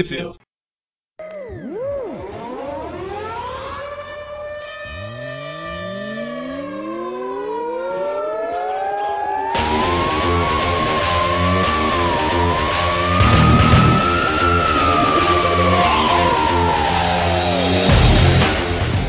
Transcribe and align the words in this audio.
View. 0.00 0.34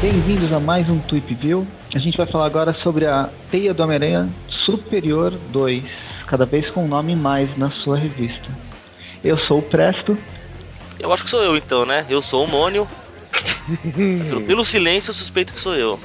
Bem-vindos 0.02 0.52
a 0.52 0.60
mais 0.60 0.90
um 0.90 1.00
Tweep 1.00 1.34
View. 1.36 1.66
A 1.96 2.00
gente 2.00 2.18
vai 2.18 2.26
falar 2.26 2.48
agora 2.48 2.74
sobre 2.74 3.06
a 3.06 3.30
Teia 3.50 3.74
do 3.74 3.82
Homem-Aranha 3.82 4.30
Superior 4.50 5.32
2, 5.32 5.82
cada 6.28 6.46
vez 6.46 6.70
com 6.70 6.84
um 6.84 6.90
nome 6.90 7.16
mais 7.16 7.58
na 7.58 7.70
sua 7.70 7.96
revista. 7.96 8.50
Eu 9.24 9.38
sou 9.38 9.60
o 9.60 9.64
Presto. 9.64 10.18
Eu 11.04 11.12
acho 11.12 11.26
que 11.26 11.30
sou 11.30 11.44
eu 11.44 11.58
então, 11.58 11.86
né? 11.86 12.06
Eu 12.10 12.22
sou 12.22 12.46
o 12.46 12.48
Mônio. 12.48 12.88
pelo, 14.30 14.42
pelo 14.48 14.66
silêncio, 14.66 15.10
eu 15.10 15.14
suspeito 15.14 15.52
que 15.52 15.60
sou 15.60 15.76
eu. 15.76 16.00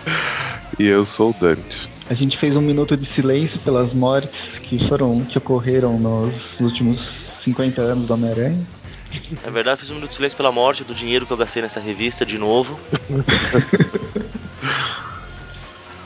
E 0.76 0.88
eu 0.88 1.06
sou 1.06 1.30
o 1.30 1.32
Dante. 1.32 1.88
A 2.10 2.14
gente 2.14 2.36
fez 2.36 2.56
um 2.56 2.60
minuto 2.60 2.96
de 2.96 3.06
silêncio 3.06 3.60
pelas 3.60 3.92
mortes 3.92 4.58
que 4.58 4.88
foram 4.88 5.24
que 5.24 5.38
ocorreram 5.38 6.00
nos 6.00 6.34
últimos 6.58 6.98
50 7.44 7.80
anos 7.80 8.06
do 8.08 8.14
Homem-Aranha. 8.14 8.66
Na 9.44 9.50
verdade, 9.50 9.80
fiz 9.80 9.90
um 9.90 9.94
minuto 9.94 10.10
de 10.10 10.16
silêncio 10.16 10.36
pela 10.36 10.50
morte 10.50 10.82
do 10.82 10.92
dinheiro 10.92 11.24
que 11.24 11.32
eu 11.32 11.36
gastei 11.36 11.62
nessa 11.62 11.78
revista 11.78 12.26
de 12.26 12.36
novo. 12.36 12.78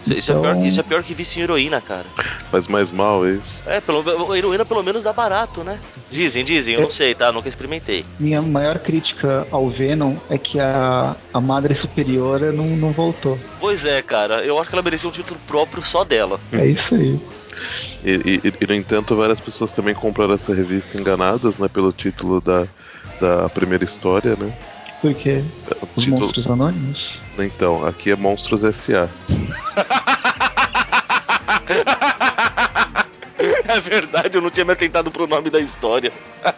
Isso, 0.03 0.13
isso 0.15 0.33
é 0.33 0.35
pior, 0.41 0.57
que- 0.61 0.67
isso 0.67 0.81
é 0.81 0.83
pior 0.83 1.03
que 1.03 1.15
vício 1.15 1.39
em 1.39 1.43
heroína, 1.43 1.81
cara. 1.81 2.07
Faz 2.51 2.67
mais 2.67 2.91
mal 2.91 3.25
é 3.27 3.33
isso. 3.33 3.63
É, 3.67 3.81
pelo, 3.81 4.33
a 4.33 4.37
heroína 4.37 4.65
pelo 4.65 4.83
menos 4.83 5.05
dá 5.05 5.13
barato, 5.13 5.63
né? 5.65 5.79
Dizem, 6.11 6.45
dizem, 6.45 6.75
eu 6.75 6.83
não 6.83 6.91
sei, 6.91 7.15
tá? 7.15 7.31
Nunca 7.33 7.49
experimentei. 7.49 8.05
Minha 8.19 8.43
maior 8.43 8.79
crítica 8.79 9.47
ao 9.51 9.69
Venom 9.71 10.17
é 10.29 10.37
que 10.37 10.59
a, 10.61 11.17
a 11.33 11.41
Madre 11.41 11.75
Superiora 11.75 12.53
não, 12.53 12.67
não 12.77 12.93
voltou. 12.93 13.39
Pois 13.61 13.85
é, 13.85 14.03
cara, 14.03 14.45
eu 14.45 14.59
acho 14.59 14.69
que 14.69 14.75
ela 14.75 14.83
merecia 14.83 15.09
um 15.09 15.13
título 15.13 15.39
próprio 15.47 15.83
só 15.83 16.05
dela. 16.05 16.39
É 16.53 16.67
isso 16.67 16.95
aí. 16.95 17.19
E, 18.05 18.41
e- 18.45 18.53
e, 18.61 18.67
no 18.67 18.75
entanto, 18.75 19.15
várias 19.15 19.41
pessoas 19.41 19.73
também 19.73 19.95
compraram 19.95 20.35
essa 20.35 20.53
revista 20.55 20.99
enganadas, 21.01 21.57
né? 21.59 21.69
Pelo 21.69 21.93
título 21.93 22.41
da, 22.41 22.67
da 23.21 23.49
primeira 23.51 23.85
história, 23.85 24.35
né? 24.37 24.51
Porque 25.01 25.43
O 25.81 25.89
os 25.97 26.05
título- 26.05 26.21
monstros 26.27 26.47
anônimos. 26.47 27.22
Então, 27.39 27.87
aqui 27.87 28.11
é 28.11 28.17
Monstros 28.17 28.63
S.A. 28.63 29.09
É 33.73 33.81
verdade, 33.81 34.37
eu 34.37 34.43
não 34.43 34.51
tinha 34.51 34.65
me 34.65 34.73
atentado 34.73 35.11
pro 35.11 35.27
nome 35.27 35.49
da 35.49 35.59
história. 35.59 36.13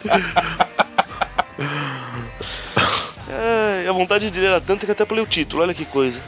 é, 3.29 3.87
a 3.87 3.91
vontade 3.91 4.29
de 4.29 4.39
ler 4.39 4.47
era 4.47 4.59
tanta 4.59 4.85
que 4.85 4.91
até 4.91 5.05
pulei 5.05 5.23
o 5.23 5.27
título, 5.27 5.63
olha 5.63 5.73
que 5.73 5.85
coisa. 5.85 6.21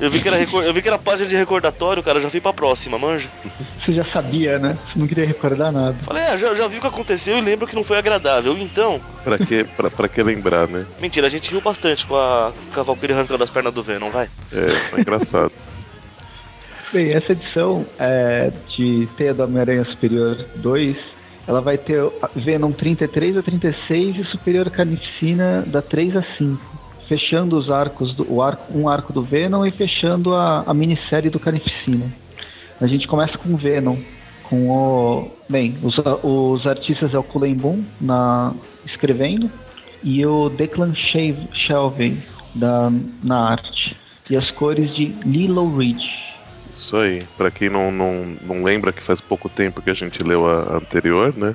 Eu 0.00 0.10
vi 0.10 0.20
que 0.20 0.28
era, 0.28 0.38
eu 0.42 0.72
vi 0.74 0.82
que 0.82 0.88
era 0.88 0.98
página 0.98 1.28
de 1.28 1.36
recordatório, 1.36 2.02
cara, 2.02 2.20
já 2.20 2.28
fui 2.28 2.40
pra 2.40 2.52
próxima, 2.52 2.98
manja. 2.98 3.28
Você 3.84 3.92
já 3.92 4.04
sabia, 4.04 4.58
né? 4.58 4.76
Você 4.92 4.98
não 4.98 5.06
queria 5.06 5.24
recordar 5.26 5.72
nada. 5.72 5.94
Falei, 6.04 6.22
é, 6.22 6.36
já, 6.36 6.54
já 6.54 6.66
vi 6.68 6.78
o 6.78 6.80
que 6.80 6.86
aconteceu 6.86 7.38
e 7.38 7.40
lembro 7.40 7.66
que 7.66 7.74
não 7.74 7.84
foi 7.84 7.96
agradável. 7.98 8.56
Então, 8.58 9.00
Pra 9.24 9.38
que, 9.38 9.64
pra, 9.64 9.90
pra 9.90 10.08
que 10.08 10.22
lembrar, 10.22 10.66
né? 10.68 10.84
mentira, 11.00 11.26
a 11.26 11.30
gente 11.30 11.50
riu 11.50 11.60
bastante 11.60 12.04
com 12.06 12.16
a, 12.16 12.52
com 12.74 12.80
a 12.80 12.82
Valkyrie 12.82 13.14
arrancando 13.14 13.42
as 13.44 13.50
pernas 13.50 13.72
do 13.72 13.82
Venom, 13.82 14.10
vai. 14.10 14.28
É, 14.52 14.90
foi 14.90 15.00
engraçado. 15.00 15.52
Bem, 16.92 17.12
essa 17.12 17.32
edição 17.32 17.84
é, 17.98 18.52
de 18.76 19.08
Teia 19.16 19.34
do 19.34 19.42
Homem-Aranha 19.44 19.84
Superior 19.84 20.36
2, 20.56 20.96
ela 21.48 21.60
vai 21.60 21.76
ter 21.76 22.00
Venom 22.34 22.70
33 22.72 23.36
a 23.38 23.42
36 23.42 24.16
e 24.18 24.24
Superior 24.24 24.70
Carnificina 24.70 25.64
da 25.66 25.82
3 25.82 26.16
a 26.16 26.22
5. 26.22 26.60
Fechando 27.08 27.56
os 27.56 27.70
arcos, 27.70 28.14
do, 28.14 28.42
arco, 28.42 28.76
um 28.76 28.88
arco 28.88 29.12
do 29.12 29.22
Venom 29.22 29.64
e 29.64 29.70
fechando 29.70 30.34
a, 30.34 30.64
a 30.66 30.74
minissérie 30.74 31.30
do 31.30 31.38
Carnificina. 31.38 32.12
A 32.80 32.86
gente 32.86 33.06
começa 33.06 33.38
com 33.38 33.54
o 33.54 33.56
Venom, 33.56 33.96
com 34.44 34.70
o... 34.70 35.30
Bem, 35.48 35.76
os, 35.82 35.96
os 36.22 36.66
artistas 36.66 37.14
é 37.14 37.18
o 37.18 37.22
Cullen 37.22 37.56
na, 38.00 38.52
escrevendo 38.84 39.50
e 40.02 40.24
o 40.26 40.48
Declan 40.48 40.94
Shelvey 40.94 42.18
da, 42.54 42.90
na 43.22 43.50
arte. 43.50 43.96
E 44.28 44.36
as 44.36 44.50
cores 44.50 44.94
de 44.94 45.06
Lilo 45.24 45.76
Ridge. 45.76 46.26
Isso 46.72 46.96
aí. 46.96 47.22
Pra 47.36 47.50
quem 47.50 47.70
não, 47.70 47.90
não, 47.90 48.36
não 48.42 48.62
lembra 48.62 48.92
que 48.92 49.02
faz 49.02 49.20
pouco 49.20 49.48
tempo 49.48 49.80
que 49.80 49.90
a 49.90 49.94
gente 49.94 50.22
leu 50.22 50.46
a 50.48 50.76
anterior, 50.76 51.32
né? 51.36 51.54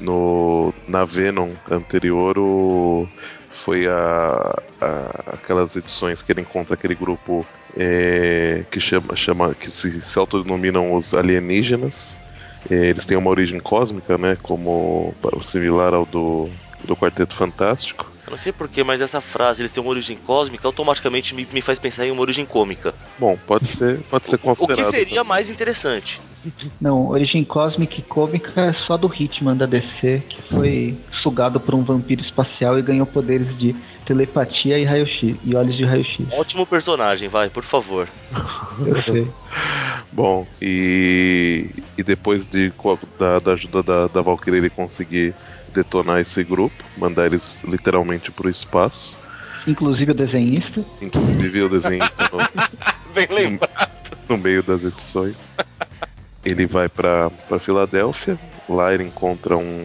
No, 0.00 0.74
na 0.88 1.04
Venom 1.04 1.50
anterior, 1.70 2.38
o, 2.38 3.08
foi 3.56 3.86
a, 3.86 4.54
a- 4.80 5.24
aquelas 5.34 5.74
edições 5.76 6.22
que 6.22 6.32
ele 6.32 6.42
encontra 6.42 6.74
aquele 6.74 6.94
grupo 6.94 7.48
é, 7.76 8.66
que 8.70 8.80
chama, 8.80 9.16
chama 9.16 9.54
que 9.54 9.70
se, 9.70 10.02
se 10.02 10.18
autodenominam 10.18 10.94
os 10.94 11.14
alienígenas. 11.14 12.20
É, 12.68 12.86
eles 12.88 13.06
têm 13.06 13.16
uma 13.16 13.30
origem 13.30 13.60
cósmica, 13.60 14.18
né? 14.18 14.36
Como 14.42 15.16
similar 15.42 15.94
ao 15.94 16.04
do, 16.06 16.50
do 16.84 16.96
Quarteto 16.96 17.34
Fantástico. 17.36 18.15
Eu 18.26 18.32
não 18.32 18.36
sei 18.36 18.52
porquê, 18.52 18.82
mas 18.82 19.00
essa 19.00 19.20
frase, 19.20 19.62
eles 19.62 19.70
têm 19.70 19.80
uma 19.80 19.90
origem 19.90 20.16
cósmica, 20.16 20.66
automaticamente 20.66 21.32
me, 21.32 21.46
me 21.52 21.62
faz 21.62 21.78
pensar 21.78 22.04
em 22.06 22.10
uma 22.10 22.20
origem 22.20 22.44
cômica. 22.44 22.92
Bom, 23.18 23.38
pode 23.46 23.68
ser, 23.68 24.00
pode 24.10 24.28
ser 24.28 24.34
O 24.34 24.38
considerado. 24.38 24.84
que 24.84 24.90
seria 24.90 25.16
também. 25.16 25.28
mais 25.28 25.48
interessante? 25.48 26.20
Não, 26.80 27.06
origem 27.08 27.44
cósmica 27.44 27.94
e 27.98 28.02
cômica 28.02 28.60
é 28.60 28.72
só 28.72 28.96
do 28.96 29.06
Hitman 29.06 29.56
da 29.56 29.64
DC, 29.66 30.22
que 30.28 30.42
foi 30.42 30.98
sugado 31.22 31.60
por 31.60 31.74
um 31.74 31.84
vampiro 31.84 32.20
espacial 32.20 32.76
e 32.78 32.82
ganhou 32.82 33.06
poderes 33.06 33.56
de 33.58 33.74
telepatia 34.04 34.78
e 34.78 34.84
raio-x 34.84 35.36
e 35.44 35.54
olhos 35.54 35.76
de 35.76 35.84
raio-x. 35.84 36.26
Ótimo 36.32 36.66
personagem, 36.66 37.28
vai, 37.28 37.48
por 37.48 37.62
favor. 37.64 38.08
Eu 38.84 39.02
sei. 39.02 39.28
Bom, 40.12 40.46
e, 40.62 41.68
e 41.98 42.02
depois 42.02 42.46
de, 42.46 42.72
da, 43.18 43.38
da 43.38 43.52
ajuda 43.52 43.82
da, 43.82 44.06
da 44.08 44.22
Valkyrie 44.22 44.58
ele 44.58 44.70
conseguir 44.70 45.34
detonar 45.80 46.20
esse 46.20 46.42
grupo, 46.42 46.74
mandar 46.96 47.26
eles 47.26 47.62
literalmente 47.64 48.30
pro 48.32 48.48
espaço, 48.48 49.18
Inclusive 49.66 50.12
o 50.12 50.14
desenhista. 50.14 50.84
inclusive 51.02 51.62
o 51.62 51.68
desenhista 51.68 52.28
no, 52.32 52.38
Bem 53.12 53.26
lembrado. 53.30 54.16
no 54.28 54.38
meio 54.38 54.62
das 54.62 54.82
edições. 54.82 55.34
Ele 56.44 56.66
vai 56.66 56.88
pra 56.88 57.30
pra 57.48 57.58
Filadélfia, 57.58 58.38
lá 58.68 58.94
ele 58.94 59.02
encontra 59.04 59.56
um, 59.56 59.84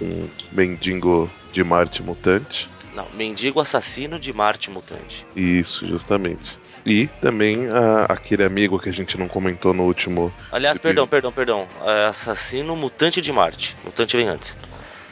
um 0.00 0.28
mendigo 0.52 1.28
de 1.52 1.64
Marte 1.64 2.02
mutante. 2.02 2.68
Não, 2.94 3.06
mendigo 3.14 3.60
assassino 3.60 4.18
de 4.18 4.32
Marte 4.32 4.70
mutante. 4.70 5.26
Isso, 5.34 5.86
justamente. 5.86 6.58
E 6.86 7.08
também 7.20 7.66
a- 7.68 8.04
aquele 8.08 8.44
amigo 8.44 8.78
que 8.78 8.88
a 8.88 8.92
gente 8.92 9.18
não 9.18 9.26
comentou 9.26 9.74
no 9.74 9.82
último. 9.82 10.32
Aliás, 10.52 10.78
perdão, 10.78 11.06
perdão, 11.08 11.32
perdão. 11.32 11.66
É 11.84 12.06
assassino 12.06 12.76
mutante 12.76 13.20
de 13.20 13.32
Marte. 13.32 13.74
Mutante 13.84 14.16
vem 14.16 14.28
antes. 14.28 14.56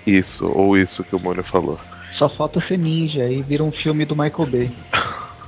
Isso, 0.07 0.47
ou 0.47 0.77
isso 0.77 1.03
que 1.05 1.17
o 1.17 1.21
Mônio 1.21 1.43
falou. 1.45 1.79
Só 2.19 2.29
falta 2.29 2.61
ser 2.61 2.79
ninja 2.79 3.29
e 3.29 3.43
vira 3.43 3.63
um 3.63 3.73
filme 3.73 4.05
do 4.05 4.15
Michael 4.15 4.47
Bay. 4.47 4.71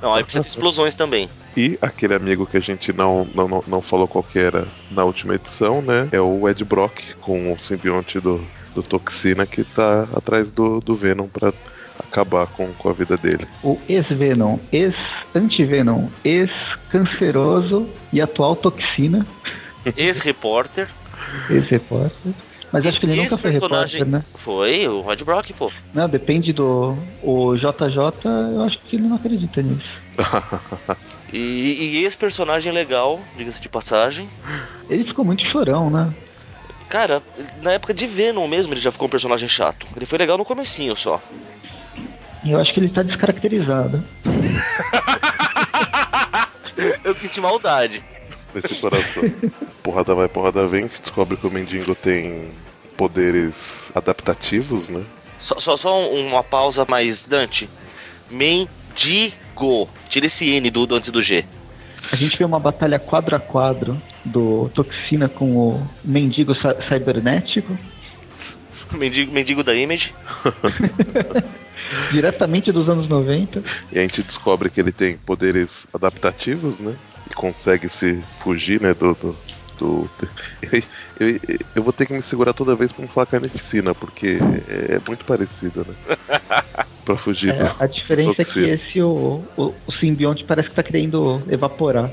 Não, 0.01 0.13
aí 0.13 0.23
precisa 0.23 0.43
de 0.43 0.49
explosões 0.49 0.95
também. 0.95 1.29
E 1.55 1.77
aquele 1.81 2.13
amigo 2.13 2.45
que 2.45 2.57
a 2.57 2.61
gente 2.61 2.93
não, 2.93 3.27
não, 3.33 3.47
não, 3.47 3.63
não 3.67 3.81
falou 3.81 4.07
qual 4.07 4.23
que 4.23 4.37
era 4.37 4.67
na 4.91 5.03
última 5.03 5.35
edição, 5.35 5.81
né? 5.81 6.07
É 6.11 6.21
o 6.21 6.47
Ed 6.47 6.63
Brock, 6.63 7.15
com 7.21 7.51
o 7.51 7.59
simbionte 7.59 8.19
do, 8.19 8.45
do 8.75 8.83
Toxina, 8.83 9.45
que 9.45 9.63
tá 9.63 10.07
atrás 10.13 10.51
do, 10.51 10.79
do 10.81 10.95
Venom 10.95 11.27
pra 11.27 11.51
acabar 11.97 12.45
com, 12.47 12.71
com 12.73 12.89
a 12.89 12.93
vida 12.93 13.17
dele. 13.17 13.47
O 13.63 13.79
ex-Venom, 13.89 14.59
ex-anti-Venom, 14.71 16.09
ex-canceroso 16.23 17.89
e 18.13 18.21
atual 18.21 18.55
toxina, 18.55 19.25
Ex-repórter. 19.95 20.87
ex-repórter. 21.49 22.33
Mas 22.71 22.85
acho 22.85 22.99
que 22.99 23.05
ele 23.05 23.15
nunca 23.15 23.29
foi 23.29 23.51
personagem. 23.51 23.99
repórter, 23.99 24.07
né? 24.07 24.23
Foi, 24.35 24.87
o 24.87 25.01
Rod 25.01 25.21
Brock, 25.23 25.53
pô. 25.53 25.71
Não, 25.93 26.09
depende 26.09 26.51
do. 26.51 26.97
O 27.23 27.55
JJ, 27.55 28.27
eu 28.53 28.63
acho 28.63 28.77
que 28.79 28.97
ele 28.97 29.07
não 29.07 29.15
acredita 29.15 29.61
nisso. 29.61 29.87
E, 31.31 31.97
e 31.97 32.05
esse 32.05 32.15
personagem 32.15 32.71
legal, 32.71 33.19
diga-se 33.35 33.61
de 33.61 33.67
passagem. 33.67 34.29
Ele 34.89 35.03
ficou 35.03 35.25
muito 35.25 35.43
chorão, 35.43 35.89
né? 35.89 36.09
Cara, 36.87 37.21
na 37.61 37.73
época 37.73 37.93
de 37.93 38.07
Venom 38.07 38.47
mesmo 38.47 38.73
ele 38.73 38.79
já 38.79 38.93
ficou 38.93 39.07
um 39.07 39.11
personagem 39.11 39.49
chato. 39.49 39.85
Ele 39.95 40.05
foi 40.05 40.17
legal 40.17 40.37
no 40.37 40.45
comecinho 40.45 40.95
só. 40.95 41.21
E 42.45 42.51
eu 42.51 42.59
acho 42.59 42.73
que 42.73 42.79
ele 42.79 42.87
tá 42.89 43.03
descaracterizado. 43.03 44.01
Eu 47.03 47.13
senti 47.15 47.41
maldade. 47.41 48.01
Nesse 48.61 48.75
coração. 48.75 49.23
porrada 49.83 50.13
vai, 50.15 50.27
porrada 50.27 50.67
vem, 50.67 50.87
que 50.87 50.99
descobre 51.01 51.37
que 51.37 51.45
o 51.47 51.51
mendigo 51.51 51.93
tem 51.95 52.49
poderes 52.95 53.91
adaptativos, 53.95 54.89
né? 54.89 55.03
Só, 55.39 55.59
só, 55.59 55.77
só 55.77 55.99
um- 56.11 56.27
uma 56.27 56.43
pausa 56.43 56.85
mais 56.89 57.23
Dante. 57.23 57.69
Mendigo. 58.31 59.87
Tira 60.09 60.25
esse 60.25 60.49
N 60.49 60.69
do, 60.71 60.85
do 60.85 60.95
antes 60.95 61.09
do 61.11 61.21
G. 61.21 61.45
A 62.11 62.15
gente 62.15 62.37
vê 62.37 62.43
uma 62.45 62.59
batalha 62.59 62.97
quadro 62.99 63.35
a 63.35 63.39
quadro 63.39 64.01
do 64.23 64.69
Toxina 64.73 65.27
com 65.27 65.51
o 65.57 65.87
mendigo 66.03 66.53
cibernético. 66.55 67.77
Mendigo, 68.93 69.33
mendigo 69.33 69.63
da 69.65 69.75
Image. 69.75 70.13
Diretamente 72.11 72.71
dos 72.71 72.87
anos 72.87 73.07
90. 73.09 73.61
E 73.91 73.99
a 73.99 74.01
gente 74.01 74.23
descobre 74.23 74.69
que 74.69 74.79
ele 74.79 74.91
tem 74.93 75.17
poderes 75.17 75.85
adaptativos, 75.93 76.79
né? 76.79 76.95
Consegue 77.37 77.89
se 77.89 78.21
fugir, 78.39 78.81
né? 78.81 78.93
Do. 78.93 79.13
do, 79.13 79.37
do... 79.79 80.09
Eu, 80.71 80.81
eu, 81.19 81.39
eu, 81.75 81.83
vou 81.83 81.93
ter 81.93 82.05
que 82.05 82.13
me 82.13 82.21
segurar 82.21 82.53
toda 82.53 82.75
vez 82.75 82.91
pra 82.91 83.05
não 83.05 83.11
falar 83.11 83.27
carnificina, 83.27 83.93
porque 83.93 84.39
é 84.67 84.99
muito 85.07 85.23
parecido, 85.23 85.85
né? 85.87 85.95
pra 87.05 87.15
fugir 87.15 87.53
é, 87.53 87.63
do, 87.63 87.75
A 87.79 87.87
diferença 87.87 88.41
é 88.41 88.45
que 88.45 88.59
esse, 88.59 89.01
o, 89.01 89.43
o, 89.55 89.73
o 89.87 89.91
simbionte 89.93 90.43
parece 90.43 90.69
que 90.69 90.75
tá 90.75 90.83
querendo 90.83 91.41
evaporar. 91.49 92.11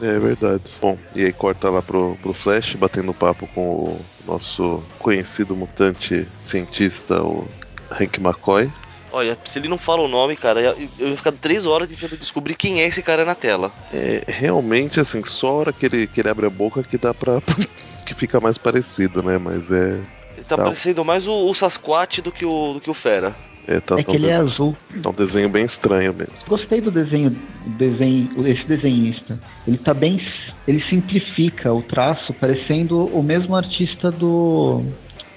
É 0.00 0.18
verdade. 0.18 0.62
Bom, 0.80 0.98
e 1.14 1.24
aí 1.24 1.32
corta 1.32 1.70
lá 1.70 1.80
pro, 1.80 2.16
pro 2.16 2.34
Flash, 2.34 2.74
batendo 2.74 3.14
papo 3.14 3.46
com 3.54 3.60
o 3.60 4.06
nosso 4.26 4.82
conhecido 4.98 5.56
mutante 5.56 6.28
cientista, 6.38 7.22
o 7.22 7.48
Hank 7.90 8.20
McCoy. 8.20 8.70
Olha, 9.16 9.38
se 9.46 9.58
ele 9.58 9.66
não 9.66 9.78
fala 9.78 10.02
o 10.02 10.08
nome, 10.08 10.36
cara, 10.36 10.60
eu, 10.60 10.76
ia 10.98 11.16
ficar 11.16 11.32
três 11.32 11.64
horas 11.64 11.88
tentando 11.88 12.18
descobrir 12.18 12.54
quem 12.54 12.82
é 12.82 12.86
esse 12.86 13.02
cara 13.02 13.24
na 13.24 13.34
tela. 13.34 13.72
É, 13.90 14.22
realmente, 14.28 15.00
assim, 15.00 15.24
só 15.24 15.48
a 15.48 15.52
hora 15.52 15.72
que 15.72 15.86
ele, 15.86 16.06
que 16.06 16.20
ele 16.20 16.28
abre 16.28 16.44
a 16.44 16.50
boca 16.50 16.82
que 16.82 16.98
dá 16.98 17.14
pra. 17.14 17.40
que 18.04 18.12
fica 18.12 18.38
mais 18.40 18.58
parecido, 18.58 19.22
né? 19.22 19.38
Mas 19.38 19.70
é. 19.72 19.98
Ele 20.36 20.44
tá, 20.46 20.58
tá. 20.58 20.64
parecendo 20.64 21.02
mais 21.02 21.26
o, 21.26 21.48
o 21.48 21.54
Sasquatch 21.54 22.20
do 22.20 22.30
que 22.30 22.44
o, 22.44 22.74
do 22.74 22.80
que 22.80 22.90
o 22.90 22.94
Fera. 22.94 23.34
É, 23.66 23.80
tá, 23.80 23.98
é 23.98 24.02
que 24.02 24.10
ele 24.10 24.26
de... 24.26 24.30
é 24.30 24.36
azul. 24.36 24.76
É 25.02 25.08
um 25.08 25.14
desenho 25.14 25.48
bem 25.48 25.64
estranho 25.64 26.12
mesmo. 26.12 26.34
Gostei 26.46 26.82
do 26.82 26.90
desenho, 26.90 27.34
desenho, 27.64 28.46
esse 28.46 28.66
desenhista. 28.66 29.40
Ele 29.66 29.78
tá 29.78 29.94
bem, 29.94 30.20
ele 30.68 30.78
simplifica 30.78 31.72
o 31.72 31.80
traço, 31.80 32.34
parecendo 32.34 33.06
o 33.06 33.22
mesmo 33.22 33.56
artista 33.56 34.10
do 34.10 34.84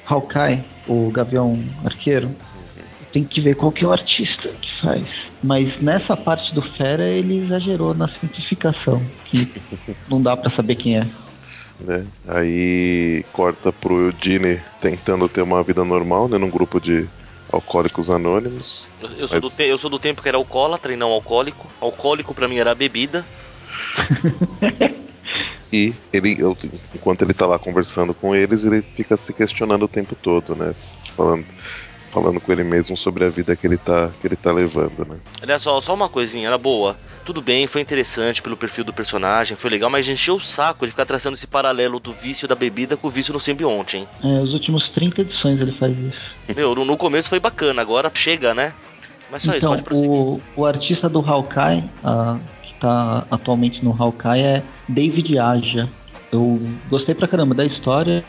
Hawkeye, 0.05 0.65
o 0.85 1.09
Gavião 1.11 1.63
Arqueiro. 1.85 2.35
Tem 3.11 3.23
que 3.23 3.41
ver 3.41 3.55
qual 3.55 3.71
que 3.71 3.83
é 3.83 3.87
o 3.87 3.91
artista 3.91 4.49
que 4.61 4.71
faz. 4.71 5.05
Mas 5.41 5.79
nessa 5.79 6.15
parte 6.15 6.53
do 6.53 6.61
Fera 6.61 7.07
ele 7.07 7.37
exagerou 7.37 7.93
na 7.93 8.07
simplificação, 8.07 9.01
que 9.25 9.51
não 10.07 10.21
dá 10.21 10.37
para 10.37 10.49
saber 10.49 10.75
quem 10.75 10.97
é. 10.97 11.07
Né? 11.79 12.05
Aí 12.27 13.25
corta 13.31 13.71
pro 13.71 14.11
Eugene 14.11 14.61
tentando 14.81 15.29
ter 15.29 15.41
uma 15.41 15.63
vida 15.63 15.83
normal, 15.83 16.27
né? 16.27 16.37
Num 16.37 16.49
grupo 16.49 16.79
de 16.79 17.07
Alcoólicos 17.51 18.09
Anônimos. 18.09 18.89
Eu, 19.01 19.09
eu 19.11 19.27
sou, 19.27 19.41
mas... 19.41 19.51
do 19.51 19.57
te, 19.57 19.63
eu 19.63 19.77
sou 19.77 19.89
do 19.89 19.97
tempo 19.97 20.21
que 20.21 20.27
era 20.27 20.37
alcoólatra 20.37 20.93
e 20.93 20.97
não 20.97 21.09
alcoólico. 21.09 21.67
Alcoólico 21.79 22.33
para 22.33 22.47
mim 22.47 22.57
era 22.57 22.75
bebida. 22.75 23.25
e 25.71 25.93
ele, 26.11 26.37
eu, 26.39 26.55
enquanto 26.93 27.21
ele 27.23 27.33
tá 27.33 27.47
lá 27.47 27.57
conversando 27.57 28.13
com 28.13 28.35
eles, 28.35 28.63
ele 28.63 28.81
fica 28.81 29.15
se 29.15 29.33
questionando 29.33 29.83
o 29.83 29.87
tempo 29.87 30.15
todo, 30.15 30.55
né? 30.55 30.75
Falando, 31.15 31.45
falando 32.11 32.39
com 32.39 32.51
ele 32.51 32.63
mesmo 32.63 32.97
sobre 32.97 33.25
a 33.25 33.29
vida 33.29 33.55
que 33.55 33.65
ele 33.65 33.77
tá, 33.77 34.09
que 34.19 34.27
ele 34.27 34.35
tá 34.35 34.51
levando, 34.51 35.05
né? 35.07 35.17
Olha 35.41 35.59
só, 35.59 35.79
só 35.79 35.93
uma 35.93 36.09
coisinha, 36.09 36.47
era 36.47 36.57
boa. 36.57 36.97
Tudo 37.25 37.41
bem, 37.41 37.67
foi 37.67 37.81
interessante 37.81 38.41
pelo 38.41 38.57
perfil 38.57 38.83
do 38.83 38.93
personagem, 38.93 39.55
foi 39.55 39.69
legal, 39.69 39.89
mas 39.89 40.07
encheu 40.07 40.35
o 40.35 40.41
saco 40.41 40.85
de 40.85 40.91
ficar 40.91 41.05
traçando 41.05 41.35
esse 41.35 41.45
paralelo 41.45 41.99
do 41.99 42.11
vício 42.11 42.47
da 42.47 42.55
bebida 42.55 42.97
com 42.97 43.07
o 43.07 43.11
vício 43.11 43.33
no 43.33 43.39
simbionte, 43.39 43.97
hein? 43.97 44.07
É, 44.23 44.41
os 44.41 44.53
últimos 44.53 44.89
30 44.89 45.21
edições 45.21 45.61
ele 45.61 45.71
faz 45.71 45.97
isso. 45.97 46.55
Meu, 46.55 46.73
no 46.73 46.97
começo 46.97 47.29
foi 47.29 47.39
bacana, 47.39 47.81
agora 47.81 48.11
chega, 48.13 48.53
né? 48.53 48.73
Mas 49.31 49.43
só 49.43 49.55
então, 49.55 49.57
isso, 49.57 49.67
pode 49.69 49.83
prosseguir. 49.83 50.09
O, 50.09 50.41
o 50.55 50.65
artista 50.65 51.07
do 51.07 51.19
Hawkeye, 51.19 51.83
uh, 52.03 52.39
que 52.63 52.73
tá 52.79 53.25
atualmente 53.29 53.83
no 53.83 53.95
Hawkeye, 53.97 54.41
é 54.41 54.63
David 54.87 55.37
Aja. 55.37 55.87
Eu 56.31 56.59
gostei 56.89 57.15
pra 57.15 57.27
caramba 57.27 57.55
da 57.55 57.65
história, 57.65 58.23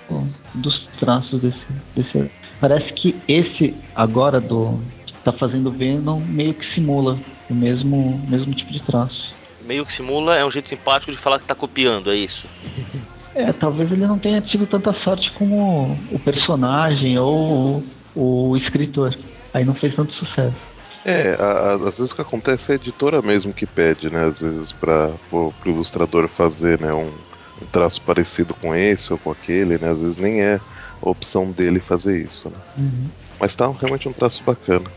dos 0.55 0.89
traços 0.99 1.43
desse, 1.43 1.61
desse. 1.95 2.31
Parece 2.61 2.93
que 2.93 3.17
esse 3.27 3.75
agora 3.95 4.41
do 4.41 4.79
que 5.07 5.15
tá 5.25 5.33
fazendo 5.33 5.71
Venom 5.71 6.21
meio 6.29 6.55
que 6.55 6.67
simula 6.67 7.19
o 7.49 7.55
mesmo, 7.55 8.21
mesmo 8.29 8.55
tipo 8.55 8.73
de 8.73 8.81
traço. 8.81 9.35
Meio 9.65 9.87
que 9.87 9.93
simula 9.93 10.37
é 10.37 10.45
um 10.45 10.51
jeito 10.51 10.69
simpático 10.69 11.11
de 11.11 11.19
falar 11.19 11.39
que 11.39 11.47
tá 11.47 11.55
copiando, 11.55 12.11
é 12.11 12.17
isso? 12.17 12.47
É, 13.33 13.53
talvez 13.53 13.93
ele 13.93 14.05
não 14.07 14.19
tenha 14.19 14.41
tido 14.41 14.67
tanta 14.67 14.93
sorte 14.93 15.31
como 15.31 15.97
o 16.11 16.19
personagem 16.19 17.17
ou 17.17 17.81
o 18.15 18.57
escritor. 18.57 19.17
Aí 19.55 19.65
não 19.65 19.73
fez 19.73 19.95
tanto 19.95 20.13
sucesso. 20.13 20.57
É, 21.05 21.37
a, 21.39 21.45
a, 21.45 21.75
às 21.75 21.99
vezes 21.99 22.11
o 22.11 22.15
que 22.15 22.23
acontece 22.23 22.71
é 22.71 22.75
a 22.75 22.77
editora 22.77 23.23
mesmo 23.23 23.53
que 23.53 23.67
pede, 23.67 24.11
né? 24.11 24.25
Às 24.25 24.41
vezes 24.41 24.73
para 24.73 25.13
o 25.33 25.53
ilustrador 25.65 26.29
fazer 26.29 26.81
né, 26.81 26.93
um, 26.93 27.07
um, 27.07 27.67
traço 27.73 28.03
parecido 28.03 28.53
com 28.55 28.75
esse 28.75 29.13
ou 29.13 29.19
com 29.19 29.31
aquele, 29.31 29.79
né? 29.79 29.91
Às 29.91 29.99
vezes 29.99 30.17
nem 30.17 30.43
é 30.43 30.61
opção 31.03 31.51
dele 31.51 31.81
fazer 31.81 32.25
isso. 32.25 32.49
Né? 32.49 32.57
Uhum. 32.79 33.09
Mas 33.39 33.55
tá 33.55 33.71
realmente 33.71 34.09
um 34.09 34.13
traço 34.13 34.43
bacana. 34.45 34.91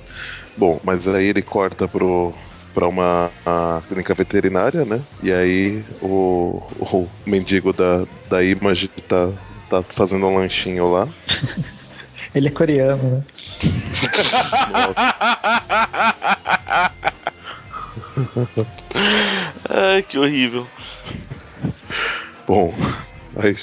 Bom, 0.57 0.79
mas 0.83 1.07
aí 1.07 1.27
ele 1.27 1.41
corta 1.41 1.87
pro, 1.87 2.33
para 2.73 2.87
uma 2.87 3.31
clínica 3.87 4.13
veterinária, 4.13 4.85
né? 4.85 5.01
E 5.21 5.31
aí 5.31 5.83
o, 6.01 6.61
o 6.79 7.07
mendigo 7.25 7.71
da, 7.71 8.05
da 8.29 8.43
Image 8.43 8.89
tá, 9.07 9.31
tá 9.69 9.81
fazendo 9.81 10.27
um 10.27 10.37
lanchinho 10.37 10.91
lá. 10.91 11.07
Ele 12.33 12.47
é 12.47 12.51
coreano, 12.51 13.03
né? 13.03 13.21
Ai, 19.69 20.01
que 20.01 20.17
horrível. 20.17 20.65
Bom, 22.47 22.73
aí 23.35 23.55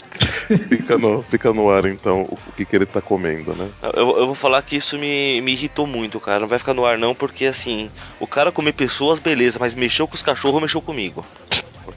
fica 0.69 0.99
no, 0.99 1.23
fica 1.23 1.53
no 1.53 1.71
ar 1.71 1.85
então 1.87 2.23
o 2.23 2.53
que, 2.57 2.65
que 2.65 2.77
ele 2.77 2.87
tá 2.87 3.01
comendo, 3.01 3.55
né? 3.55 3.69
Eu, 3.95 4.19
eu 4.19 4.27
vou 4.27 4.35
falar 4.35 4.63
que 4.63 4.77
isso 4.77 4.99
me, 4.99 5.41
me 5.41 5.53
irritou 5.53 5.87
muito, 5.87 6.19
cara. 6.19 6.41
Não 6.41 6.49
vai 6.49 6.59
ficar 6.59 6.75
no 6.75 6.85
ar 6.85 6.99
não, 6.99 7.15
porque 7.15 7.47
assim, 7.47 7.91
o 8.19 8.27
cara 8.27 8.53
comer 8.53 8.73
pessoas, 8.73 9.19
beleza, 9.19 9.59
mas 9.59 9.75
mexeu 9.75 10.07
com 10.07 10.15
os 10.15 10.23
cachorros, 10.23 10.61
mexeu 10.61 10.83
comigo. 10.83 11.25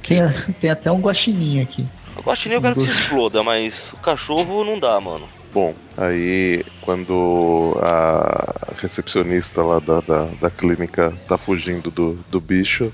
Tem, 0.07 0.21
tem 0.59 0.69
até 0.69 0.91
um 0.91 0.99
guaxininho 0.99 1.63
aqui. 1.63 1.85
O 2.15 2.21
guaxininho 2.21 2.57
eu 2.57 2.61
quero 2.61 2.75
que 2.75 2.81
se 2.81 2.89
exploda, 2.89 3.43
mas 3.43 3.93
o 3.93 3.97
cachorro 3.97 4.63
não 4.63 4.79
dá, 4.79 4.99
mano. 4.99 5.27
Bom, 5.53 5.75
aí 5.95 6.63
quando 6.81 7.77
a 7.81 8.73
recepcionista 8.81 9.61
lá 9.61 9.79
da, 9.79 9.99
da, 9.99 10.25
da 10.41 10.49
clínica 10.49 11.13
tá 11.27 11.37
fugindo 11.37 11.91
do, 11.91 12.13
do 12.29 12.39
bicho, 12.41 12.91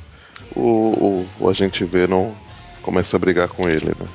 o, 0.56 0.62
o, 0.62 1.30
o 1.40 1.50
agente 1.50 1.86
Venom 1.86 2.32
começa 2.82 3.16
a 3.16 3.20
brigar 3.20 3.48
com 3.48 3.70
ele, 3.70 3.88
né? 3.88 4.08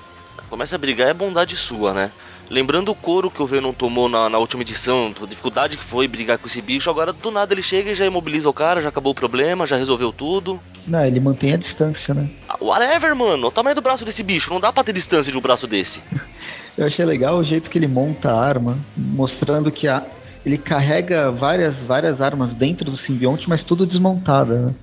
Começa 0.54 0.76
a 0.76 0.78
brigar 0.78 1.08
é 1.08 1.12
bondade 1.12 1.56
sua, 1.56 1.92
né? 1.92 2.12
Lembrando 2.48 2.88
o 2.92 2.94
couro 2.94 3.28
que 3.28 3.42
o 3.42 3.46
Venom 3.46 3.72
tomou 3.72 4.08
na, 4.08 4.28
na, 4.28 4.38
última 4.38 4.62
edição, 4.62 5.12
a 5.20 5.26
dificuldade 5.26 5.76
que 5.76 5.82
foi 5.82 6.06
brigar 6.06 6.38
com 6.38 6.46
esse 6.46 6.62
bicho, 6.62 6.88
agora 6.88 7.12
do 7.12 7.32
nada 7.32 7.52
ele 7.52 7.60
chega 7.60 7.90
e 7.90 7.94
já 7.96 8.06
imobiliza 8.06 8.48
o 8.48 8.52
cara, 8.52 8.80
já 8.80 8.88
acabou 8.88 9.10
o 9.10 9.16
problema, 9.16 9.66
já 9.66 9.76
resolveu 9.76 10.12
tudo. 10.12 10.60
Não, 10.86 11.04
ele 11.04 11.18
mantém 11.18 11.54
a 11.54 11.56
distância, 11.56 12.14
né? 12.14 12.30
Ah, 12.48 12.56
whatever, 12.60 13.16
mano. 13.16 13.48
O 13.48 13.50
tamanho 13.50 13.74
do 13.74 13.82
braço 13.82 14.04
desse 14.04 14.22
bicho, 14.22 14.48
não 14.48 14.60
dá 14.60 14.72
pra 14.72 14.84
ter 14.84 14.92
distância 14.92 15.32
de 15.32 15.36
um 15.36 15.40
braço 15.40 15.66
desse. 15.66 16.04
Eu 16.78 16.86
achei 16.86 17.04
legal 17.04 17.36
o 17.36 17.44
jeito 17.44 17.68
que 17.68 17.76
ele 17.76 17.88
monta 17.88 18.30
a 18.30 18.40
arma, 18.40 18.78
mostrando 18.96 19.72
que 19.72 19.88
a, 19.88 20.04
ele 20.46 20.56
carrega 20.56 21.32
várias, 21.32 21.74
várias 21.78 22.20
armas 22.20 22.52
dentro 22.52 22.92
do 22.92 22.96
simbionte, 22.96 23.48
mas 23.48 23.64
tudo 23.64 23.84
desmontada. 23.84 24.66
Né? 24.66 24.74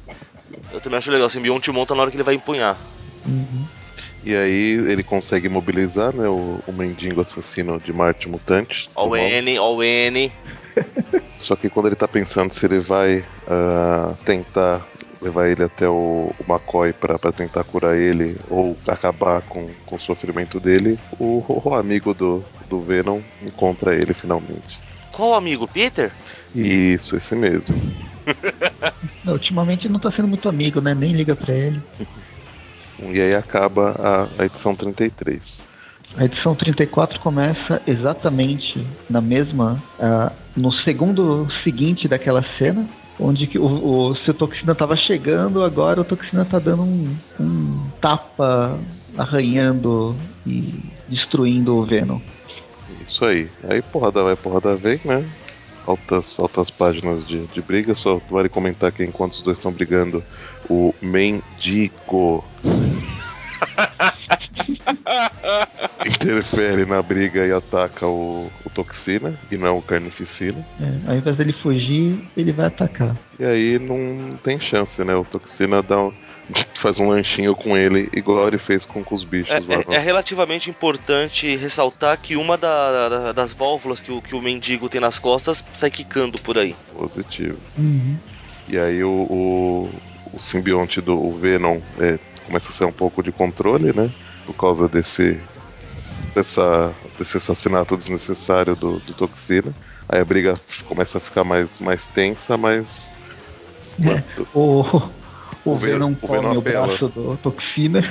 Eu 0.73 0.81
também 0.81 0.97
acho 0.97 1.09
legal, 1.09 1.27
o 1.27 1.29
simbionte 1.29 1.71
monta 1.71 1.95
na 1.95 2.01
hora 2.01 2.11
que 2.11 2.17
ele 2.17 2.25
vai 2.25 2.35
empunhar. 2.35 2.75
Uhum. 3.25 3.63
E 4.23 4.35
aí 4.35 4.73
ele 4.91 5.03
consegue 5.03 5.49
mobilizar 5.49 6.15
né, 6.15 6.27
o, 6.27 6.59
o 6.67 6.71
mendigo 6.71 7.21
assassino 7.21 7.77
de 7.79 7.91
Marte 7.91 8.29
Mutante. 8.29 8.89
Ó 8.95 9.15
N, 9.15 9.59
ó 9.59 9.81
N. 9.81 10.31
Só 11.37 11.55
que 11.55 11.69
quando 11.69 11.87
ele 11.87 11.95
tá 11.95 12.07
pensando 12.07 12.53
se 12.53 12.65
ele 12.65 12.79
vai 12.79 13.19
uh, 13.19 14.15
tentar 14.23 14.85
levar 15.21 15.47
ele 15.47 15.63
até 15.63 15.87
o, 15.87 16.31
o 16.39 16.51
McCoy 16.51 16.93
para 16.93 17.31
tentar 17.31 17.63
curar 17.63 17.95
ele 17.95 18.35
ou 18.49 18.75
acabar 18.87 19.41
com, 19.41 19.69
com 19.85 19.95
o 19.95 19.99
sofrimento 19.99 20.59
dele, 20.59 20.97
o, 21.19 21.43
o 21.63 21.75
amigo 21.75 22.13
do, 22.13 22.43
do 22.69 22.81
Venom 22.81 23.21
encontra 23.41 23.95
ele 23.95 24.13
finalmente. 24.13 24.79
Qual 25.11 25.33
amigo? 25.33 25.67
Peter? 25.67 26.11
Isso, 26.55 27.15
esse 27.15 27.35
mesmo. 27.35 27.75
não, 29.23 29.33
ultimamente 29.33 29.87
não 29.87 29.99
tá 29.99 30.11
sendo 30.11 30.27
muito 30.27 30.49
amigo, 30.49 30.81
né? 30.81 30.95
Nem 30.95 31.11
liga 31.11 31.35
pra 31.35 31.53
ele. 31.53 31.81
E 33.01 33.19
aí 33.19 33.33
acaba 33.33 33.95
a, 33.99 34.41
a 34.41 34.45
edição 34.45 34.75
33. 34.75 35.65
A 36.17 36.25
edição 36.25 36.53
34 36.53 37.19
começa 37.19 37.81
exatamente 37.87 38.85
na 39.09 39.21
mesma. 39.21 39.81
Uh, 39.97 40.31
no 40.55 40.71
segundo 40.71 41.49
seguinte 41.63 42.07
daquela 42.07 42.43
cena, 42.57 42.85
onde 43.19 43.47
que 43.47 43.57
o, 43.57 43.63
o, 44.09 44.15
se 44.15 44.29
o 44.29 44.33
Toxina 44.33 44.75
tava 44.75 44.95
chegando, 44.97 45.63
agora 45.63 46.01
o 46.01 46.03
Toxina 46.03 46.43
tá 46.43 46.59
dando 46.59 46.83
um, 46.83 47.15
um 47.39 47.89
tapa, 48.01 48.77
arranhando 49.17 50.15
e 50.45 50.73
destruindo 51.07 51.75
o 51.75 51.83
Venom. 51.83 52.19
Isso 53.01 53.23
aí. 53.23 53.49
Aí 53.63 53.81
porrada 53.81 54.23
vai, 54.23 54.35
porrada 54.35 54.75
vem, 54.75 54.99
né? 55.05 55.25
Altas, 55.87 56.39
altas 56.39 56.69
páginas 56.69 57.25
de, 57.25 57.45
de 57.47 57.61
briga. 57.61 57.95
Só 57.95 58.19
vale 58.29 58.49
comentar 58.49 58.91
que 58.91 59.03
enquanto 59.03 59.33
os 59.33 59.41
dois 59.41 59.57
estão 59.57 59.71
brigando, 59.71 60.23
o 60.71 60.95
Mendigo. 61.01 62.43
interfere 66.05 66.85
na 66.85 67.01
briga 67.01 67.45
e 67.45 67.51
ataca 67.51 68.07
o, 68.07 68.49
o 68.65 68.69
Toxina, 68.69 69.37
e 69.51 69.57
não 69.57 69.77
o 69.77 69.81
Carnificina. 69.81 70.65
É, 70.79 71.09
ao 71.11 71.17
invés 71.17 71.37
dele 71.37 71.53
fugir, 71.53 72.17
ele 72.37 72.51
vai 72.51 72.67
atacar. 72.67 73.15
E 73.39 73.45
aí 73.45 73.79
não 73.79 74.37
tem 74.37 74.59
chance, 74.59 75.03
né? 75.03 75.15
O 75.15 75.23
Toxina 75.25 75.81
dá 75.83 75.99
um, 75.99 76.11
faz 76.73 76.99
um 76.99 77.09
lanchinho 77.09 77.55
com 77.55 77.77
ele, 77.77 78.09
igual 78.13 78.47
ele 78.47 78.57
fez 78.57 78.85
com, 78.85 79.03
com 79.03 79.15
os 79.15 79.23
bichos 79.23 79.69
É, 79.69 79.75
lá. 79.75 79.83
é- 79.89 79.95
é 79.95 79.99
relativamente 79.99 80.69
importante 80.69 81.55
ressaltar 81.55 82.17
que 82.17 82.35
uma 82.35 82.57
da- 82.57 83.09
da- 83.09 83.31
das 83.31 83.53
válvulas 83.53 84.01
que 84.01 84.11
o, 84.11 84.21
que 84.21 84.35
o 84.35 84.41
mendigo 84.41 84.89
tem 84.89 85.01
nas 85.01 85.19
costas 85.19 85.63
sai 85.73 85.91
quicando 85.91 86.39
por 86.41 86.57
aí. 86.57 86.75
Positivo. 86.97 87.57
Uhum. 87.77 88.17
E 88.67 88.77
aí 88.77 89.03
o, 89.03 89.09
o, 89.29 89.89
o 90.33 90.39
simbionte 90.39 91.01
do 91.01 91.17
o 91.21 91.37
Venom 91.37 91.79
é, 91.99 92.17
começa 92.45 92.69
a 92.69 92.73
ser 92.73 92.85
um 92.85 92.91
pouco 92.91 93.21
de 93.21 93.31
controle, 93.31 93.93
né? 93.95 94.09
Por 94.45 94.53
causa 94.55 94.87
desse, 94.87 95.39
dessa, 96.33 96.93
desse 97.17 97.37
assassinato 97.37 97.95
desnecessário 97.95 98.75
do, 98.75 98.99
do 98.99 99.13
Toxina. 99.13 99.73
Aí 100.09 100.19
a 100.19 100.25
briga 100.25 100.59
começa 100.87 101.17
a 101.17 101.21
ficar 101.21 101.43
mais, 101.43 101.79
mais 101.79 102.07
tensa, 102.07 102.57
mas. 102.57 103.13
É, 104.03 104.23
o, 104.53 104.81
o, 104.81 105.11
O 105.65 105.75
Venom- 105.75 106.07
Venom 106.07 106.11
o 106.13 106.15
come 106.27 106.39
Venom 106.39 106.57
o 106.57 106.61
braço 106.61 107.07
do 107.07 107.37
Toxina, 107.37 108.03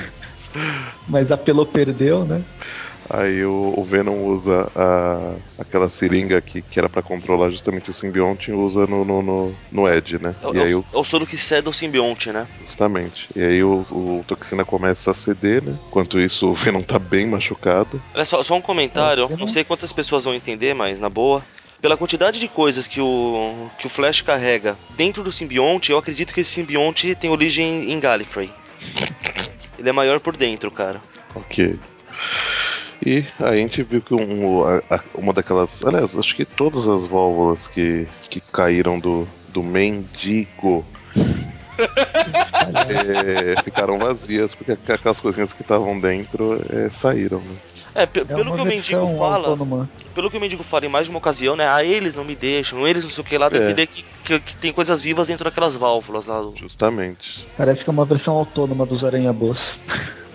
mas 1.09 1.33
apelou, 1.33 1.67
perdeu, 1.67 2.25
né? 2.25 2.43
Aí 3.13 3.45
o, 3.45 3.75
o 3.77 3.85
Venom 3.85 4.25
usa 4.27 4.71
a, 4.75 5.35
aquela 5.59 5.91
seringa 5.91 6.41
que, 6.41 6.63
que 6.63 6.79
era 6.79 6.89
pra 6.89 7.03
controlar 7.03 7.51
justamente 7.51 7.91
o 7.91 7.93
simbionte 7.95 8.51
e 8.51 8.55
usa 8.55 8.87
no, 8.87 9.05
no, 9.05 9.21
no, 9.21 9.55
no 9.73 9.89
Ed, 9.89 10.21
né? 10.23 10.35
É, 10.43 10.47
o- 10.49 10.55
E 10.55 10.61
aí 10.61 10.71
é 10.73 10.77
o, 10.77 10.79
o, 10.81 10.85
é 10.95 10.99
o 10.99 11.05
soro 11.05 11.27
que 11.27 11.37
cede 11.37 11.67
ao 11.67 11.73
simbionte, 11.73 12.31
né? 12.31 12.47
Justamente. 12.61 13.29
E 13.35 13.43
aí 13.43 13.65
o, 13.65 13.83
o 13.91 14.25
Toxina 14.29 14.65
começa 14.65 15.11
a 15.11 15.15
ceder, 15.15 15.61
né? 15.63 15.77
Enquanto 15.89 16.21
isso, 16.21 16.49
o 16.51 16.55
Venom 16.55 16.81
tá 16.83 17.01
bem 17.01 17.27
machucado. 17.27 18.01
Olha 18.15 18.25
só, 18.25 18.43
só 18.45 18.55
um 18.55 18.63
comentário, 18.63 19.29
não- 19.37 19.49
sei 19.49 19.65
quantas 19.65 19.93
pessoas 19.93 20.23
vão 20.25 20.35
entender, 20.35 20.73
mas 20.75 21.01
na 21.01 21.09
boa. 21.09 21.45
Pela 21.83 21.97
quantidade 21.97 22.39
de 22.39 22.47
coisas 22.47 22.87
que 22.87 23.01
o, 23.01 23.69
que 23.79 23.87
o 23.87 23.91
Flash 23.91 24.21
carrega 24.23 24.77
dentro 24.97 25.25
do 25.25 25.33
simbionte, 25.33 25.91
eu 25.91 25.99
acredito 25.99 26.33
que 26.33 26.43
esse 26.43 26.51
simbionte 26.53 27.15
tem 27.17 27.31
origem 27.31 27.91
em 27.91 27.99
Gallifrey. 27.99 28.51
Ele 29.79 29.89
é 29.89 29.93
maior 29.93 30.21
por 30.21 30.37
dentro, 30.37 30.71
cara. 30.71 31.01
Ok. 31.35 31.77
E 33.05 33.25
a 33.39 33.57
gente 33.57 33.83
viu 33.83 34.03
que 34.03 34.13
um, 34.15 34.43
uma 35.15 35.33
daquelas. 35.33 35.83
Aliás, 35.85 36.17
acho 36.17 36.35
que 36.37 36.45
todas 36.45 36.87
as 36.87 37.07
válvulas 37.07 37.67
que, 37.67 38.07
que 38.29 38.41
caíram 38.41 38.99
do, 38.99 39.27
do 39.49 39.63
mendigo 39.63 40.85
é, 42.89 43.63
ficaram 43.63 43.99
vazias, 43.99 44.55
porque 44.55 44.73
aquelas 44.93 45.19
coisinhas 45.21 45.53
que 45.53 45.63
estavam 45.63 45.99
dentro 45.99 46.61
é, 46.69 46.91
saíram, 46.91 47.41
né? 47.41 47.57
É, 47.95 48.03
É 48.03 48.07
pelo 48.07 48.55
que 48.55 48.61
o 48.61 48.65
mendigo 48.67 49.07
fala, 49.19 49.49
autônoma. 49.49 49.89
pelo 50.15 50.31
que 50.31 50.37
o 50.37 50.41
mendigo 50.41 50.63
fala 50.63 50.87
em 50.87 50.89
mais 50.89 51.07
de 51.07 51.11
uma 51.11 51.19
ocasião, 51.19 51.57
né? 51.57 51.69
Ah, 51.69 51.83
eles 51.83 52.15
não 52.17 52.25
me 52.25 52.37
deixam, 52.37 52.87
eles 52.87 53.03
não 53.03 53.11
sei 53.11 53.23
o 53.23 53.25
que 53.27 53.37
lá, 53.39 53.47
É. 53.47 53.75
que, 53.87 54.05
que, 54.25 54.41
que 54.41 54.57
tem 54.57 54.73
coisas 54.73 55.03
vivas 55.03 55.27
dentro 55.27 55.45
daquelas 55.45 55.75
válvulas 55.75 56.27
lá. 56.27 56.41
do- 56.41 56.55
Justamente. 56.57 57.47
Parece 57.57 57.83
que 57.83 57.91
é 57.91 57.93
uma 57.93 58.05
versão 58.05 58.37
autônoma 58.37 58.85
dos 58.87 59.03
Aranha-Boas. 59.05 59.59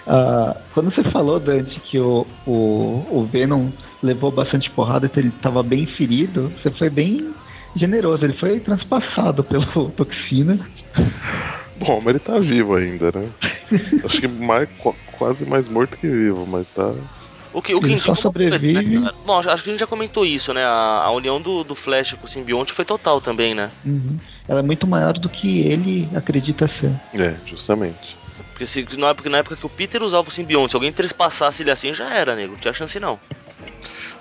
Ah, 0.06 0.62
quando 0.72 0.92
você 0.92 1.04
falou, 1.12 1.40
Dante, 1.40 1.80
que 1.82 2.00
o, 2.00 2.38
o, 2.46 3.22
o 3.22 3.28
Venom 3.28 3.72
levou 4.02 4.32
bastante 4.32 4.70
porrada 4.72 5.08
e 5.14 5.20
ele 5.20 5.30
estava 5.30 5.64
bem 5.64 5.86
ferido, 5.88 6.52
você 6.52 6.72
foi 6.72 6.90
bem 6.90 7.36
generoso. 7.76 8.26
Ele 8.26 8.38
foi 8.38 8.60
transpassado 8.60 9.44
pelo 9.44 9.92
Toxina. 9.94 10.60
Bom, 11.76 12.00
mas 12.02 12.08
ele 12.16 12.20
tá 12.20 12.40
vivo 12.40 12.76
ainda, 12.76 13.12
né? 13.14 13.34
Acho 14.04 14.22
que 14.22 14.28
mais, 14.28 14.68
qu- 14.78 14.94
quase 15.06 15.46
mais 15.46 15.68
morto 15.70 15.98
que 15.98 16.08
vivo, 16.10 16.46
mas 16.48 16.72
tá. 16.72 16.84
O 17.52 17.62
que, 17.62 17.74
o 17.74 17.80
que 17.82 17.88
Ele 17.88 17.94
indica 17.94 18.12
só 18.14 18.14
uma 18.14 18.18
coisa, 18.18 18.24
sobrevive. 18.24 19.00
né? 19.00 19.12
Bom, 19.26 19.40
acho 19.40 19.50
acho 19.50 19.64
que 19.64 19.70
a 19.70 19.74
gente 19.74 19.80
já 19.80 19.88
comentou 19.88 20.26
isso, 20.26 20.54
né? 20.54 20.64
A, 20.66 21.04
a 21.06 21.12
união 21.12 21.42
do, 21.42 21.64
do 21.64 21.74
Flash 21.74 22.14
com 22.14 22.26
o 22.26 22.30
simbionte 22.30 22.74
foi 22.74 22.84
total 22.84 23.22
também, 23.22 23.56
né? 23.56 23.72
Uhum. 23.86 24.20
Ela 24.48 24.60
é 24.60 24.64
muito 24.64 24.86
maior 24.86 25.14
do 25.14 25.30
que 25.30 25.62
ele 25.62 26.14
acredita 26.16 26.68
ser. 26.68 27.00
É, 27.14 27.42
justamente. 27.46 28.20
Porque, 28.56 28.66
se, 28.66 28.88
na, 28.98 29.10
época, 29.10 29.30
na 29.30 29.40
época 29.40 29.58
que 29.58 29.66
o 29.66 29.70
Peter 29.70 30.02
usava 30.02 30.30
o 30.30 30.32
simbionte, 30.32 30.72
se 30.72 30.78
alguém 30.78 30.90
trespassasse 30.94 31.62
ele 31.62 31.72
assim, 31.72 31.94
já 31.94 32.10
era, 32.14 32.38
nego. 32.38 32.54
Não 32.54 32.60
tinha 32.60 32.74
chance 32.74 32.98
não. 33.02 33.20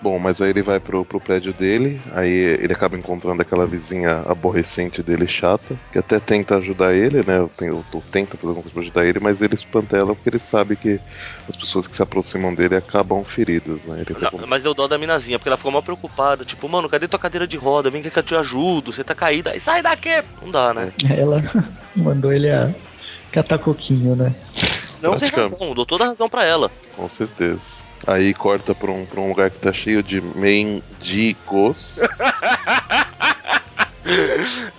Bom, 0.03 0.19
mas 0.19 0.41
aí 0.43 0.51
ele 0.51 0.61
vai 0.61 0.81
pro, 0.81 1.05
pro 1.05 1.21
prédio 1.21 1.55
dele, 1.55 1.99
aí 2.13 2.29
ele 2.61 2.73
acaba 2.73 2.97
encontrando 2.97 3.41
aquela 3.41 3.65
vizinha 3.65 4.23
aborrecente 4.29 5.03
dele, 5.05 5.27
chata, 5.29 5.79
que 5.93 5.99
até 5.99 6.19
tenta 6.19 6.57
ajudar 6.57 6.93
ele, 6.93 7.23
né? 7.25 7.41
O- 7.71 8.03
Tenta 8.11 8.37
fazer 8.37 8.49
alguma 8.49 8.63
coisa 8.63 8.73
pra 8.75 8.83
ajudar 8.83 9.07
ele, 9.07 9.21
mas 9.21 9.41
ele 9.41 9.55
espanta 9.55 9.97
ela 9.97 10.15
porque 10.15 10.29
ele 10.31 10.41
sabe 10.41 10.77
que 10.77 11.01
as 11.49 11.57
pessoas 11.57 11.87
que 11.87 11.95
se 11.97 12.03
aproximam 12.03 12.53
dele 12.55 12.75
acabam 12.77 13.25
feridas, 13.25 13.81
né? 13.85 14.03
Ele 14.07 14.19
Não, 14.21 14.31
com- 14.31 14.47
mas 14.49 14.65
deu 14.65 14.75
dó 14.75 14.87
da 14.89 14.99
minazinha, 14.99 15.39
porque 15.39 15.49
ela 15.49 15.57
ficou 15.57 15.73
mal 15.73 15.83
preocupada. 15.83 16.45
Tipo, 16.45 16.69
mano, 16.69 16.89
cadê 16.89 17.07
tua 17.09 17.19
cadeira 17.21 17.47
de 17.47 17.57
roda? 17.57 17.89
Vem 17.89 18.03
cá 18.03 18.11
que 18.11 18.19
eu 18.19 18.23
te 18.23 18.35
ajudo. 18.35 18.93
Você 18.93 19.03
tá 19.05 19.15
caída. 19.15 19.53
Aí 19.53 19.61
sai 19.61 19.81
daqui! 19.81 20.23
Não 20.43 20.51
dá, 20.51 20.75
né? 20.75 20.93
Ela 21.17 21.41
mandou 21.97 22.33
ele 22.33 22.51
a 22.51 22.75
catar 23.35 23.59
coquinho, 23.59 24.15
né? 24.17 24.35
Não 25.03 25.19
sem 25.19 25.29
razão. 25.29 25.75
Dou 25.75 25.85
toda 25.85 26.05
a 26.05 26.07
razão 26.09 26.29
pra 26.29 26.45
ela. 26.45 26.71
Com 26.97 27.09
certeza. 27.09 27.77
Aí 28.07 28.33
corta 28.35 28.75
pra 28.75 28.91
um, 28.91 29.05
pra 29.07 29.21
um 29.21 29.29
lugar 29.29 29.51
que 29.51 29.59
tá 29.59 29.73
cheio 29.73 30.03
de 30.03 30.21
mendigos 30.21 31.99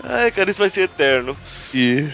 Ai, 0.04 0.32
cara, 0.32 0.52
isso 0.52 0.60
vai 0.62 0.70
ser 0.70 0.82
eterno. 0.82 1.36
e, 1.74 2.08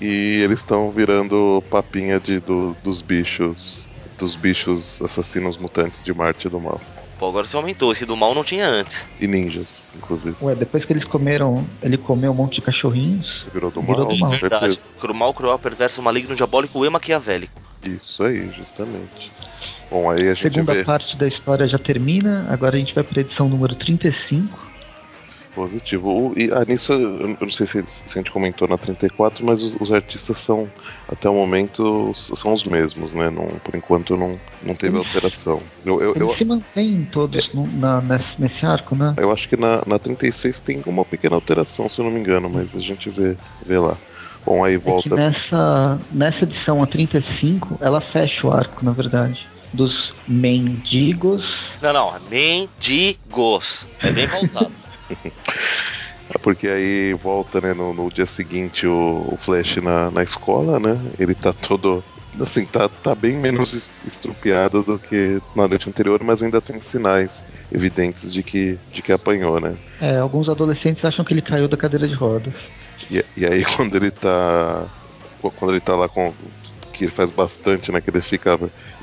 e 0.00 0.40
eles 0.44 0.58
estão 0.60 0.90
virando 0.90 1.62
papinha 1.70 2.20
de, 2.20 2.40
do- 2.40 2.76
dos 2.82 3.00
bichos. 3.00 3.86
Dos 4.18 4.34
bichos 4.34 5.00
assassinos 5.00 5.56
mutantes 5.56 6.02
de 6.02 6.12
Marte 6.12 6.48
do 6.48 6.60
Mal. 6.60 6.80
Pô, 7.18 7.28
agora 7.28 7.46
você 7.46 7.56
aumentou. 7.56 7.90
Esse 7.90 8.06
do 8.06 8.16
mal 8.16 8.34
não 8.34 8.44
tinha 8.44 8.66
antes. 8.66 9.08
E 9.20 9.26
ninjas, 9.26 9.82
inclusive. 9.96 10.36
Ué, 10.40 10.54
depois 10.54 10.84
que 10.84 10.92
eles 10.92 11.04
comeram, 11.04 11.66
ele 11.82 11.98
comeu 11.98 12.30
um 12.30 12.34
monte 12.34 12.56
de 12.56 12.62
cachorrinhos. 12.62 13.44
Virou 13.52 13.70
do 13.70 13.80
Virou 13.80 14.06
mal, 14.06 14.14
do 14.14 14.18
mal. 14.18 14.30
Verdade. 14.30 14.78
cruel, 15.34 15.58
perverso, 15.58 16.00
maligno, 16.00 16.36
diabólico 16.36 16.84
e 16.84 16.88
maquiavélico. 16.88 17.60
Isso 17.84 18.22
aí, 18.22 18.50
justamente. 18.50 19.32
Bom, 19.90 20.10
aí 20.10 20.28
a 20.28 20.34
gente 20.34 20.52
Segunda 20.52 20.74
vê 20.74 20.84
parte 20.84 21.16
da 21.16 21.26
história 21.26 21.66
já 21.66 21.78
termina, 21.78 22.46
agora 22.50 22.76
a 22.76 22.78
gente 22.78 22.94
vai 22.94 23.02
pra 23.02 23.20
edição 23.20 23.48
número 23.48 23.74
35. 23.74 24.68
Positivo. 25.58 26.10
O, 26.30 26.34
e 26.38 26.50
ah, 26.52 26.64
nisso, 26.66 26.92
eu 26.92 27.36
não 27.40 27.50
sei 27.50 27.66
se, 27.66 27.82
se 27.86 28.04
a 28.06 28.18
gente 28.18 28.30
comentou 28.30 28.68
na 28.68 28.78
34, 28.78 29.44
mas 29.44 29.60
os, 29.60 29.76
os 29.80 29.90
artistas 29.92 30.38
são, 30.38 30.68
até 31.10 31.28
o 31.28 31.34
momento, 31.34 32.12
são 32.14 32.52
os 32.52 32.64
mesmos, 32.64 33.12
né? 33.12 33.28
Não, 33.30 33.46
por 33.64 33.74
enquanto 33.74 34.16
não, 34.16 34.38
não 34.62 34.74
teve 34.74 34.96
Eles- 34.96 35.06
alteração. 35.06 35.60
Eu, 35.84 36.00
eu, 36.00 36.10
Eles 36.10 36.20
eu, 36.20 36.30
se 36.30 36.44
mantêm 36.44 37.06
todos 37.10 37.52
no- 37.52 37.66
na- 37.78 38.00
nesse, 38.00 38.40
nesse 38.40 38.64
arco, 38.64 38.94
né? 38.94 39.14
eu 39.16 39.32
acho 39.32 39.48
que 39.48 39.56
na, 39.56 39.82
na 39.86 39.98
36 39.98 40.60
tem 40.60 40.82
uma 40.86 41.04
pequena 41.04 41.34
alteração, 41.34 41.88
se 41.88 41.98
eu 41.98 42.04
não 42.04 42.12
me 42.12 42.20
engano, 42.20 42.48
mas 42.48 42.74
a 42.76 42.80
gente 42.80 43.10
vê, 43.10 43.36
vê 43.66 43.78
lá. 43.78 43.96
Bom, 44.46 44.64
aí 44.64 44.74
É 44.74 44.78
volta. 44.78 45.14
nessa, 45.14 45.98
nessa 46.12 46.44
edição, 46.44 46.82
a 46.82 46.86
35, 46.86 47.78
ela 47.82 48.00
fecha 48.00 48.46
o 48.46 48.52
arco, 48.52 48.84
na 48.84 48.92
verdade. 48.92 49.46
Dos 49.70 50.14
mendigos. 50.26 51.44
Não, 51.82 51.92
não. 51.92 52.14
Mendigos. 52.30 53.86
É 54.00 54.10
bem 54.10 54.26
pausado. 54.28 54.72
É 56.34 56.38
Porque 56.38 56.68
aí 56.68 57.14
volta, 57.14 57.60
né, 57.60 57.72
no, 57.72 57.92
no 57.94 58.08
dia 58.10 58.26
seguinte 58.26 58.86
o, 58.86 59.28
o 59.32 59.38
Flash 59.38 59.76
na, 59.76 60.10
na 60.10 60.22
escola, 60.22 60.78
né? 60.78 61.12
Ele 61.18 61.34
tá 61.34 61.52
todo. 61.52 62.04
Assim, 62.40 62.66
tá, 62.66 62.88
tá 62.88 63.14
bem 63.14 63.36
menos 63.38 63.72
es- 63.72 64.02
estrupiado 64.04 64.84
do 64.84 64.98
que 65.00 65.40
na 65.54 65.66
noite 65.66 65.88
anterior, 65.88 66.22
mas 66.22 66.42
ainda 66.42 66.60
tem 66.60 66.80
sinais 66.80 67.46
evidentes 67.70 68.32
de 68.32 68.42
que, 68.42 68.78
de 68.90 69.02
que 69.02 69.12
apanhou, 69.12 69.58
né? 69.60 69.78
É, 70.00 70.16
alguns 70.18 70.48
adolescentes 70.48 71.04
acham 71.04 71.24
que 71.24 71.32
ele 71.32 71.42
caiu 71.42 71.68
da 71.68 71.76
cadeira 71.76 72.06
de 72.08 72.14
rodas. 72.14 72.54
E, 73.10 73.24
e 73.36 73.46
aí 73.46 73.64
quando 73.76 73.96
ele 73.96 74.10
tá. 74.10 74.92
Quando 75.38 75.72
ele 75.72 75.80
tá 75.80 75.96
lá 75.96 76.08
com. 76.08 76.34
Que 76.92 77.04
ele 77.04 77.12
faz 77.12 77.30
bastante, 77.30 77.92
né? 77.92 78.00
Que 78.00 78.10
ele 78.10 78.20
fica 78.22 78.58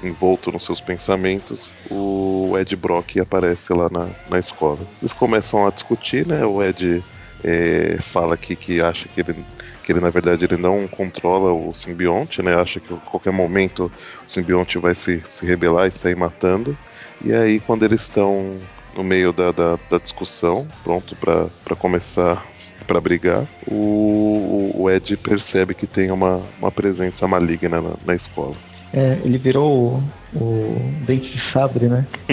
envolto 0.07 0.51
nos 0.51 0.63
seus 0.63 0.79
pensamentos, 0.79 1.75
o 1.89 2.55
Ed 2.57 2.75
Brock 2.75 3.17
aparece 3.19 3.73
lá 3.73 3.89
na, 3.89 4.07
na 4.29 4.39
escola. 4.39 4.79
Eles 5.01 5.13
começam 5.13 5.65
a 5.65 5.69
discutir, 5.69 6.25
né? 6.25 6.45
O 6.45 6.63
Ed 6.63 7.03
é, 7.43 7.97
fala 8.11 8.35
que, 8.35 8.55
que 8.55 8.81
acha 8.81 9.07
que 9.07 9.21
ele, 9.21 9.45
que 9.83 9.91
ele, 9.91 9.99
na 9.99 10.09
verdade, 10.09 10.45
ele 10.45 10.57
não 10.57 10.87
controla 10.87 11.53
o 11.53 11.73
simbionte, 11.73 12.41
né? 12.41 12.55
Acha 12.55 12.79
que 12.79 12.93
a 12.93 12.97
qualquer 12.97 13.31
momento 13.31 13.91
o 14.25 14.29
simbionte 14.29 14.77
vai 14.77 14.95
se, 14.95 15.19
se 15.21 15.45
rebelar 15.45 15.87
e 15.87 15.91
sair 15.91 16.15
matando. 16.15 16.77
E 17.23 17.33
aí, 17.33 17.59
quando 17.59 17.83
eles 17.83 18.01
estão 18.01 18.55
no 18.95 19.03
meio 19.03 19.33
da, 19.33 19.51
da, 19.51 19.79
da 19.89 19.97
discussão, 19.97 20.67
pronto 20.83 21.15
para 21.15 21.75
começar 21.75 22.45
para 22.85 23.01
brigar, 23.01 23.47
o, 23.67 24.71
o 24.75 24.89
Ed 24.89 25.17
percebe 25.17 25.73
que 25.73 25.87
tem 25.87 26.11
uma, 26.11 26.41
uma 26.59 26.71
presença 26.71 27.27
maligna 27.27 27.81
na, 27.81 27.93
na 28.05 28.15
escola. 28.15 28.55
É, 28.95 29.19
ele 29.25 29.37
virou 29.37 30.13
o, 30.31 30.89
o 30.99 31.05
dente 31.05 31.29
de 31.31 31.39
sabre, 31.51 31.89
né? 31.89 32.07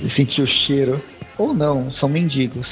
Ele 0.00 0.10
sentiu 0.10 0.44
o 0.44 0.48
cheiro. 0.48 1.02
Ou 1.36 1.52
não, 1.54 1.90
são 1.92 2.08
mendigos. 2.08 2.66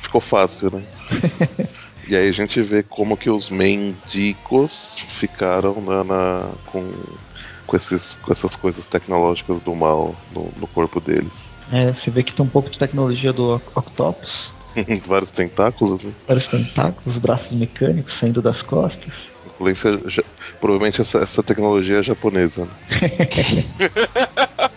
Ficou 0.00 0.20
fácil, 0.20 0.70
né? 0.70 0.86
e 2.08 2.16
aí 2.16 2.28
a 2.28 2.32
gente 2.32 2.60
vê 2.62 2.82
como 2.82 3.16
que 3.16 3.28
os 3.30 3.50
mendigos 3.50 4.98
ficaram 5.10 5.80
na, 5.82 6.04
na- 6.04 6.54
com 6.64 6.90
com, 7.66 7.76
esses, 7.76 8.14
com 8.14 8.32
essas 8.32 8.56
coisas 8.56 8.88
tecnológicas 8.88 9.60
do 9.60 9.74
mal 9.74 10.16
no, 10.30 10.54
no 10.56 10.66
corpo 10.66 11.00
deles. 11.02 11.52
É, 11.70 11.92
você 11.92 12.10
vê 12.10 12.22
que 12.24 12.34
tem 12.34 12.44
um 12.44 12.48
pouco 12.48 12.70
de 12.70 12.78
tecnologia 12.78 13.30
do 13.32 13.56
Octopus. 13.74 14.30
Vários 15.06 15.30
tentáculos, 15.30 16.02
né? 16.02 16.14
Vários 16.26 16.46
tentáculos, 16.48 17.18
braços 17.18 17.56
mecânicos 17.58 18.18
saindo 18.18 18.40
das 18.40 18.62
costas. 18.62 19.12
Influência, 19.44 20.00
já, 20.06 20.22
provavelmente 20.60 21.00
essa, 21.00 21.18
essa 21.18 21.42
tecnologia 21.42 21.98
é 21.98 22.02
japonesa. 22.02 22.64
Né? 22.64 22.70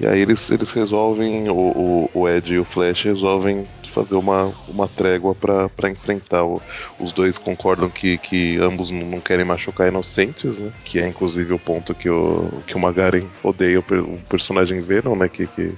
e 0.00 0.06
aí 0.06 0.20
eles, 0.20 0.50
eles 0.50 0.72
resolvem, 0.72 1.48
o, 1.48 1.54
o, 1.54 2.10
o 2.14 2.28
Ed 2.28 2.52
e 2.52 2.58
o 2.58 2.64
Flash 2.64 3.04
resolvem 3.04 3.66
fazer 3.92 4.16
uma, 4.16 4.52
uma 4.66 4.88
trégua 4.88 5.34
para 5.34 5.90
enfrentar. 5.90 6.44
O, 6.44 6.60
os 6.98 7.12
dois 7.12 7.38
concordam 7.38 7.88
que, 7.88 8.18
que 8.18 8.56
ambos 8.58 8.90
não 8.90 9.20
querem 9.20 9.44
machucar 9.44 9.88
inocentes, 9.88 10.58
né? 10.58 10.72
Que 10.84 10.98
é 10.98 11.06
inclusive 11.06 11.52
o 11.52 11.58
ponto 11.58 11.94
que 11.94 12.08
o, 12.08 12.50
que 12.66 12.74
o 12.74 12.80
Magaren 12.80 13.26
odeia 13.42 13.78
o, 13.78 13.82
o 13.82 14.20
personagem 14.28 14.80
Venom, 14.80 15.14
né? 15.14 15.28
Que, 15.28 15.46
que, 15.46 15.68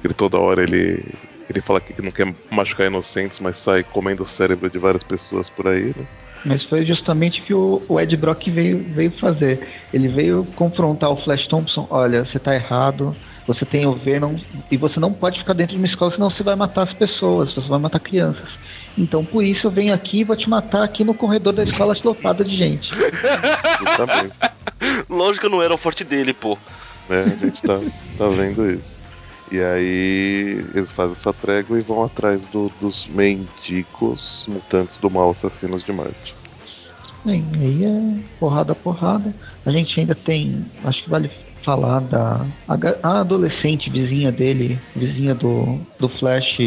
que 0.00 0.06
ele 0.06 0.14
toda 0.14 0.38
hora 0.38 0.62
ele, 0.62 1.02
ele 1.48 1.60
fala 1.60 1.80
que 1.80 2.02
não 2.02 2.10
quer 2.10 2.34
machucar 2.50 2.86
inocentes, 2.86 3.40
mas 3.40 3.56
sai 3.56 3.82
comendo 3.84 4.24
o 4.24 4.28
cérebro 4.28 4.68
de 4.68 4.78
várias 4.78 5.04
pessoas 5.04 5.48
por 5.48 5.68
aí, 5.68 5.94
né? 5.96 6.06
Mas 6.44 6.62
foi 6.64 6.84
justamente 6.84 7.40
o 7.40 7.44
que 7.44 7.54
o, 7.54 7.82
o 7.88 8.00
Ed 8.00 8.16
Brock 8.16 8.50
veio, 8.50 8.84
veio 8.90 9.10
fazer. 9.18 9.66
Ele 9.92 10.08
veio 10.08 10.44
confrontar 10.54 11.10
o 11.10 11.16
Flash 11.16 11.46
Thompson: 11.46 11.86
olha, 11.90 12.24
você 12.24 12.38
tá 12.38 12.54
errado, 12.54 13.16
você 13.46 13.64
tem 13.64 13.86
o 13.86 13.92
Venom 13.92 14.36
e 14.70 14.76
você 14.76 15.00
não 15.00 15.12
pode 15.12 15.38
ficar 15.38 15.54
dentro 15.54 15.74
de 15.74 15.78
uma 15.78 15.86
escola, 15.86 16.10
senão 16.10 16.30
você 16.30 16.42
vai 16.42 16.54
matar 16.54 16.82
as 16.82 16.92
pessoas, 16.92 17.54
você 17.54 17.68
vai 17.68 17.78
matar 17.78 18.00
crianças. 18.00 18.48
Então 18.96 19.24
por 19.24 19.42
isso 19.42 19.66
eu 19.66 19.70
venho 19.70 19.94
aqui 19.94 20.20
e 20.20 20.24
vou 20.24 20.36
te 20.36 20.48
matar 20.48 20.84
aqui 20.84 21.04
no 21.04 21.14
corredor 21.14 21.52
da 21.52 21.62
escola 21.62 21.96
lotada 22.04 22.44
de 22.44 22.56
gente. 22.56 22.88
Lógico 25.08 25.46
que 25.46 25.52
não 25.52 25.62
era 25.62 25.74
o 25.74 25.78
forte 25.78 26.04
dele, 26.04 26.32
pô. 26.32 26.58
É, 27.08 27.20
a 27.20 27.36
gente 27.36 27.62
tá, 27.62 27.80
tá 28.16 28.28
vendo 28.28 28.66
isso. 28.66 29.03
E 29.54 29.62
aí 29.62 30.66
eles 30.74 30.90
fazem 30.90 31.12
essa 31.12 31.32
trégua 31.32 31.78
e 31.78 31.82
vão 31.82 32.02
atrás 32.02 32.44
do, 32.48 32.68
dos 32.80 33.06
mendigos 33.06 34.46
mutantes 34.48 34.98
do 34.98 35.08
mal 35.08 35.30
assassinos 35.30 35.84
de 35.84 35.92
Marte. 35.92 36.34
Bem, 37.24 37.44
aí 37.54 37.84
é 37.84 38.38
porrada, 38.40 38.74
porrada. 38.74 39.32
A 39.64 39.70
gente 39.70 39.98
ainda 40.00 40.12
tem, 40.12 40.66
acho 40.82 41.04
que 41.04 41.08
vale 41.08 41.30
falar 41.64 42.00
da 42.00 42.44
a, 43.00 43.20
adolescente 43.20 43.88
vizinha 43.90 44.32
dele, 44.32 44.76
vizinha 44.96 45.36
do, 45.36 45.78
do 46.00 46.08
Flash, 46.08 46.58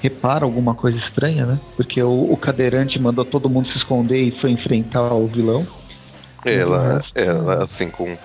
repara 0.00 0.44
alguma 0.44 0.76
coisa 0.76 0.96
estranha, 0.96 1.44
né? 1.44 1.58
Porque 1.76 2.00
o, 2.00 2.32
o 2.32 2.36
cadeirante 2.36 3.00
mandou 3.00 3.24
todo 3.24 3.50
mundo 3.50 3.66
se 3.68 3.78
esconder 3.78 4.22
e 4.22 4.40
foi 4.40 4.52
enfrentar 4.52 5.12
o 5.12 5.26
vilão. 5.26 5.66
Ela, 6.44 7.02
ela 7.16 7.64
assim, 7.64 7.90
com. 7.90 8.16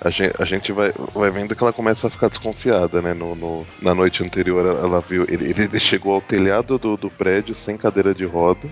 A 0.00 0.10
gente, 0.10 0.42
a 0.42 0.44
gente 0.44 0.72
vai, 0.72 0.92
vai 1.14 1.30
vendo 1.30 1.56
que 1.56 1.62
ela 1.62 1.72
começa 1.72 2.06
a 2.06 2.10
ficar 2.10 2.28
desconfiada, 2.28 3.00
né? 3.00 3.14
No, 3.14 3.34
no 3.34 3.66
na 3.80 3.94
noite 3.94 4.22
anterior 4.22 4.66
ela 4.66 5.00
viu. 5.00 5.24
Ele, 5.28 5.50
ele 5.50 5.80
chegou 5.80 6.14
ao 6.14 6.20
telhado 6.20 6.78
do, 6.78 6.96
do 6.96 7.10
prédio 7.10 7.54
sem 7.54 7.76
cadeira 7.76 8.14
de 8.14 8.24
roda 8.24 8.68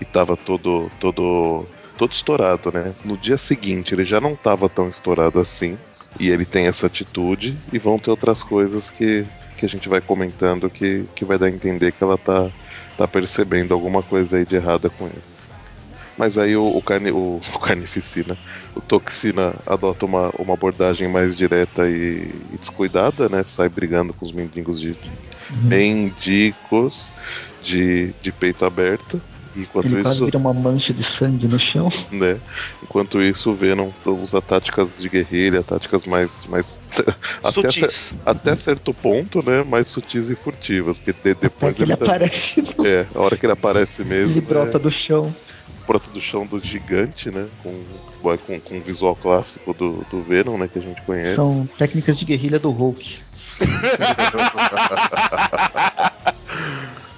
e 0.00 0.04
tava 0.04 0.36
todo. 0.36 0.90
todo. 0.98 1.66
todo 1.98 2.12
estourado, 2.12 2.72
né? 2.72 2.94
No 3.04 3.16
dia 3.16 3.36
seguinte 3.36 3.94
ele 3.94 4.04
já 4.04 4.20
não 4.20 4.34
tava 4.34 4.68
tão 4.68 4.88
estourado 4.88 5.38
assim. 5.38 5.78
E 6.18 6.28
ele 6.28 6.44
tem 6.44 6.66
essa 6.66 6.86
atitude 6.86 7.56
e 7.72 7.78
vão 7.78 7.98
ter 7.98 8.10
outras 8.10 8.42
coisas 8.42 8.90
que, 8.90 9.24
que 9.56 9.64
a 9.64 9.68
gente 9.68 9.88
vai 9.88 10.00
comentando 10.00 10.68
que, 10.68 11.04
que 11.14 11.24
vai 11.24 11.38
dar 11.38 11.46
a 11.46 11.50
entender 11.50 11.92
que 11.92 12.02
ela 12.02 12.18
tá, 12.18 12.50
tá 12.96 13.06
percebendo 13.06 13.72
alguma 13.72 14.02
coisa 14.02 14.36
aí 14.36 14.44
de 14.44 14.56
errada 14.56 14.90
com 14.90 15.04
ele. 15.06 15.22
Mas 16.20 16.36
aí 16.36 16.54
o, 16.54 16.66
o, 16.66 16.82
carne, 16.82 17.10
o, 17.10 17.40
o 17.54 17.58
carnificina, 17.58 18.36
o 18.76 18.80
toxina 18.82 19.54
adota 19.66 20.04
uma, 20.04 20.30
uma 20.38 20.52
abordagem 20.52 21.08
mais 21.08 21.34
direta 21.34 21.88
e, 21.88 22.30
e 22.52 22.58
descuidada, 22.58 23.26
né? 23.30 23.42
Sai 23.42 23.70
brigando 23.70 24.12
com 24.12 24.26
os 24.26 24.32
mendigos 24.32 24.78
de, 24.78 24.90
uhum. 24.90 25.62
mendigos 25.62 27.08
de, 27.64 28.12
de 28.20 28.30
peito 28.32 28.66
aberto. 28.66 29.18
Enquanto 29.56 29.86
Ele 29.86 29.94
isso, 29.94 30.02
quase 30.02 30.24
vira 30.26 30.36
uma 30.36 30.52
mancha 30.52 30.92
de 30.92 31.02
sangue 31.02 31.48
no 31.48 31.58
chão. 31.58 31.90
Né? 32.12 32.38
Enquanto 32.82 33.22
isso, 33.22 33.50
o 33.50 33.54
Venom 33.54 33.88
usa 34.04 34.42
táticas 34.42 34.98
de 35.00 35.08
guerrilha, 35.08 35.62
táticas 35.62 36.04
mais. 36.04 36.44
mais 36.44 36.78
sutis. 37.50 38.14
Até, 38.26 38.50
até 38.50 38.56
certo 38.56 38.92
ponto, 38.92 39.42
né? 39.42 39.64
Mais 39.64 39.88
sutis 39.88 40.28
e 40.28 40.34
furtivas. 40.34 40.98
Porque 40.98 41.14
de, 41.14 41.34
depois 41.34 41.80
ele, 41.80 41.92
ele 41.92 41.96
tá... 41.96 42.04
aparece. 42.04 42.60
No... 42.60 42.86
É, 42.86 43.06
a 43.14 43.20
hora 43.20 43.38
que 43.38 43.46
ele 43.46 43.54
aparece 43.54 44.04
mesmo. 44.04 44.32
Ele 44.32 44.42
brota 44.42 44.76
é... 44.76 44.80
do 44.80 44.90
chão. 44.90 45.34
Brota 45.90 46.08
do 46.12 46.20
chão 46.20 46.46
do 46.46 46.64
gigante, 46.64 47.32
né? 47.32 47.48
Com, 47.64 47.82
com, 48.22 48.60
com 48.60 48.78
o 48.78 48.80
visual 48.80 49.16
clássico 49.16 49.74
do, 49.74 50.06
do 50.08 50.22
Venom, 50.22 50.56
né? 50.56 50.70
Que 50.72 50.78
a 50.78 50.82
gente 50.82 51.02
conhece. 51.02 51.34
São 51.34 51.68
técnicas 51.76 52.16
de 52.16 52.24
guerrilha 52.24 52.60
do 52.60 52.70
Hulk. 52.70 53.18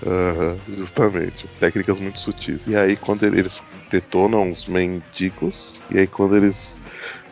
Uhum, 0.04 0.58
justamente. 0.76 1.46
Técnicas 1.60 2.00
muito 2.00 2.18
sutis. 2.18 2.60
E 2.66 2.74
aí, 2.74 2.96
quando 2.96 3.22
eles 3.22 3.62
detonam 3.88 4.50
os 4.50 4.66
mendigos, 4.66 5.80
e 5.90 6.00
aí, 6.00 6.08
quando 6.08 6.36
eles 6.36 6.80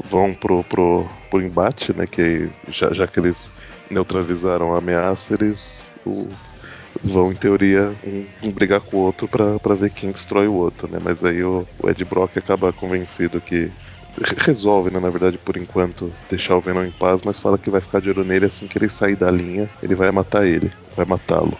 vão 0.08 0.32
pro, 0.32 0.62
pro, 0.62 1.04
pro 1.28 1.42
embate, 1.42 1.92
né? 1.92 2.06
Que 2.06 2.48
já, 2.68 2.94
já 2.94 3.08
que 3.08 3.18
eles 3.18 3.50
neutralizaram 3.90 4.72
a 4.72 4.78
ameaça, 4.78 5.34
eles 5.34 5.88
o, 6.06 6.28
vão, 7.02 7.32
em 7.32 7.34
teoria, 7.34 7.92
um, 8.42 8.50
brigar 8.50 8.80
com 8.80 8.96
o 8.96 9.00
outro 9.00 9.28
para 9.28 9.74
ver 9.74 9.90
quem 9.90 10.10
destrói 10.10 10.46
o 10.46 10.54
outro, 10.54 10.88
né? 10.88 10.98
Mas 11.02 11.24
aí 11.24 11.42
o, 11.42 11.66
o 11.82 11.88
Ed 11.88 12.04
Brock 12.04 12.36
acaba 12.36 12.72
convencido 12.72 13.40
que 13.40 13.70
resolve, 14.38 14.90
né, 14.90 15.00
na 15.00 15.08
verdade, 15.08 15.38
por 15.38 15.56
enquanto, 15.56 16.12
deixar 16.28 16.56
o 16.56 16.60
Venom 16.60 16.84
em 16.84 16.90
paz, 16.90 17.22
mas 17.24 17.38
fala 17.38 17.56
que 17.56 17.70
vai 17.70 17.80
ficar 17.80 18.00
de 18.00 18.10
olho 18.10 18.24
nele 18.24 18.46
assim 18.46 18.66
que 18.66 18.76
ele 18.76 18.88
sair 18.88 19.16
da 19.16 19.30
linha, 19.30 19.68
ele 19.82 19.94
vai 19.94 20.10
matar 20.10 20.46
ele, 20.46 20.70
vai 20.96 21.06
matá-lo. 21.06 21.56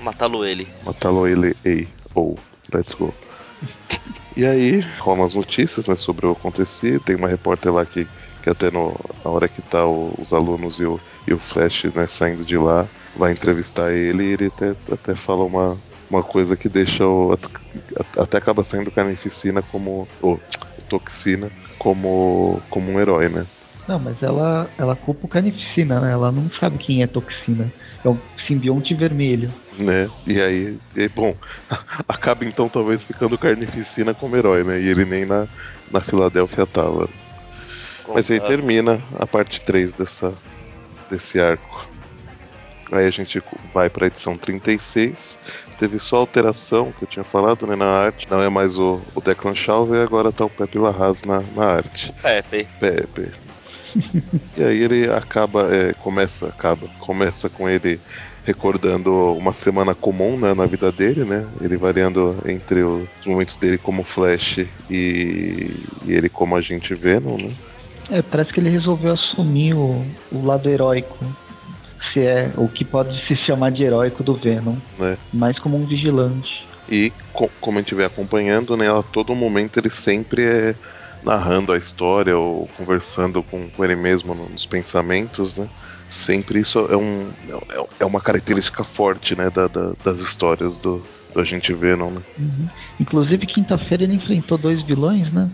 Matá-lo 0.00 0.44
ele. 0.44 0.66
Matá-lo 0.84 1.26
ele, 1.26 1.54
ei, 1.64 1.86
ou, 2.14 2.38
oh, 2.38 2.76
let's 2.76 2.94
go. 2.94 3.12
E 4.36 4.46
aí, 4.46 4.80
rolam 4.98 5.26
as 5.26 5.34
notícias, 5.34 5.86
né, 5.86 5.96
sobre 5.96 6.26
o 6.26 6.32
acontecido. 6.32 7.00
Tem 7.00 7.16
uma 7.16 7.28
repórter 7.28 7.72
lá 7.72 7.84
que, 7.84 8.06
que 8.42 8.48
até 8.48 8.70
no, 8.70 8.98
na 9.24 9.30
hora 9.30 9.48
que 9.48 9.60
tá 9.60 9.84
o, 9.84 10.14
os 10.18 10.32
alunos 10.32 10.78
e 10.78 10.84
o, 10.84 10.98
e 11.26 11.34
o 11.34 11.38
Flash, 11.38 11.84
né, 11.94 12.06
saindo 12.06 12.44
de 12.44 12.56
lá, 12.56 12.86
vai 13.16 13.32
entrevistar 13.32 13.92
ele 13.92 14.24
e 14.24 14.32
ele 14.32 14.46
até, 14.46 14.70
até 14.92 15.14
fala 15.14 15.44
uma, 15.44 15.76
uma 16.08 16.22
coisa 16.22 16.56
que 16.56 16.68
deixa 16.68 17.06
o, 17.06 17.32
até 18.16 18.38
acaba 18.38 18.64
saindo 18.64 18.90
Carnificina 18.90 19.62
como, 19.62 20.08
ou 20.20 20.40
Toxina, 20.88 21.50
como, 21.78 22.60
como 22.68 22.90
um 22.90 23.00
herói, 23.00 23.28
né. 23.28 23.46
Não, 23.90 23.98
mas 23.98 24.22
ela, 24.22 24.70
ela 24.78 24.94
culpa 24.94 25.26
o 25.26 25.28
Carnificina, 25.28 26.00
né? 26.00 26.12
Ela 26.12 26.30
não 26.30 26.48
sabe 26.50 26.78
quem 26.78 27.02
é 27.02 27.08
Toxina. 27.08 27.68
É 28.04 28.08
o 28.08 28.16
simbionte 28.46 28.94
vermelho. 28.94 29.52
Né? 29.76 30.08
E 30.28 30.40
aí, 30.40 30.78
e, 30.94 31.08
bom, 31.08 31.34
acaba 32.06 32.44
então 32.44 32.68
talvez 32.68 33.02
ficando 33.02 33.36
Carnificina 33.36 34.14
como 34.14 34.36
herói, 34.36 34.62
né? 34.62 34.80
E 34.80 34.86
ele 34.86 35.04
nem 35.04 35.24
na, 35.24 35.48
na 35.90 36.00
Filadélfia 36.00 36.66
tava. 36.66 37.08
Mas 38.14 38.30
aí 38.30 38.38
termina 38.40 39.00
a 39.18 39.26
parte 39.26 39.60
3 39.60 39.92
dessa, 39.92 40.32
desse 41.10 41.40
arco. 41.40 41.89
Aí 42.92 43.06
a 43.06 43.10
gente 43.10 43.42
vai 43.72 43.88
para 43.88 44.06
a 44.06 44.08
edição 44.08 44.36
36. 44.36 45.38
Teve 45.78 45.98
só 45.98 46.16
alteração 46.16 46.92
que 46.92 47.04
eu 47.04 47.08
tinha 47.08 47.24
falado 47.24 47.66
né, 47.66 47.76
na 47.76 47.86
arte. 47.86 48.28
Não 48.30 48.42
é 48.42 48.48
mais 48.48 48.78
o, 48.78 49.00
o 49.14 49.20
Declan 49.20 49.54
Chauvet, 49.54 50.02
agora 50.02 50.32
tá 50.32 50.44
o 50.44 50.50
Pepe 50.50 50.78
Larraz 50.78 51.22
na, 51.22 51.42
na 51.54 51.64
arte. 51.64 52.12
Pepe. 52.22 52.68
Pepe. 52.78 53.30
e 54.56 54.62
aí 54.62 54.82
ele 54.82 55.10
acaba, 55.10 55.74
é, 55.74 55.92
começa, 55.94 56.46
acaba, 56.46 56.86
começa 56.98 57.48
com 57.48 57.68
ele 57.68 58.00
recordando 58.44 59.34
uma 59.34 59.52
semana 59.52 59.94
comum 59.94 60.38
né, 60.38 60.54
na 60.54 60.66
vida 60.66 60.90
dele, 60.90 61.24
né? 61.24 61.46
Ele 61.60 61.76
variando 61.76 62.36
entre 62.46 62.82
os 62.82 63.08
momentos 63.24 63.56
dele 63.56 63.78
como 63.78 64.02
Flash 64.02 64.58
e, 64.90 65.70
e 66.04 66.12
ele 66.12 66.28
como 66.28 66.56
agente 66.56 66.94
Venom, 66.94 67.36
né? 67.36 67.52
É, 68.10 68.22
parece 68.22 68.52
que 68.52 68.58
ele 68.58 68.70
resolveu 68.70 69.12
assumir 69.12 69.74
o, 69.74 70.04
o 70.32 70.44
lado 70.44 70.68
heróico. 70.68 71.16
Se 72.12 72.20
é 72.20 72.50
o 72.56 72.68
que 72.68 72.84
pode 72.84 73.26
se 73.26 73.36
chamar 73.36 73.70
de 73.70 73.82
heróico 73.82 74.22
do 74.22 74.34
Venom. 74.34 74.76
É. 75.00 75.16
Mais 75.32 75.58
como 75.58 75.76
um 75.76 75.86
vigilante. 75.86 76.66
E 76.88 77.12
co 77.32 77.48
como 77.60 77.78
a 77.78 77.82
gente 77.82 77.94
vem 77.94 78.06
acompanhando, 78.06 78.76
né? 78.76 78.90
A 78.90 79.02
todo 79.02 79.34
momento 79.34 79.78
ele 79.78 79.90
sempre 79.90 80.42
é 80.42 80.74
narrando 81.22 81.72
a 81.72 81.78
história 81.78 82.36
ou 82.36 82.66
conversando 82.76 83.42
com, 83.42 83.68
com 83.68 83.84
ele 83.84 83.94
mesmo 83.94 84.34
nos 84.34 84.66
pensamentos, 84.66 85.56
né? 85.56 85.68
Sempre 86.08 86.60
isso 86.60 86.78
é, 86.90 86.96
um, 86.96 87.28
é, 87.48 87.86
é 88.00 88.04
uma 88.04 88.20
característica 88.20 88.82
forte, 88.82 89.36
né, 89.36 89.48
da, 89.48 89.68
da, 89.68 89.92
das 90.04 90.18
histórias 90.18 90.76
do, 90.76 91.00
do 91.32 91.40
Agente 91.40 91.72
Venom, 91.72 92.10
né? 92.10 92.20
Uhum. 92.38 92.68
Inclusive, 92.98 93.46
quinta-feira 93.46 94.02
ele 94.02 94.14
enfrentou 94.14 94.58
dois 94.58 94.82
vilões, 94.82 95.32
né? 95.32 95.48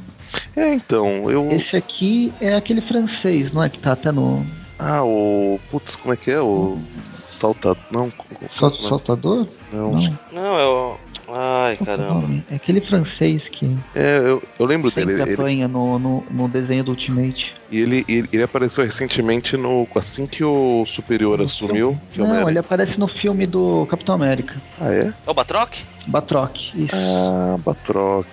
É, 0.56 0.72
então, 0.72 1.30
eu... 1.30 1.52
Esse 1.52 1.76
aqui 1.76 2.32
é 2.40 2.54
aquele 2.54 2.80
francês, 2.80 3.52
não 3.52 3.62
é? 3.62 3.68
Que 3.68 3.78
tá 3.78 3.92
até 3.92 4.10
no... 4.10 4.46
Ah, 4.78 5.02
o... 5.04 5.58
Putz, 5.70 5.96
como 5.96 6.12
é 6.12 6.16
que 6.16 6.30
é? 6.30 6.40
O... 6.40 6.78
Saltador... 7.08 7.82
Não... 7.90 8.12
Sal... 8.50 8.70
Saltador? 8.74 9.46
Não. 9.72 9.92
Não, 10.32 10.58
é 10.58 10.66
o... 10.66 10.96
Ai, 11.28 11.76
caramba. 11.78 12.28
É 12.48 12.54
aquele 12.54 12.80
francês 12.80 13.48
que 13.48 13.76
É, 13.96 14.18
eu, 14.18 14.40
eu 14.60 14.66
lembro 14.66 14.90
sempre 14.92 15.16
dele. 15.16 15.22
Ele, 15.22 15.34
apanha 15.34 15.66
no, 15.66 15.98
no, 15.98 16.24
no 16.30 16.46
desenho 16.46 16.84
do 16.84 16.92
Ultimate. 16.92 17.52
e 17.68 17.80
ele, 17.80 18.04
ele, 18.06 18.28
ele 18.32 18.42
apareceu 18.44 18.84
recentemente 18.84 19.56
no. 19.56 19.88
Assim 19.96 20.24
que 20.28 20.44
o 20.44 20.84
Superior 20.86 21.40
assumiu. 21.40 21.98
Que 22.12 22.20
é 22.20 22.22
o 22.22 22.24
Não, 22.24 22.30
Homem-Aranha- 22.30 22.50
ele 22.52 22.58
aparece 22.60 23.00
no 23.00 23.08
filme 23.08 23.44
do 23.44 23.86
Capitão 23.86 24.14
América. 24.14 24.62
Ah, 24.80 24.92
é? 24.92 25.12
É 25.26 25.30
o 25.30 25.34
Batroc? 25.34 25.74
Batroc, 26.06 26.56
isso. 26.76 26.94
Ah, 26.94 27.56
Batroc. 27.58 28.28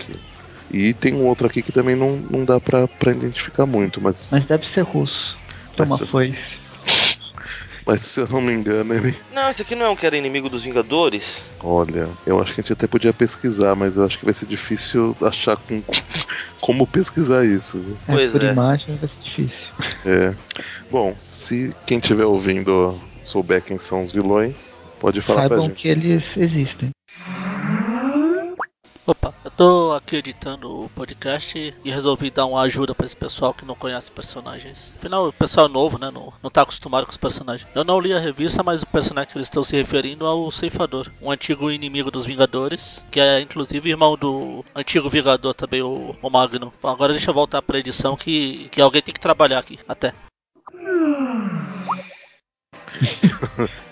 E 0.69 0.93
tem 0.93 1.15
um 1.15 1.25
outro 1.25 1.47
aqui 1.47 1.63
que 1.63 1.71
também 1.71 1.95
não, 1.95 2.17
não 2.29 2.45
dá 2.45 2.59
pra, 2.59 2.87
pra 2.87 3.11
identificar 3.11 3.65
muito, 3.65 3.99
mas... 4.01 4.29
Mas 4.31 4.45
deve 4.45 4.67
ser 4.67 4.81
russo. 4.81 5.35
Tem 5.75 5.85
uma 5.85 5.97
Mas- 7.85 8.01
se 8.05 8.19
eu 8.21 8.27
não 8.29 8.39
me 8.41 8.53
engano, 8.53 8.93
ele. 8.93 9.13
Não, 9.33 9.49
esse 9.49 9.61
aqui 9.61 9.75
não 9.75 9.87
é 9.87 9.89
um 9.89 9.95
que 9.95 10.05
era 10.05 10.15
inimigo 10.15 10.47
dos 10.49 10.63
Vingadores? 10.63 11.43
Olha, 11.61 12.07
eu 12.25 12.39
acho 12.41 12.53
que 12.53 12.61
a 12.61 12.63
gente 12.63 12.71
até 12.73 12.87
podia 12.87 13.11
pesquisar, 13.11 13.75
mas 13.75 13.97
eu 13.97 14.05
acho 14.05 14.17
que 14.17 14.23
vai 14.25 14.33
ser 14.33 14.45
difícil 14.45 15.15
achar 15.21 15.57
com, 15.57 15.83
como 16.61 16.87
pesquisar 16.87 17.45
isso. 17.45 17.77
viu? 17.77 17.97
É, 18.07 18.11
Pois 18.13 18.31
por 18.31 18.41
é. 18.43 18.51
imagem 18.51 18.95
vai 18.95 19.09
ser 19.09 19.21
difícil. 19.23 19.67
É. 20.05 20.33
Bom, 20.89 21.13
se 21.31 21.75
quem 21.85 21.97
estiver 21.97 22.25
ouvindo 22.25 22.97
souber 23.21 23.61
quem 23.61 23.77
são 23.77 24.01
os 24.03 24.13
vilões, 24.13 24.77
pode 25.01 25.21
falar 25.21 25.41
pra 25.49 25.57
Saibam 25.57 25.65
gente. 25.67 25.81
que 25.81 25.87
eles 25.89 26.37
existem. 26.37 26.89
Opa, 29.05 29.33
eu 29.43 29.51
tô 29.51 29.91
aqui 29.91 30.15
editando 30.15 30.85
o 30.85 30.89
podcast 30.89 31.73
e 31.83 31.91
resolvi 31.91 32.31
dar 32.31 32.45
uma 32.45 32.61
ajuda 32.61 32.95
pra 32.95 33.05
esse 33.05 33.15
pessoal 33.15 33.53
que 33.53 33.65
não 33.65 33.75
conhece 33.75 34.09
personagens. 34.09 34.93
Afinal, 34.97 35.27
o 35.27 35.33
pessoal 35.33 35.67
é 35.67 35.69
novo, 35.69 35.97
né? 35.97 36.09
Não, 36.09 36.31
não 36.41 36.49
tá 36.49 36.61
acostumado 36.61 37.05
com 37.05 37.11
os 37.11 37.17
personagens. 37.17 37.69
Eu 37.75 37.83
não 37.83 37.99
li 37.99 38.13
a 38.13 38.19
revista, 38.19 38.63
mas 38.63 38.81
o 38.81 38.87
personagem 38.87 39.29
que 39.29 39.37
eles 39.37 39.47
estão 39.47 39.61
se 39.61 39.75
referindo 39.75 40.25
é 40.25 40.29
o 40.29 40.49
Ceifador, 40.49 41.11
um 41.21 41.29
antigo 41.29 41.69
inimigo 41.69 42.09
dos 42.09 42.25
Vingadores, 42.25 43.03
que 43.11 43.19
é 43.19 43.41
inclusive 43.41 43.89
irmão 43.89 44.15
do 44.15 44.63
antigo 44.73 45.09
Vingador 45.09 45.53
também, 45.53 45.81
o, 45.81 46.15
o 46.21 46.29
Magno. 46.29 46.71
Bom, 46.81 46.87
agora 46.87 47.11
deixa 47.11 47.29
eu 47.29 47.35
voltar 47.35 47.61
pra 47.61 47.79
edição 47.79 48.15
que, 48.15 48.69
que 48.71 48.79
alguém 48.79 49.01
tem 49.01 49.13
que 49.13 49.19
trabalhar 49.19 49.59
aqui. 49.59 49.79
Até. 49.87 50.13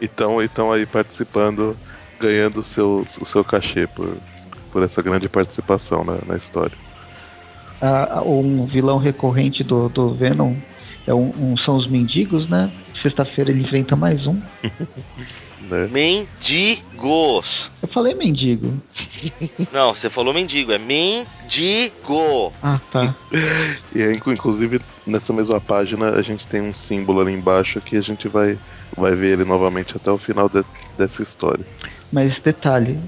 Então, 0.02 0.41
então 0.41 0.71
aí 0.71 0.88
participando, 0.88 1.78
ganhando 2.19 2.62
o 2.62 2.63
seu, 2.63 3.06
o 3.19 3.26
seu 3.26 3.45
cachê 3.45 3.86
por, 3.86 4.17
por 4.71 4.84
essa 4.84 5.01
grande 5.01 5.27
participação 5.29 6.03
na, 6.03 6.17
na 6.25 6.38
história. 6.38 6.77
Ah, 7.81 8.21
um 8.23 8.65
vilão 8.67 8.97
recorrente 8.97 9.63
do, 9.63 9.89
do 9.89 10.13
Venom 10.13 10.53
é 11.07 11.13
um, 11.13 11.53
um- 11.53 11.57
são 11.57 11.75
os 11.77 11.88
mendigos, 11.88 12.47
né? 12.47 12.71
Sexta-feira 13.01 13.51
ele 13.51 13.62
enfrenta 13.62 13.95
mais 13.95 14.25
um. 14.27 14.39
Né? 15.62 15.88
Mendigos. 15.89 17.71
Eu 17.84 17.88
falei 17.88 18.15
mendigo. 18.15 18.73
Não, 19.71 19.93
você 19.93 20.10
falou 20.10 20.34
mendigo, 20.34 20.71
é 20.71 20.79
mendigo. 20.79 22.51
Ah, 22.63 22.79
tá. 22.91 23.15
E 23.93 24.01
aí, 24.01 24.12
inclu- 24.13 24.34
inclusive, 24.34 24.79
nessa 25.05 25.31
mesma 25.34 25.60
página, 25.62 26.12
a 26.15 26.21
gente 26.21 26.47
tem 26.47 26.62
um 26.62 26.73
símbolo 26.73 27.19
ali 27.21 27.31
embaixo 27.31 27.79
que 27.79 27.95
a 27.95 28.01
gente 28.01 28.27
vai, 28.27 28.57
vai 28.97 29.15
ver 29.15 29.34
ele 29.34 29.45
novamente 29.45 29.95
até 29.95 30.10
o 30.12 30.17
final 30.17 30.49
de- 30.49 30.63
dessa 30.97 31.21
história. 31.21 31.63
Mas 32.12 32.39
detalhe: 32.39 32.99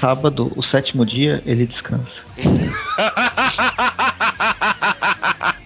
sábado, 0.00 0.50
o 0.56 0.62
sétimo 0.62 1.04
dia, 1.06 1.42
ele 1.46 1.66
descansa. 1.66 2.24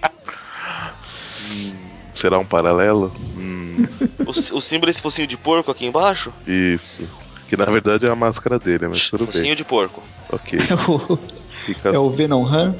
Será 2.14 2.38
um 2.38 2.44
paralelo? 2.44 3.12
Hum, 3.37 3.87
O, 4.26 4.31
o 4.57 4.61
símbolo 4.61 4.88
é 4.88 4.90
esse 4.90 5.00
focinho 5.00 5.26
de 5.26 5.37
porco 5.37 5.70
aqui 5.70 5.87
embaixo? 5.87 6.33
isso. 6.46 7.09
Que 7.48 7.57
na 7.57 7.64
verdade 7.64 8.07
é 8.07 8.11
a 8.11 8.16
máscara 8.16 8.59
dele, 8.59 8.88
mas 8.88 9.09
tudo 9.09 9.24
focinho 9.26 9.44
bem. 9.46 9.54
de 9.57 9.64
porco. 9.64 10.02
Ok. 10.31 10.59
É 10.68 10.74
o, 10.74 11.18
Fica 11.64 11.90
é 11.90 11.98
o 11.98 12.09
assim. 12.09 12.16
Venom 12.16 12.44
Han. 12.46 12.74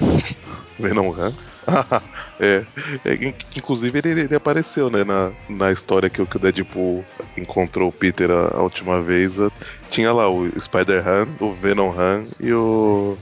Venom 0.78 1.10
Han. 1.12 1.32
é. 2.40 2.64
é 3.04 3.14
in- 3.14 3.34
inclusive 3.56 3.98
ele, 3.98 4.20
ele 4.22 4.34
apareceu, 4.34 4.88
né, 4.88 5.04
na, 5.04 5.30
na 5.48 5.70
história 5.72 6.08
que, 6.08 6.22
o- 6.22 6.26
que 6.26 6.36
o 6.36 6.40
Deadpool 6.40 7.04
encontrou 7.36 7.88
o 7.88 7.92
Peter 7.92 8.30
a, 8.30 8.56
a 8.56 8.62
última 8.62 9.02
vez. 9.02 9.38
a- 9.40 9.50
tinha 9.90 10.12
lá 10.12 10.28
o 10.30 10.48
Spider-Han, 10.60 11.28
o 11.40 11.52
Venom 11.54 11.90
Han 11.98 12.22
e 12.40 12.52
o. 12.52 13.18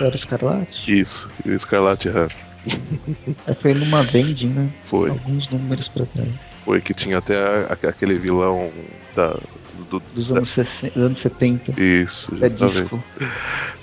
Era 0.00 0.10
o 0.12 0.16
Escarlate. 0.16 1.00
Isso, 1.00 1.28
e 1.44 1.50
o 1.50 1.58
Scarlet 1.58 2.08
Han. 2.08 2.28
É, 3.46 3.54
foi 3.54 3.74
numa 3.74 4.02
vending, 4.02 4.48
né? 4.48 4.68
Foi. 4.88 5.10
Alguns 5.10 5.48
números 5.50 5.88
pra 5.88 6.06
trás. 6.06 6.30
Foi 6.64 6.80
que 6.80 6.94
tinha 6.94 7.18
até 7.18 7.36
a- 7.36 7.72
aquele 7.88 8.18
vilão 8.18 8.72
da. 9.14 9.38
Do, 9.90 10.00
Dos 10.14 10.30
anos, 10.30 10.50
60, 10.50 10.98
anos 10.98 11.18
70. 11.18 11.80
Isso, 11.80 12.34
É 12.40 12.48
justamente. 12.48 12.80
disco. 12.80 13.04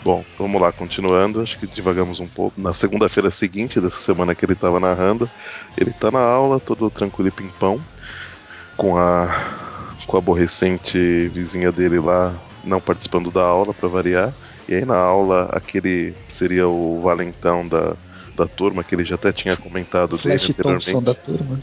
Bom, 0.04 0.23
vamos 0.38 0.62
lá, 0.62 0.71
continuando. 0.71 1.41
Acho 1.41 1.58
que 1.58 1.67
divagamos 1.67 2.19
um 2.19 2.27
pouco. 2.27 2.60
Na 2.60 2.73
segunda-feira 2.73 3.30
seguinte 3.30 3.80
dessa 3.80 3.97
semana 3.97 4.34
que 4.34 4.45
ele 4.45 4.54
estava 4.54 4.80
narrando, 4.80 5.30
ele 5.77 5.91
tá 5.91 6.10
na 6.12 6.19
aula, 6.19 6.60
todo 6.60 6.89
tranquilo 6.89 7.27
e 7.27 7.32
pimpão, 7.32 7.80
com 8.77 8.97
a 8.97 9.60
com 10.08 10.17
a 10.17 10.19
aborrecente 10.19 11.30
vizinha 11.30 11.71
dele 11.71 11.99
lá 11.99 12.36
não 12.63 12.82
participando 12.82 13.32
da 13.32 13.43
aula 13.43 13.73
para 13.73 13.88
variar. 13.88 14.34
E 14.67 14.75
aí 14.75 14.86
na 14.86 14.97
aula 14.97 15.49
aquele 15.51 16.13
seria 16.27 16.67
o 16.67 17.01
valentão 17.01 17.67
da, 17.67 17.95
da 18.36 18.47
turma 18.47 18.84
que 18.84 18.95
ele 18.95 19.04
já 19.04 19.15
até 19.15 19.32
tinha 19.32 19.58
comentado 19.58 20.17
dele 20.17 20.39
Flash 20.39 20.56
Thompson 20.58 20.99
anteriormente 20.99 21.06
da 21.06 21.13
turma. 21.13 21.60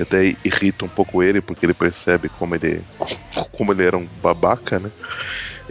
Que 0.00 0.02
até 0.02 0.34
irrita 0.44 0.84
um 0.84 0.88
pouco 0.88 1.22
ele, 1.22 1.40
porque 1.40 1.66
ele 1.66 1.74
percebe 1.74 2.28
como 2.30 2.54
ele, 2.54 2.82
como 3.52 3.72
ele 3.72 3.84
era 3.84 3.96
um 3.96 4.06
babaca, 4.22 4.78
né? 4.78 4.90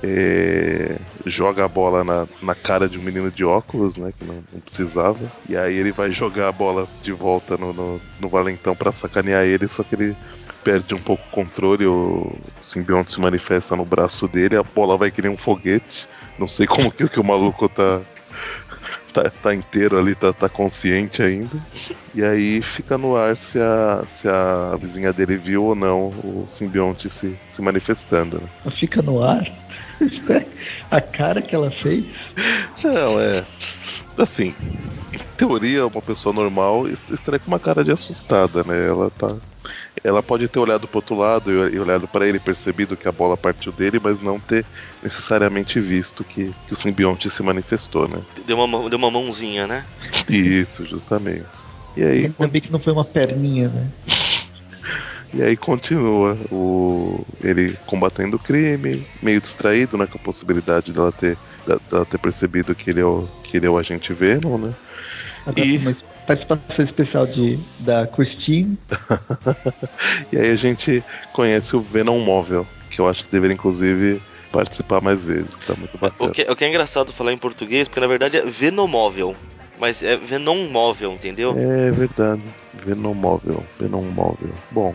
É, 0.04 0.98
joga 1.26 1.66
a 1.66 1.68
bola 1.68 2.04
na, 2.04 2.28
na 2.42 2.56
cara 2.56 2.88
de 2.88 2.98
um 2.98 3.02
menino 3.02 3.32
de 3.32 3.44
óculos, 3.44 3.98
né? 3.98 4.14
Que 4.18 4.26
não, 4.26 4.44
não 4.54 4.60
precisava. 4.62 5.20
E 5.48 5.58
aí 5.58 5.76
ele 5.76 5.92
vai 5.92 6.12
jogar 6.12 6.48
a 6.48 6.52
bola 6.52 6.88
de 7.02 7.12
volta 7.12 7.58
no, 7.58 7.74
no, 7.74 8.02
no 8.20 8.30
Valentão 8.30 8.76
pra 8.76 8.92
sacanear 8.92 9.44
ele, 9.46 9.68
só 9.68 9.84
que 9.84 9.96
ele 9.96 10.16
perde 10.64 10.94
um 10.94 11.00
pouco 11.00 11.24
o 11.26 11.32
controle, 11.32 11.88
o 11.88 12.32
simbionte 12.62 13.14
se 13.14 13.20
manifesta 13.20 13.76
no 13.76 13.86
braço 13.86 14.28
dele, 14.28 14.56
a 14.56 14.64
bola 14.64 14.98
vai 14.98 15.10
que 15.10 15.22
nem 15.22 15.32
um 15.32 15.38
foguete. 15.38 16.08
Não 16.38 16.48
sei 16.48 16.68
como 16.68 16.92
que, 16.92 17.10
que 17.10 17.20
o 17.20 17.24
maluco 17.24 17.68
tá, 17.68 18.02
tá, 19.14 19.30
tá 19.30 19.54
inteiro 19.56 19.98
ali, 19.98 20.16
tá, 20.16 20.34
tá 20.34 20.50
consciente 20.50 21.22
ainda. 21.22 21.60
E 22.14 22.24
aí 22.24 22.62
fica 22.62 22.98
no 22.98 23.16
ar 23.16 23.38
se 23.38 23.60
a, 23.60 24.04
se 24.08 24.28
a 24.28 24.76
vizinha 24.78 25.14
dele 25.14 25.38
viu 25.38 25.64
ou 25.66 25.76
não 25.76 26.10
o 26.24 26.48
simbionte 26.50 27.10
se, 27.10 27.40
se 27.48 27.62
manifestando. 27.62 28.42
Né? 28.66 28.72
Fica 28.72 29.02
no 29.02 29.22
ar. 29.22 29.44
A 30.92 31.02
cara 31.02 31.42
que 31.42 31.54
ela 31.54 31.70
fez. 31.72 32.06
Não, 32.84 33.20
é. 33.20 33.46
Assim, 34.18 34.56
em 35.14 35.20
teoria, 35.38 35.88
uma 35.88 36.02
pessoa 36.02 36.34
normal 36.34 36.88
est- 36.88 37.10
estaria 37.12 37.40
com 37.40 37.48
uma 37.52 37.60
cara 37.60 37.84
de 37.84 37.92
assustada, 37.92 38.64
né? 38.64 38.88
Ela 38.88 39.12
tá. 39.12 39.40
Ela 40.04 40.24
pode 40.24 40.48
ter 40.48 40.60
olhado 40.60 40.88
pro 40.88 40.98
outro 41.00 41.16
lado 41.16 41.52
e 41.70 41.80
olhado 41.80 42.08
pra 42.08 42.28
ele, 42.28 42.40
percebido 42.40 42.96
que 42.98 43.08
a 43.08 43.12
bola 43.12 43.38
partiu 43.38 43.72
dele, 43.72 44.00
mas 44.02 44.20
não 44.22 44.40
ter 44.40 44.66
necessariamente 45.04 45.80
visto 45.80 46.24
que, 46.24 46.54
que 46.66 46.74
o 46.74 46.78
simbionte 46.78 47.30
se 47.30 47.44
manifestou, 47.44 48.08
né? 48.08 48.22
Deu 48.46 48.58
uma, 48.60 48.90
deu 48.90 48.98
uma 48.98 49.12
mãozinha, 49.12 49.68
né? 49.68 49.86
Isso, 50.30 50.86
justamente. 50.86 51.46
E 51.98 52.04
aí, 52.04 52.26
Ainda 52.26 52.48
bem 52.48 52.62
que 52.62 52.72
não 52.72 52.80
foi 52.80 52.94
uma 52.94 53.06
perninha, 53.06 53.70
né? 53.70 53.92
E 55.32 55.44
aí 55.44 55.56
continua 55.56 56.36
o 56.50 57.24
ele 57.44 57.78
combatendo 57.86 58.36
o 58.38 58.40
crime, 58.40 59.06
meio 59.22 59.40
distraído, 59.40 59.96
né, 59.96 60.08
com 60.08 60.18
a 60.18 60.22
possibilidade 60.22 60.92
dela 60.92 61.12
ter, 61.12 61.38
dela 61.90 62.04
ter 62.06 62.18
percebido 62.18 62.74
que 62.74 62.90
ele 62.90 63.02
é 63.02 63.06
o, 63.06 63.28
que 63.44 63.58
ele 63.58 63.68
é 63.68 63.70
o 63.70 63.78
agente 63.78 64.12
Venom, 64.12 64.58
né? 64.58 64.74
Agora 65.46 65.68
E- 65.68 65.78
tem 65.78 65.80
uma 65.82 65.96
participação 66.38 66.86
especial 66.86 67.26
de, 67.28 67.60
da 67.80 68.06
Christine. 68.08 68.78
E 70.32 70.38
aí 70.38 70.52
a 70.52 70.56
gente 70.56 71.04
conhece 71.34 71.76
o 71.76 71.82
Venom 71.82 72.20
Móvel, 72.20 72.68
que 72.90 73.02
eu 73.02 73.08
acho 73.08 73.24
que 73.26 73.32
deveria 73.32 73.54
inclusive 73.56 74.22
participar 74.52 75.02
mais 75.02 75.26
vezes, 75.26 75.56
que 75.56 75.66
tá 75.66 75.74
muito 75.76 75.96
O 75.96 75.98
bacana. 76.00 76.32
que, 76.32 76.42
o 76.44 76.56
que 76.56 76.66
é 76.66 76.70
engraçado 76.70 77.12
falar 77.12 77.34
em 77.34 77.38
português, 77.38 77.88
porque 77.88 78.00
na 78.00 78.08
verdade 78.08 78.38
é 78.38 78.42
Venomóvel. 78.46 79.36
Mas 79.80 80.04
é 80.04 80.18
Venom 80.18 80.68
móvel, 80.70 81.14
entendeu? 81.14 81.58
É 81.58 81.90
verdade, 81.92 82.42
Venom 82.86 83.14
Móvel, 83.14 83.64
Venom 83.80 84.02
Móvel. 84.04 84.54
Bom, 84.70 84.94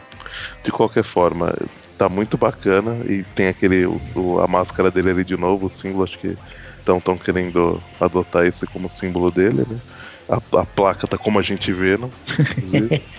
de 0.62 0.70
qualquer 0.70 1.02
forma, 1.02 1.54
tá 1.96 2.06
muito 2.08 2.36
bacana 2.36 2.94
e 3.10 3.24
tem 3.34 3.48
aquele 3.48 3.86
o- 3.86 3.96
o- 4.16 4.40
a 4.40 4.46
máscara 4.46 4.90
dele 4.90 5.10
ali 5.10 5.24
de 5.24 5.38
novo, 5.38 5.66
o 5.66 5.70
símbolo, 5.70 6.04
acho 6.04 6.18
que 6.18 6.36
estão 6.78 7.00
tão 7.00 7.16
querendo 7.16 7.82
adotar 7.98 8.44
esse 8.44 8.66
como 8.66 8.90
símbolo 8.90 9.30
dele, 9.30 9.64
né? 9.66 9.78
A, 10.28 10.36
a 10.36 10.66
placa 10.66 11.06
tá 11.06 11.18
como 11.18 11.38
a 11.38 11.42
gente 11.42 11.72
vê, 11.72 11.96
não? 11.96 12.10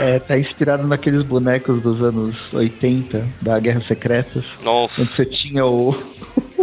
É, 0.00 0.18
tá 0.18 0.38
inspirado 0.38 0.86
naqueles 0.86 1.22
bonecos 1.26 1.82
dos 1.82 2.02
anos 2.02 2.34
80, 2.54 3.28
da 3.42 3.58
Guerra 3.60 3.82
Secretas, 3.86 4.42
onde 4.56 4.64
Nossa, 4.64 5.04
você 5.04 5.26
tinha 5.26 5.66
o. 5.66 5.94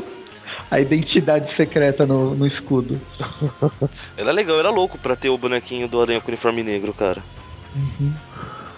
a 0.71 0.79
identidade 0.79 1.55
secreta 1.55 2.07
no, 2.07 2.33
no 2.33 2.47
escudo. 2.47 2.99
era 4.17 4.31
legal, 4.31 4.57
era 4.57 4.71
louco 4.71 4.97
pra 4.97 5.15
ter 5.15 5.29
o 5.29 5.37
bonequinho 5.37 5.87
do 5.87 6.01
Aranha 6.01 6.19
com 6.19 6.29
uniforme 6.29 6.63
negro, 6.63 6.93
cara. 6.95 7.21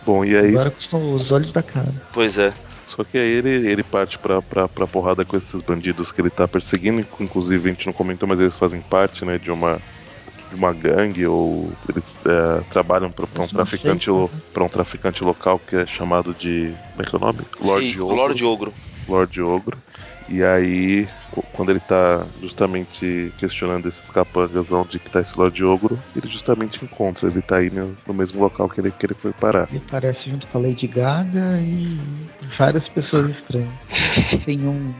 Bom, 0.06 0.26
e 0.26 0.36
aí 0.38 0.50
Agora 0.50 0.74
são 0.90 1.14
os 1.14 1.32
olhos 1.32 1.54
da 1.54 1.64
cara. 1.64 1.94
Pois 2.14 2.38
é. 2.38 2.54
Só 2.86 3.04
que 3.04 3.18
aí 3.18 3.30
ele, 3.30 3.50
ele 3.70 3.84
parte 3.84 4.18
pra, 4.18 4.42
pra, 4.42 4.68
pra 4.68 4.88
porrada 4.88 5.26
com 5.26 5.36
esses 5.36 5.62
bandidos 5.62 6.12
que 6.12 6.22
ele 6.22 6.30
tá 6.30 6.48
perseguindo. 6.48 7.06
Inclusive, 7.20 7.70
a 7.70 7.74
gente 7.74 7.86
não 7.86 7.94
comentou, 7.94 8.28
mas 8.28 8.40
eles 8.40 8.56
fazem 8.56 8.82
parte, 8.82 9.26
né, 9.26 9.38
de 9.38 9.52
uma, 9.52 9.80
de 10.50 10.56
uma 10.56 10.74
gangue 10.74 11.26
ou 11.26 11.72
eles 11.90 12.20
é, 12.26 12.62
trabalham 12.72 13.12
para 13.12 13.26
um 13.42 13.48
traficante 13.48 14.10
para 14.54 14.64
um 14.64 14.70
traficante 14.70 15.24
local 15.24 15.60
que 15.60 15.76
é 15.76 15.86
chamado 15.86 16.34
de 16.34 16.74
como 16.92 17.02
é 17.02 17.06
que 17.06 17.16
é 17.16 17.18
o 17.18 17.22
nome 17.22 17.40
Lord 17.60 18.02
Ogro. 18.02 18.16
Lord 18.16 18.46
Ogro. 18.46 18.74
Lord 19.08 19.42
Ogro. 19.42 19.78
E 20.30 20.44
aí, 20.44 21.08
quando 21.54 21.70
ele 21.70 21.80
tá 21.80 22.26
justamente 22.42 23.32
questionando 23.38 23.88
esses 23.88 24.10
capangas 24.10 24.72
onde 24.72 25.00
que 25.00 25.10
tá 25.10 25.22
esse 25.22 25.38
Lord 25.38 25.64
Ogro, 25.64 25.98
ele 26.16 26.28
justamente 26.30 26.84
encontra, 26.84 27.30
ele 27.30 27.42
tá 27.42 27.58
aí 27.58 27.70
no, 27.70 27.96
no, 28.06 28.14
mesmo 28.14 28.42
local 28.42 28.68
que 28.68 28.82
ele, 28.82 28.92
que 28.92 29.06
ele 29.06 29.14
foi 29.14 29.32
parar. 29.32 29.70
Ele 29.70 29.82
aparece 29.88 30.30
junto 30.30 30.46
com 30.48 30.58
a 30.58 30.62
Lady 30.62 30.86
Gaga 30.88 31.60
e 31.62 31.98
várias 32.58 32.88
pessoas 32.90 33.30
estranhas. 33.30 33.74
Tem 34.44 34.60
um. 34.68 34.94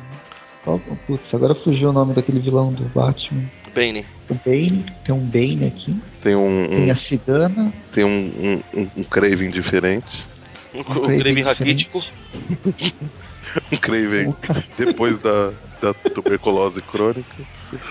Oh, 0.66 0.80
putz, 1.06 1.34
agora 1.34 1.54
fugiu 1.54 1.90
o 1.90 1.94
nome 1.94 2.14
daquele 2.14 2.40
vilão 2.40 2.72
do 2.72 2.84
Batman. 2.90 3.44
Bane. 3.78 4.04
O 4.28 4.34
Bane, 4.34 4.86
tem 5.06 5.14
um 5.14 5.20
Bane 5.20 5.68
aqui. 5.68 5.96
Tem 6.24 6.36
um. 6.36 6.68
Tem 6.68 6.90
a 6.90 6.96
Cigana. 6.96 7.72
Tem 7.94 8.04
um, 8.04 8.10
um, 8.10 8.80
um, 8.82 8.88
um 8.98 9.04
Craven 9.04 9.52
diferente. 9.52 10.26
Um, 10.74 10.80
um 10.80 11.18
Craven 11.20 11.44
raquítico. 11.44 12.04
um 13.72 13.78
Craven 13.78 14.36
depois 14.78 15.20
da, 15.20 15.52
da 15.80 15.94
tuberculose 15.94 16.82
crônica. 16.82 17.36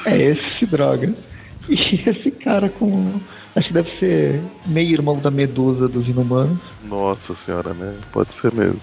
É, 0.05 0.21
esse 0.21 0.59
se 0.59 0.67
droga. 0.67 1.15
E 1.69 2.01
esse 2.09 2.33
cara 2.33 2.69
com. 2.69 3.21
Acho 3.55 3.69
que 3.69 3.75
deve 3.75 3.91
ser 3.99 4.41
meio 4.67 4.93
irmão 4.93 5.19
da 5.19 5.31
Medusa 5.31 5.89
dos 5.89 6.09
Inumanos. 6.09 6.59
Nossa 6.83 7.35
senhora, 7.35 7.73
né? 7.75 7.97
Pode 8.13 8.33
ser 8.35 8.53
mesmo. 8.53 8.81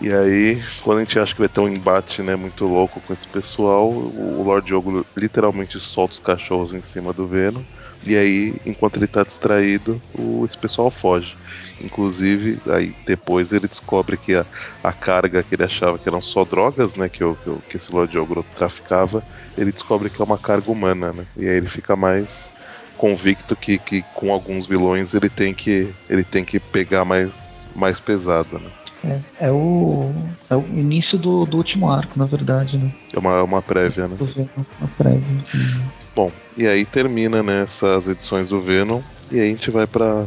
E 0.00 0.12
aí, 0.12 0.62
quando 0.82 0.98
a 0.98 1.00
gente 1.00 1.18
acha 1.18 1.34
que 1.34 1.40
vai 1.40 1.48
ter 1.48 1.60
um 1.60 1.68
embate 1.68 2.22
né, 2.22 2.36
muito 2.36 2.66
louco 2.66 3.00
com 3.00 3.12
esse 3.12 3.26
pessoal, 3.26 3.88
o 3.88 4.42
Lord 4.44 4.66
Diogo 4.66 5.04
literalmente 5.16 5.80
solta 5.80 6.14
os 6.14 6.20
cachorros 6.20 6.72
em 6.72 6.82
cima 6.82 7.12
do 7.12 7.26
Venom. 7.26 7.62
E 8.04 8.16
aí, 8.16 8.54
enquanto 8.64 8.96
ele 8.96 9.08
tá 9.08 9.24
distraído, 9.24 10.00
o, 10.16 10.44
esse 10.44 10.56
pessoal 10.56 10.90
foge. 10.90 11.36
Inclusive, 11.80 12.60
aí 12.66 12.94
depois 13.06 13.52
ele 13.52 13.66
descobre 13.66 14.16
que 14.16 14.34
a, 14.34 14.46
a 14.82 14.92
carga 14.92 15.42
que 15.42 15.54
ele 15.54 15.64
achava 15.64 15.98
que 15.98 16.08
eram 16.08 16.22
só 16.22 16.44
drogas, 16.44 16.94
né? 16.94 17.08
Que, 17.08 17.24
o, 17.24 17.36
que 17.68 17.76
esse 17.76 17.92
Lord 17.92 18.16
Ogro 18.18 18.44
traficava, 18.56 19.22
ele 19.56 19.72
descobre 19.72 20.10
que 20.10 20.20
é 20.20 20.24
uma 20.24 20.38
carga 20.38 20.70
humana, 20.70 21.12
né? 21.12 21.26
E 21.36 21.48
aí 21.48 21.56
ele 21.56 21.68
fica 21.68 21.96
mais 21.96 22.52
convicto 22.96 23.54
que, 23.56 23.78
que 23.78 24.02
com 24.14 24.32
alguns 24.32 24.66
vilões 24.66 25.14
ele 25.14 25.28
tem 25.28 25.54
que, 25.54 25.92
ele 26.08 26.24
tem 26.24 26.44
que 26.44 26.58
pegar 26.58 27.04
mais, 27.04 27.66
mais 27.74 28.00
pesado, 28.00 28.58
né? 28.58 28.70
É, 29.04 29.20
é, 29.40 29.50
o, 29.50 30.12
é 30.50 30.56
o 30.56 30.64
início 30.68 31.16
do, 31.16 31.46
do 31.46 31.56
último 31.56 31.90
arco, 31.90 32.18
na 32.18 32.24
verdade, 32.24 32.76
né? 32.76 32.90
É 33.14 33.18
uma, 33.18 33.42
uma 33.42 33.62
prévia, 33.62 34.08
né? 34.08 34.16
Uma 34.20 34.88
prévia. 34.96 35.22
Sim. 35.50 35.82
Bom, 36.16 36.32
e 36.56 36.66
aí 36.66 36.84
termina 36.84 37.42
nessas 37.42 38.06
né, 38.06 38.12
edições 38.12 38.48
do 38.48 38.60
Venom, 38.60 39.00
e 39.30 39.38
aí 39.38 39.46
a 39.46 39.50
gente 39.50 39.70
vai 39.70 39.86
para 39.86 40.26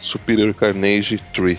Superior 0.00 0.52
Carnage 0.54 1.20
3. 1.32 1.58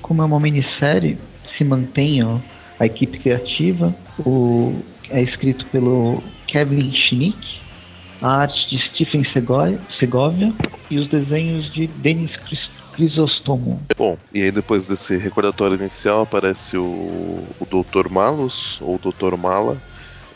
Como 0.00 0.22
é 0.22 0.24
uma 0.24 0.38
minissérie, 0.38 1.18
se 1.56 1.64
mantém 1.64 2.22
ó, 2.22 2.38
a 2.78 2.86
equipe 2.86 3.18
criativa, 3.18 3.92
o, 4.20 4.80
é 5.10 5.20
escrito 5.20 5.66
pelo 5.66 6.22
Kevin 6.46 6.92
Schnick, 6.92 7.60
a 8.20 8.42
arte 8.42 8.70
de 8.70 8.78
Stephen 8.78 9.24
Segovia 9.24 10.52
e 10.88 10.98
os 10.98 11.08
desenhos 11.08 11.72
de 11.72 11.88
Denis 11.88 12.36
Crisostomo. 12.92 13.80
Bom, 13.96 14.16
e 14.32 14.42
aí 14.42 14.50
depois 14.50 14.86
desse 14.86 15.16
recordatório 15.16 15.76
inicial 15.76 16.22
aparece 16.22 16.76
o, 16.76 16.82
o 17.60 17.66
Dr. 17.66 18.08
Malus, 18.10 18.78
ou 18.82 18.98
Dr. 18.98 19.36
Mala, 19.36 19.80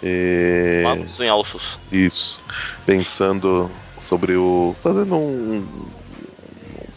é... 0.03 0.83
Magos 0.85 1.21
em 1.21 1.29
alços. 1.29 1.79
Isso. 1.91 2.43
Pensando 2.85 3.71
sobre 3.99 4.37
o. 4.37 4.75
Fazendo 4.83 5.17
um. 5.17 5.67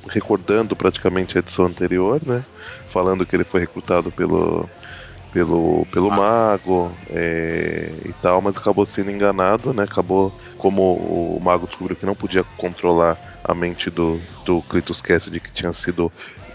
Recordando 0.09 0.75
praticamente 0.75 1.37
a 1.37 1.39
edição 1.39 1.65
anterior, 1.65 2.21
né? 2.25 2.43
Falando 2.91 3.25
que 3.25 3.35
ele 3.35 3.43
foi 3.43 3.61
recrutado 3.61 4.11
pelo. 4.11 4.69
Pelo, 5.31 5.85
pelo 5.91 6.11
ah. 6.11 6.15
mago 6.15 6.91
é, 7.11 7.93
e 8.03 8.11
tal, 8.13 8.41
mas 8.41 8.57
acabou 8.57 8.83
sendo 8.87 9.11
enganado, 9.11 9.71
né? 9.71 9.83
Acabou, 9.83 10.33
como 10.57 10.81
o 10.95 11.39
mago 11.39 11.67
descobriu 11.67 11.95
que 11.95 12.03
não 12.03 12.15
podia 12.15 12.43
controlar 12.57 13.15
a 13.49 13.53
mente 13.55 13.89
do, 13.89 14.21
do 14.45 14.61
Clitus 14.61 15.01
Cassidy, 15.01 15.39
que 15.39 15.51
tinha 15.51 15.73
sido 15.73 16.11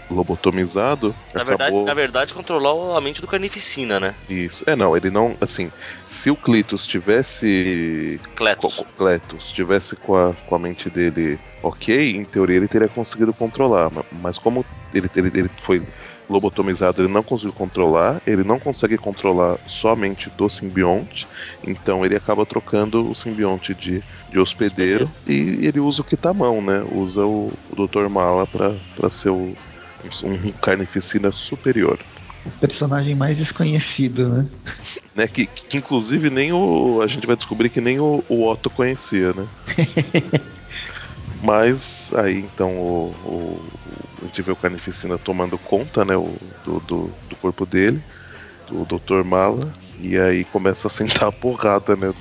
lobotomizado. 0.09 1.13
Na 1.33 1.41
acabou... 1.41 1.57
verdade, 1.57 1.83
na 1.83 1.93
verdade, 1.93 2.33
controlou 2.33 2.95
a 2.95 3.01
mente 3.01 3.19
do 3.19 3.27
Carnificina, 3.27 3.99
né? 3.99 4.15
Isso. 4.29 4.63
É, 4.65 4.75
não, 4.75 4.95
ele 4.95 5.09
não. 5.09 5.35
Assim, 5.41 5.69
se 6.07 6.31
o 6.31 6.35
Clitus 6.35 6.87
tivesse. 6.87 8.19
Cletus. 8.35 8.81
Cletus 8.97 9.51
tivesse 9.51 9.95
com 9.97 10.15
a, 10.15 10.33
com 10.47 10.55
a 10.55 10.59
mente 10.59 10.89
dele 10.89 11.37
ok, 11.61 12.15
em 12.15 12.23
teoria 12.23 12.55
ele 12.55 12.67
teria 12.67 12.87
conseguido 12.87 13.33
controlar. 13.33 13.91
Mas 14.21 14.37
como 14.37 14.65
ele, 14.93 15.09
ele, 15.15 15.31
ele 15.35 15.49
foi 15.61 15.85
lobotomizado, 16.29 17.01
ele 17.01 17.11
não 17.11 17.23
conseguiu 17.23 17.53
controlar, 17.53 18.21
ele 18.25 18.43
não 18.43 18.59
consegue 18.59 18.97
controlar 18.97 19.57
somente 19.67 20.29
do 20.29 20.49
simbionte, 20.49 21.27
então 21.65 22.05
ele 22.05 22.15
acaba 22.15 22.45
trocando 22.45 23.09
o 23.09 23.15
simbionte 23.15 23.73
de, 23.73 24.03
de 24.29 24.39
hospedeiro 24.39 25.09
e 25.27 25.65
ele 25.65 25.79
usa 25.79 26.01
o 26.01 26.05
que 26.05 26.17
tá 26.17 26.29
à 26.29 26.33
mão, 26.33 26.61
né? 26.61 26.83
Usa 26.91 27.25
o, 27.25 27.51
o 27.69 27.87
Dr. 27.87 28.09
Mala 28.09 28.47
para 28.47 29.09
ser 29.09 29.29
o, 29.29 29.53
um 30.23 30.51
carnificina 30.61 31.31
superior. 31.31 31.99
O 32.45 32.49
personagem 32.59 33.15
mais 33.15 33.37
desconhecido, 33.37 34.29
né? 34.29 34.45
né 35.15 35.27
que, 35.27 35.47
que, 35.47 35.77
inclusive 35.77 36.29
nem 36.29 36.53
o. 36.53 37.01
A 37.01 37.07
gente 37.07 37.25
vai 37.25 37.35
descobrir 37.35 37.69
que 37.69 37.81
nem 37.81 37.99
o, 37.99 38.23
o 38.29 38.47
Otto 38.47 38.69
conhecia, 38.69 39.33
né? 39.33 39.47
Mas 41.45 42.11
aí 42.15 42.39
então 42.39 42.75
o, 42.75 43.09
o, 43.23 43.61
a 44.21 44.25
gente 44.25 44.41
vê 44.41 44.51
o 44.51 44.55
Carnificina 44.55 45.17
tomando 45.17 45.57
conta 45.59 46.03
né, 46.03 46.17
o, 46.17 46.35
do, 46.63 46.79
do, 46.79 47.11
do 47.29 47.35
corpo 47.35 47.65
dele, 47.67 48.01
do 48.67 48.83
Dr. 48.83 49.23
Mala, 49.23 49.71
e 49.99 50.17
aí 50.17 50.43
começa 50.43 50.87
a 50.87 50.91
sentar 50.91 51.29
a 51.29 51.31
porrada, 51.31 51.95
né? 51.95 52.11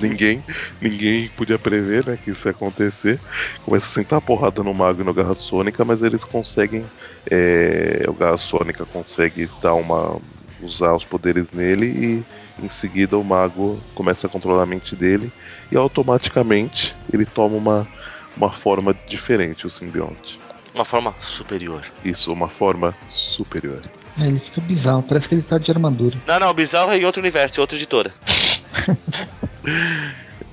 ninguém, 0.00 0.44
ninguém 0.80 1.28
podia 1.30 1.58
prever 1.58 2.06
né, 2.06 2.16
que 2.16 2.30
isso 2.30 2.46
ia 2.46 2.52
acontecer. 2.52 3.20
Começa 3.64 3.86
a 3.86 3.90
sentar 3.90 4.18
a 4.18 4.22
porrada 4.22 4.62
no 4.62 4.72
Mago 4.72 5.02
e 5.02 5.04
no 5.04 5.12
Garra 5.12 5.34
Sônica, 5.34 5.84
mas 5.84 6.02
eles 6.02 6.22
conseguem. 6.22 6.84
É, 7.28 8.04
o 8.08 8.14
Garra 8.14 8.36
Sônica 8.36 8.86
consegue 8.86 9.50
dar 9.60 9.74
uma. 9.74 10.20
usar 10.60 10.94
os 10.94 11.04
poderes 11.04 11.52
nele 11.52 11.86
e 11.86 12.64
em 12.64 12.70
seguida 12.70 13.18
o 13.18 13.24
Mago 13.24 13.84
começa 13.94 14.26
a 14.26 14.30
controlar 14.30 14.62
a 14.62 14.66
mente 14.66 14.96
dele 14.96 15.32
e 15.70 15.76
automaticamente 15.76 16.96
ele 17.12 17.26
toma 17.26 17.56
uma, 17.56 17.88
uma 18.36 18.50
forma 18.50 18.94
diferente, 19.08 19.66
o 19.66 19.70
simbionte. 19.70 20.38
Uma 20.74 20.84
forma 20.84 21.14
superior. 21.20 21.82
Isso, 22.04 22.32
uma 22.32 22.48
forma 22.48 22.94
superior. 23.08 23.80
É, 24.18 24.26
ele 24.26 24.40
fica 24.40 24.60
bizarro, 24.60 25.02
parece 25.02 25.28
que 25.28 25.34
ele 25.34 25.42
tá 25.42 25.58
de 25.58 25.70
armadura. 25.70 26.16
Não, 26.26 26.38
não, 26.38 26.54
bizarro 26.54 26.92
é 26.92 26.98
em 26.98 27.04
outro 27.04 27.20
universo, 27.20 27.58
em 27.58 27.62
outra 27.62 27.76
editora. 27.76 28.10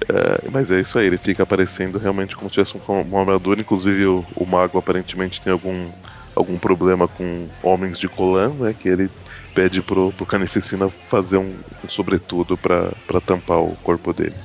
é, 0.08 0.50
mas 0.52 0.72
é 0.72 0.80
isso 0.80 0.98
aí, 0.98 1.08
ele 1.08 1.18
fica 1.18 1.44
aparecendo 1.44 1.98
realmente 1.98 2.36
como 2.36 2.50
se 2.50 2.56
tivesse 2.56 2.76
uma 2.88 3.20
armadura. 3.20 3.60
Inclusive, 3.60 4.06
o, 4.06 4.26
o, 4.36 4.46
mago 4.46 4.78
aparentemente 4.78 5.42
tem 5.42 5.52
algum, 5.52 5.90
algum 6.36 6.58
problema 6.58 7.08
com 7.08 7.48
homens 7.62 7.98
de 8.00 8.08
Colan, 8.08 8.54
né? 8.54 8.74
Que 8.78 8.88
ele 8.90 9.10
pede 9.54 9.82
pro, 9.82 10.12
pro 10.12 10.26
Carnificina 10.26 10.90
fazer 10.90 11.38
um, 11.38 11.54
um 11.84 11.90
sobretudo 11.90 12.58
para 12.58 13.22
tampar 13.26 13.60
o 13.60 13.76
corpo 13.84 14.14
dele. 14.14 14.36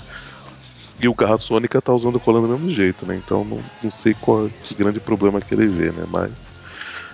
E 1.00 1.08
o 1.08 1.14
Garra 1.14 1.38
Sônica 1.38 1.80
tá 1.80 1.92
usando 1.92 2.18
colan 2.20 2.42
do 2.42 2.48
mesmo 2.48 2.70
jeito, 2.70 3.06
né? 3.06 3.16
Então 3.16 3.44
não, 3.44 3.58
não 3.82 3.90
sei 3.90 4.14
qual 4.14 4.50
que 4.62 4.74
grande 4.74 5.00
problema 5.00 5.40
que 5.40 5.54
ele 5.54 5.68
vê, 5.68 5.92
né? 5.92 6.04
Mas 6.08 6.58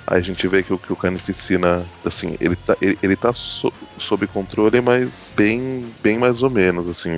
Aí 0.06 0.18
a 0.18 0.22
gente 0.22 0.46
vê 0.46 0.62
que 0.62 0.72
o, 0.72 0.78
que 0.78 0.92
o 0.92 0.96
Carnificina, 0.96 1.86
assim, 2.04 2.34
ele 2.38 2.56
tá, 2.56 2.76
ele, 2.80 2.98
ele 3.02 3.16
tá 3.16 3.32
so, 3.32 3.72
sob 3.98 4.26
controle, 4.26 4.80
mas 4.80 5.32
bem, 5.34 5.82
bem 6.02 6.18
mais 6.18 6.42
ou 6.42 6.50
menos, 6.50 6.86
assim. 6.88 7.12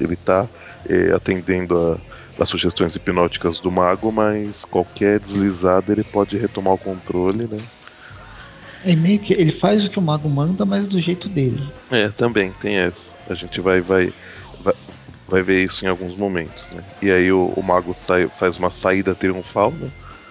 Ele 0.00 0.16
tá 0.16 0.48
é, 0.88 1.12
atendendo 1.12 1.76
a, 1.76 2.42
as 2.42 2.48
sugestões 2.48 2.96
hipnóticas 2.96 3.60
do 3.60 3.70
mago, 3.70 4.10
mas 4.10 4.64
qualquer 4.64 5.20
deslizada 5.20 5.92
ele 5.92 6.04
pode 6.04 6.38
retomar 6.38 6.72
o 6.72 6.78
controle, 6.78 7.46
né? 7.46 7.58
É 8.86 8.96
meio 8.96 9.18
que 9.18 9.34
ele 9.34 9.52
faz 9.52 9.84
o 9.84 9.90
que 9.90 9.98
o 9.98 10.02
mago 10.02 10.30
manda, 10.30 10.64
mas 10.64 10.88
do 10.88 10.98
jeito 10.98 11.28
dele. 11.28 11.62
É, 11.90 12.08
também 12.08 12.50
tem 12.52 12.76
essa. 12.76 13.14
A 13.28 13.34
gente 13.34 13.60
vai, 13.60 13.82
vai, 13.82 14.10
vai, 15.30 15.42
ver 15.42 15.64
isso 15.64 15.84
em 15.84 15.88
alguns 15.88 16.16
momentos, 16.16 16.68
né? 16.74 16.82
E 17.02 17.10
aí 17.10 17.32
o, 17.32 17.52
o 17.56 17.62
mago 17.62 17.94
sai, 17.94 18.28
faz 18.38 18.58
uma 18.58 18.70
saída 18.70 19.14
triunfal, 19.14 19.72
né? 19.72 19.90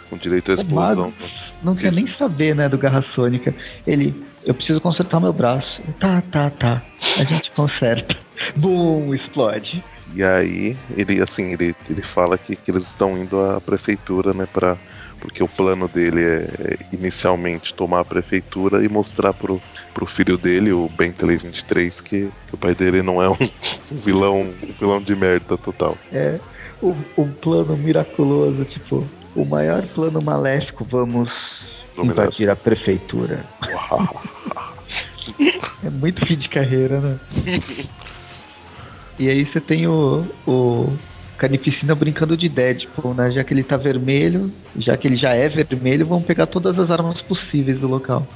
com 0.10 0.18
direito 0.18 0.52
à 0.52 0.56
explosão. 0.56 1.14
não 1.62 1.76
quer 1.76 1.92
nem 1.92 2.08
saber, 2.08 2.56
né, 2.56 2.68
do 2.68 2.78
Garra 2.78 3.02
Sônica. 3.02 3.54
Ele, 3.86 4.14
eu 4.46 4.54
preciso 4.54 4.82
consertar 4.82 5.20
meu 5.20 5.32
braço. 5.32 5.82
Tá, 6.00 6.22
tá, 6.32 6.50
tá. 6.50 6.82
A 7.18 7.24
gente 7.24 7.52
conserta. 7.52 8.18
Bum, 8.58 9.14
explode. 9.14 9.84
E 10.16 10.24
aí, 10.24 10.76
ele, 10.98 11.22
assim, 11.22 11.54
ele, 11.54 11.76
ele 11.88 12.02
fala 12.02 12.38
que, 12.38 12.56
que 12.56 12.72
eles 12.72 12.86
estão 12.86 13.18
indo 13.18 13.40
à 13.40 13.62
prefeitura, 13.62 14.34
né, 14.34 14.48
pra 14.52 14.76
porque 15.20 15.44
o 15.44 15.48
plano 15.48 15.88
dele 15.88 16.24
é, 16.24 16.44
é 16.60 16.96
inicialmente 16.96 17.74
tomar 17.74 18.02
a 18.02 18.06
prefeitura 18.06 18.84
e 18.84 18.90
mostrar 18.90 19.34
pro, 19.34 19.62
pro 19.94 20.06
filho 20.06 20.38
dele, 20.38 20.72
o 20.72 20.90
Bentley 20.90 21.38
23, 21.38 22.02
que, 22.02 22.30
que 22.48 22.56
o 22.56 22.58
pai 22.58 22.74
dele 22.74 23.02
não 23.02 23.22
é 23.22 23.30
um, 23.30 23.38
um 23.92 23.98
vilão, 23.98 24.42
um 24.42 24.74
vilão 24.80 25.02
de 25.02 25.16
merda 25.16 25.58
total. 25.58 25.98
É 26.12 26.40
um, 26.82 26.94
um 27.18 27.32
plano 27.34 27.78
miraculoso, 27.78 28.64
tipo, 28.66 29.06
o 29.36 29.46
maior 29.46 29.86
plano 29.88 30.22
maléfico, 30.22 30.86
vamos 30.86 31.32
Dominar. 31.96 32.24
invadir 32.24 32.50
a 32.50 32.56
prefeitura. 32.56 33.44
É 35.84 35.90
muito 35.90 36.26
fim 36.26 36.36
de 36.36 36.50
carreira, 36.50 37.00
né? 37.00 37.20
e 39.18 39.30
aí 39.30 39.46
você 39.46 39.62
tem 39.62 39.88
o, 39.88 40.26
o 40.46 40.92
Carnificina 41.40 41.96
brincando 41.96 42.36
de 42.36 42.50
Deadpool, 42.50 43.14
né? 43.14 43.32
Já 43.32 43.46
que 43.46 43.54
ele 43.54 43.64
tá 43.64 43.78
vermelho, 43.78 44.54
já 44.76 44.98
que 44.98 45.08
ele 45.08 45.16
já 45.16 45.34
é 45.34 45.48
vermelho, 45.48 46.06
vão 46.06 46.22
pegar 46.22 46.46
todas 46.46 46.78
as 46.78 46.92
armas 46.92 47.22
possíveis 47.22 47.80
do 47.80 47.88
local. 47.88 48.28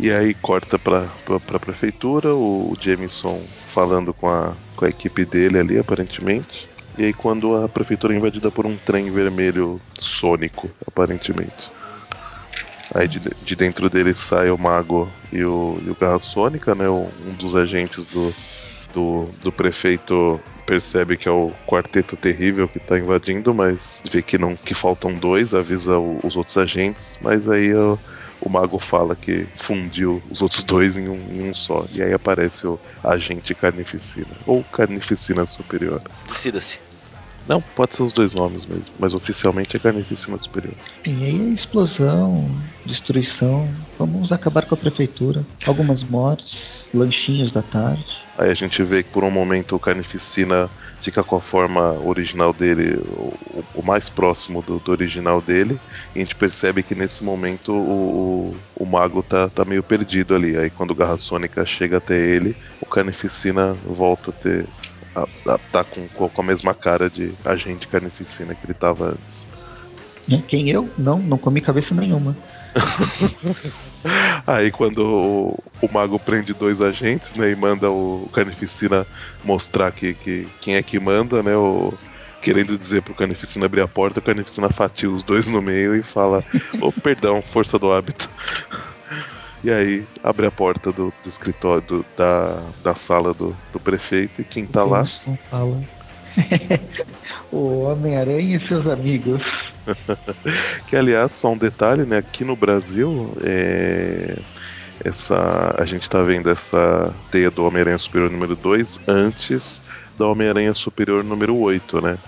E 0.00 0.10
aí 0.10 0.34
corta 0.34 0.76
pra, 0.76 1.06
pra, 1.24 1.38
pra 1.38 1.60
prefeitura, 1.60 2.34
o 2.34 2.76
Jameson 2.80 3.40
falando 3.68 4.12
com 4.12 4.28
a, 4.28 4.54
com 4.74 4.84
a 4.84 4.88
equipe 4.88 5.24
dele 5.24 5.58
ali, 5.58 5.78
aparentemente. 5.78 6.66
E 6.98 7.04
aí 7.04 7.12
quando 7.12 7.54
a 7.54 7.68
prefeitura 7.68 8.12
é 8.12 8.16
invadida 8.16 8.50
por 8.50 8.66
um 8.66 8.76
trem 8.76 9.10
vermelho 9.12 9.80
sônico, 9.98 10.68
aparentemente. 10.84 11.70
Aí 12.92 13.06
de, 13.06 13.20
de 13.20 13.54
dentro 13.54 13.88
dele 13.88 14.14
sai 14.14 14.50
o 14.50 14.58
Mago 14.58 15.08
e 15.32 15.44
o, 15.44 15.78
e 15.86 15.90
o 15.90 15.96
Garra 15.98 16.18
Sônica, 16.18 16.74
né? 16.74 16.88
Um 16.88 17.34
dos 17.38 17.54
agentes 17.54 18.04
do, 18.06 18.34
do, 18.92 19.28
do 19.40 19.52
prefeito 19.52 20.40
percebe 20.66 21.16
que 21.16 21.28
é 21.28 21.30
o 21.30 21.52
quarteto 21.66 22.16
terrível 22.16 22.68
que 22.68 22.80
tá 22.80 22.98
invadindo, 22.98 23.54
mas 23.54 24.00
vê 24.10 24.22
que 24.22 24.38
não 24.38 24.54
que 24.56 24.74
faltam 24.74 25.14
dois, 25.18 25.54
avisa 25.54 25.98
o- 25.98 26.20
os 26.24 26.36
outros 26.36 26.56
agentes, 26.56 27.18
mas 27.20 27.48
aí 27.48 27.74
o, 27.74 27.98
o 28.40 28.48
mago 28.50 28.78
fala 28.78 29.16
que 29.16 29.48
fundiu 29.54 30.22
os 30.30 30.40
outros 30.42 30.64
dois 30.64 30.96
em 30.96 31.08
um, 31.08 31.32
em 31.32 31.42
um 31.50 31.54
só. 31.54 31.86
E 31.90 32.02
aí 32.02 32.12
aparece 32.12 32.66
o 32.66 32.80
agente 33.02 33.54
carnificina, 33.54 34.36
ou 34.46 34.64
carnificina 34.64 35.46
superior. 35.46 36.02
Decida-se. 36.26 36.80
Não, 37.44 37.60
pode 37.60 37.94
ser 37.96 38.02
os 38.04 38.12
dois 38.12 38.32
nomes 38.32 38.66
mesmo, 38.66 38.94
mas 38.98 39.14
oficialmente 39.14 39.76
é 39.76 39.80
carnificina 39.80 40.38
superior. 40.38 40.76
E 41.04 41.24
aí 41.24 41.40
é 41.50 41.54
explosão, 41.54 42.62
destruição. 42.84 43.74
Vamos 43.98 44.30
acabar 44.30 44.64
com 44.66 44.74
a 44.74 44.78
prefeitura. 44.78 45.44
Algumas 45.66 46.04
mortes, 46.04 46.86
lanchinhos 46.94 47.50
da 47.50 47.62
tarde. 47.62 48.21
Aí 48.38 48.50
a 48.50 48.54
gente 48.54 48.82
vê 48.82 49.02
que 49.02 49.10
por 49.10 49.24
um 49.24 49.30
momento 49.30 49.76
o 49.76 49.78
Carnificina 49.78 50.70
fica 51.02 51.22
com 51.22 51.36
a 51.36 51.40
forma 51.40 51.92
original 52.04 52.52
dele, 52.52 52.96
o, 52.96 53.64
o 53.74 53.82
mais 53.82 54.08
próximo 54.08 54.62
do, 54.62 54.78
do 54.78 54.90
original 54.90 55.40
dele, 55.40 55.78
e 56.14 56.18
a 56.18 56.22
gente 56.22 56.34
percebe 56.34 56.82
que 56.82 56.94
nesse 56.94 57.22
momento 57.22 57.72
o, 57.72 58.54
o, 58.76 58.82
o 58.82 58.86
mago 58.86 59.22
tá, 59.22 59.48
tá 59.48 59.64
meio 59.64 59.82
perdido 59.82 60.34
ali. 60.34 60.56
Aí 60.56 60.70
quando 60.70 60.92
o 60.92 60.94
Garra 60.94 61.18
Sônica 61.18 61.64
chega 61.66 61.98
até 61.98 62.18
ele, 62.18 62.56
o 62.80 62.86
Carnificina 62.86 63.74
volta 63.84 64.30
a 64.30 64.32
ter. 64.32 64.66
A, 65.14 65.24
a, 65.52 65.58
tá 65.70 65.84
com, 65.84 66.08
com 66.08 66.40
a 66.40 66.44
mesma 66.44 66.72
cara 66.72 67.10
de 67.10 67.34
agente 67.44 67.86
Carnificina 67.86 68.54
que 68.54 68.64
ele 68.64 68.74
tava 68.74 69.08
antes. 69.08 69.46
Quem 70.48 70.70
eu? 70.70 70.88
Não, 70.96 71.18
não 71.18 71.36
comi 71.36 71.60
cabeça 71.60 71.94
nenhuma. 71.94 72.34
Aí 74.46 74.70
quando 74.70 74.98
o, 75.06 75.58
o 75.80 75.92
mago 75.92 76.18
prende 76.18 76.52
dois 76.52 76.80
agentes, 76.80 77.34
né, 77.34 77.50
e 77.50 77.56
manda 77.56 77.90
o 77.90 78.28
Carnificina 78.32 79.06
mostrar 79.44 79.92
que, 79.92 80.14
que 80.14 80.48
quem 80.60 80.74
é 80.76 80.82
que 80.82 80.98
manda, 80.98 81.42
né, 81.42 81.56
o, 81.56 81.92
querendo 82.40 82.76
dizer 82.76 83.02
pro 83.02 83.14
Carnificina 83.14 83.66
abrir 83.66 83.80
a 83.82 83.88
porta, 83.88 84.18
o 84.18 84.22
Carnificina 84.22 84.68
fatia 84.68 85.08
os 85.08 85.22
dois 85.22 85.46
no 85.48 85.62
meio 85.62 85.94
e 85.94 86.02
fala, 86.02 86.44
oh, 86.80 86.90
perdão, 86.92 87.40
força 87.40 87.78
do 87.78 87.92
hábito. 87.92 88.28
E 89.64 89.70
aí 89.70 90.04
abre 90.24 90.46
a 90.46 90.50
porta 90.50 90.90
do, 90.90 91.12
do 91.22 91.28
escritório, 91.28 91.80
do- 91.82 92.06
da, 92.16 92.60
da 92.82 92.94
sala 92.96 93.32
do, 93.32 93.56
do 93.72 93.78
prefeito, 93.78 94.40
e 94.40 94.44
quem 94.44 94.66
tá 94.66 94.82
lá? 94.84 95.08
O 97.52 97.82
Homem-Aranha 97.82 98.56
e 98.56 98.60
seus 98.60 98.86
amigos. 98.86 99.71
Que 100.86 100.96
aliás, 100.96 101.32
só 101.34 101.50
um 101.52 101.58
detalhe, 101.58 102.04
né? 102.06 102.18
Aqui 102.18 102.44
no 102.44 102.56
Brasil, 102.56 103.34
é, 103.42 104.42
essa, 105.04 105.74
a 105.78 105.84
gente 105.86 106.08
tá 106.08 106.22
vendo 106.22 106.50
essa 106.50 107.14
teia 107.30 107.50
do 107.50 107.64
Homem-Aranha 107.64 107.98
Superior 107.98 108.30
número 108.30 108.56
2 108.56 108.98
antes 109.08 109.82
da 110.18 110.26
Homem-Aranha 110.28 110.74
Superior 110.74 111.24
número 111.24 111.56
8, 111.58 112.00
né? 112.00 112.18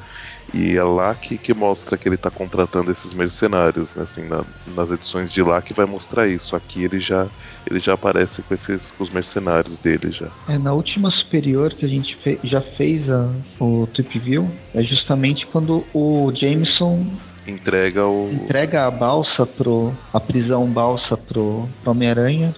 E 0.52 0.76
é 0.76 0.82
lá 0.84 1.14
que, 1.16 1.38
que 1.38 1.54
mostra 1.54 1.98
que 1.98 2.08
ele 2.08 2.18
tá 2.18 2.30
contratando 2.30 2.90
esses 2.90 3.14
mercenários, 3.14 3.94
né? 3.94 4.02
Assim, 4.04 4.28
na- 4.28 4.44
nas 4.66 4.90
edições 4.90 5.30
de 5.30 5.42
lá 5.42 5.62
que 5.62 5.74
vai 5.74 5.86
mostrar 5.86 6.28
isso. 6.28 6.56
Aqui 6.56 6.84
ele 6.84 7.00
já, 7.00 7.30
ele 7.70 7.80
já 7.80 7.94
aparece 7.94 8.42
com 8.42 8.54
esses 8.54 8.92
com 8.92 9.02
os 9.04 9.10
mercenários 9.10 9.78
dele 9.78 10.10
já. 10.12 10.32
É, 10.46 10.58
na 10.58 10.74
última 10.74 11.10
superior 11.10 11.74
que 11.74 11.84
a 11.86 11.88
gente 11.88 12.14
fe- 12.22 12.40
já 12.44 12.60
fez 12.76 13.08
a, 13.08 13.34
o 13.58 13.86
Trip 13.86 14.18
View, 14.18 14.62
é 14.74 14.82
justamente 14.82 15.46
quando 15.46 15.90
o 15.94 16.30
Jameson 16.34 17.18
Entrega 17.46 18.06
o. 18.06 18.30
entrega 18.32 18.86
a 18.86 18.90
balsa 18.90 19.44
pro. 19.44 19.92
a 20.12 20.20
prisão 20.20 20.66
balsa 20.66 21.16
pro, 21.16 21.68
pro 21.82 21.90
Homem-Aranha, 21.90 22.54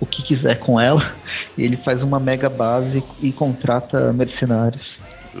o 0.00 0.06
que 0.06 0.22
quiser 0.22 0.58
com 0.58 0.80
ela, 0.80 1.12
e 1.56 1.62
ele 1.62 1.76
faz 1.76 2.02
uma 2.02 2.20
mega 2.20 2.48
base 2.48 3.02
e 3.22 3.32
contrata 3.32 4.12
mercenários. 4.12 4.98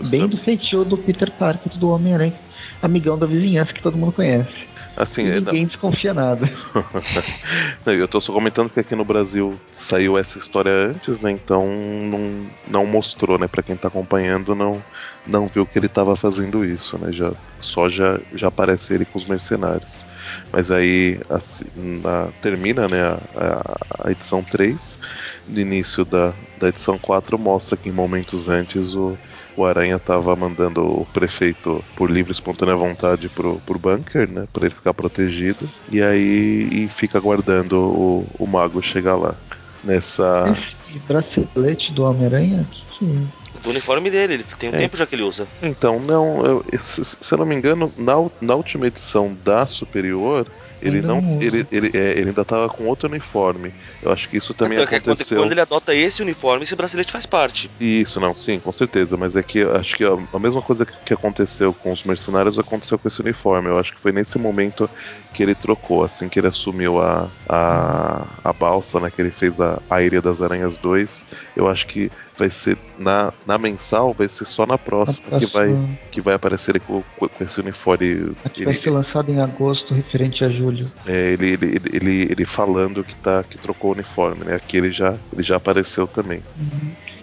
Bem 0.08 0.26
do 0.26 0.36
feitio 0.36 0.84
do 0.84 0.96
Peter 0.96 1.30
Parker 1.32 1.76
do 1.76 1.90
Homem-Aranha, 1.90 2.34
amigão 2.82 3.18
da 3.18 3.26
vizinhança 3.26 3.72
que 3.72 3.82
todo 3.82 3.96
mundo 3.96 4.12
conhece. 4.12 4.68
Assim, 4.98 5.26
E 5.26 5.30
é, 5.30 5.40
ninguém 5.40 5.66
desconfia 5.66 6.12
nada. 6.12 6.46
Não, 7.86 7.92
eu 7.94 8.08
tô 8.08 8.20
só 8.20 8.32
comentando 8.32 8.70
que 8.70 8.80
aqui 8.80 8.94
no 8.94 9.04
Brasil 9.04 9.60
saiu 9.70 10.18
essa 10.18 10.38
história 10.38 10.70
antes, 10.72 11.20
né? 11.20 11.30
Então 11.30 11.66
não, 11.66 12.50
não 12.66 12.86
mostrou, 12.86 13.38
né? 13.38 13.46
Pra 13.48 13.62
quem 13.62 13.76
tá 13.76 13.88
acompanhando, 13.88 14.54
não, 14.54 14.82
não 15.26 15.46
viu 15.48 15.66
que 15.66 15.78
ele 15.78 15.88
tava 15.88 16.16
fazendo 16.16 16.64
isso, 16.64 16.98
né? 16.98 17.12
Já, 17.12 17.32
só 17.60 17.88
já, 17.88 18.20
já 18.32 18.48
aparece 18.48 18.92
ele 18.94 19.06
com 19.06 19.18
os 19.18 19.26
mercenários. 19.26 20.04
Mas 20.52 20.70
aí 20.70 21.20
assim, 21.28 21.64
na- 21.74 22.32
termina 22.40 22.88
né, 22.88 23.02
a, 23.02 23.20
a- 23.34 23.76
a 24.08 24.10
edição 24.12 24.42
3. 24.42 24.98
No 25.46 25.58
início 25.60 26.04
da, 26.04 26.34
da 26.56 26.68
edição 26.68 26.98
4 26.98 27.38
mostra 27.38 27.76
que 27.76 27.88
em 27.88 27.92
momentos 27.92 28.48
antes 28.48 28.94
o, 28.94 29.18
o 29.58 29.64
Aranha 29.66 29.98
tava 29.98 30.34
mandando 30.36 30.84
o 30.86 31.04
prefeito 31.06 31.84
por 31.96 32.10
livre 32.10 32.30
e 32.30 32.32
espontânea 32.32 32.76
vontade 32.76 33.28
pro, 33.28 33.58
pro 33.60 33.78
bunker, 33.78 34.28
né? 34.30 34.46
Pra 34.52 34.66
ele 34.66 34.74
ficar 34.74 34.94
protegido. 34.94 35.68
E 35.90 36.00
aí 36.00 36.68
e 36.72 36.88
fica 36.88 37.18
aguardando 37.18 37.76
o, 37.76 38.24
o 38.38 38.46
mago 38.46 38.80
chegar 38.80 39.16
lá. 39.16 39.34
Nessa. 39.82 40.56
Esse 40.88 40.98
bracelete 41.00 41.92
do 41.92 42.04
Homem-Aranha, 42.04 42.66
que, 42.70 42.98
que 42.98 43.28
Do 43.62 43.70
uniforme 43.70 44.10
dele, 44.10 44.34
ele 44.34 44.44
tem 44.58 44.70
um 44.70 44.74
É. 44.74 44.78
tempo 44.78 44.96
já 44.96 45.06
que 45.06 45.14
ele 45.14 45.22
usa. 45.22 45.46
Então, 45.62 46.00
não, 46.00 46.44
eu- 46.44 46.64
se, 46.78 47.04
se 47.04 47.32
eu 47.34 47.38
não 47.38 47.46
me 47.46 47.54
engano, 47.54 47.92
na, 47.96 48.14
na 48.40 48.54
última 48.54 48.86
edição 48.86 49.36
da 49.44 49.66
Superior, 49.66 50.46
ele 50.80 50.96
Ainda 50.96 51.08
não. 51.08 51.20
não 51.20 51.42
ele, 51.42 51.66
ele, 51.70 51.90
é, 51.94 52.12
ele 52.18 52.28
ainda 52.30 52.44
tava 52.44 52.68
com 52.68 52.86
outro 52.86 53.08
uniforme. 53.08 53.72
Eu 54.02 54.12
acho 54.12 54.28
que 54.28 54.36
isso 54.36 54.54
também 54.54 54.78
Então, 54.78 54.84
é 54.84 54.86
que 54.86 55.00
quando- 55.00 55.12
aconteceu. 55.14 55.38
Quando 55.38 55.52
ele 55.52 55.60
adota 55.60 55.94
esse 55.94 56.22
uniforme, 56.22 56.62
esse 56.64 56.76
bracelete 56.76 57.12
faz 57.12 57.26
parte. 57.26 57.70
Isso, 57.80 58.20
não, 58.20 58.34
sim, 58.34 58.58
com 58.60 58.72
certeza. 58.72 59.16
Mas 59.16 59.36
é 59.36 59.42
que 59.42 59.62
acho 59.62 59.96
que 59.96 60.04
a, 60.04 60.16
a 60.32 60.38
mesma 60.38 60.62
coisa 60.62 60.84
que, 60.86 60.92
que 61.04 61.14
aconteceu 61.14 61.72
com 61.72 61.92
os 61.92 62.02
mercenários 62.04 62.58
aconteceu 62.58 62.98
com 62.98 63.08
esse 63.08 63.20
uniforme. 63.20 63.68
Eu 63.68 63.78
acho 63.78 63.94
que 63.94 64.00
foi 64.00 64.12
nesse 64.12 64.38
momento 64.38 64.88
que 65.34 65.42
ele 65.42 65.54
trocou, 65.54 66.02
assim 66.04 66.28
que 66.28 66.38
ele 66.40 66.48
assumiu 66.48 67.00
a, 67.00 67.28
a, 67.48 68.26
a 68.44 68.52
balsa, 68.52 68.98
né? 69.00 69.10
Que 69.10 69.20
ele 69.22 69.30
fez 69.30 69.60
a, 69.60 69.80
a 69.90 70.02
Ilha 70.02 70.20
das 70.22 70.40
Aranhas 70.40 70.76
2. 70.78 71.24
Eu 71.56 71.68
acho 71.68 71.86
que 71.86 72.10
vai 72.38 72.48
ser 72.50 72.78
na, 72.98 73.32
na 73.46 73.58
mensal, 73.58 74.14
vai 74.14 74.28
ser 74.28 74.44
só 74.44 74.64
na 74.64 74.78
próxima, 74.78 75.26
Na 75.32 75.38
que, 75.38 75.46
vai, 75.46 75.68
próxima. 75.68 75.88
que 76.12 76.20
vai 76.20 76.34
aparecer 76.34 76.70
ele 76.72 76.80
com, 76.80 77.02
com 77.18 77.28
esse 77.40 77.60
uniforme. 77.60 78.34
que 78.54 78.64
vai 78.64 78.74
Ele, 78.74 78.82
ser 78.82 78.90
lançado 78.90 79.30
em 79.30 79.40
agosto, 79.40 79.92
referente 79.92 80.44
a 80.44 80.48
julho. 80.48 80.90
é, 81.06 81.32
ele, 81.32 81.46
ele, 81.48 81.66
ele, 81.66 81.82
ele, 81.92 82.22
ele 82.30 82.44
falando 82.44 83.02
que, 83.04 83.14
tá, 83.16 83.42
que 83.42 83.58
trocou 83.58 83.90
o 83.90 83.94
uniforme, 83.94 84.44
né? 84.44 84.54
Aqui 84.54 84.76
ele 84.76 84.90
já, 84.92 85.16
ele 85.32 85.42
já 85.42 85.56
apareceu 85.56 86.06
também. 86.06 86.42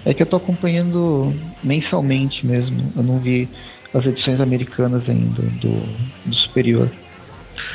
É 0.05 0.13
que 0.13 0.21
eu 0.21 0.27
tô 0.27 0.35
acompanhando 0.35 1.33
mensalmente 1.63 2.45
mesmo. 2.45 2.91
Eu 2.95 3.03
não 3.03 3.17
vi 3.19 3.49
as 3.93 4.05
edições 4.05 4.39
americanas 4.41 5.07
ainda 5.09 5.41
do, 5.41 5.79
do 6.25 6.35
Superior. 6.35 6.89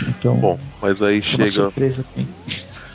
Então, 0.09 0.37
Bom, 0.37 0.59
mas 0.81 1.01
aí 1.03 1.19
é 1.19 1.23
chega. 1.23 1.51
surpresa. 1.65 2.05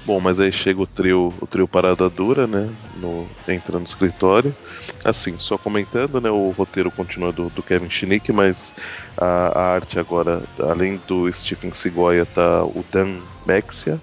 Bom, 0.05 0.19
mas 0.19 0.39
aí 0.39 0.51
chega 0.51 0.79
o 0.79 0.85
trio, 0.85 1.33
o 1.41 1.47
trio 1.47 1.67
Parada 1.67 2.07
Dura, 2.11 2.45
né? 2.45 2.69
No, 2.95 3.27
entra 3.47 3.79
no 3.79 3.85
escritório. 3.85 4.55
Assim, 5.03 5.35
só 5.39 5.57
comentando, 5.57 6.21
né? 6.21 6.29
O 6.29 6.49
roteiro 6.51 6.91
continua 6.91 7.31
do, 7.31 7.49
do 7.49 7.63
Kevin 7.63 7.89
Schnick, 7.89 8.31
mas 8.31 8.71
a, 9.17 9.59
a 9.59 9.73
arte 9.73 9.97
agora, 9.97 10.43
além 10.59 10.97
do 11.07 11.31
Stephen 11.33 11.71
Segoya, 11.71 12.23
tá 12.23 12.63
o 12.63 12.85
Dan 12.91 13.19
Mexia. 13.47 13.99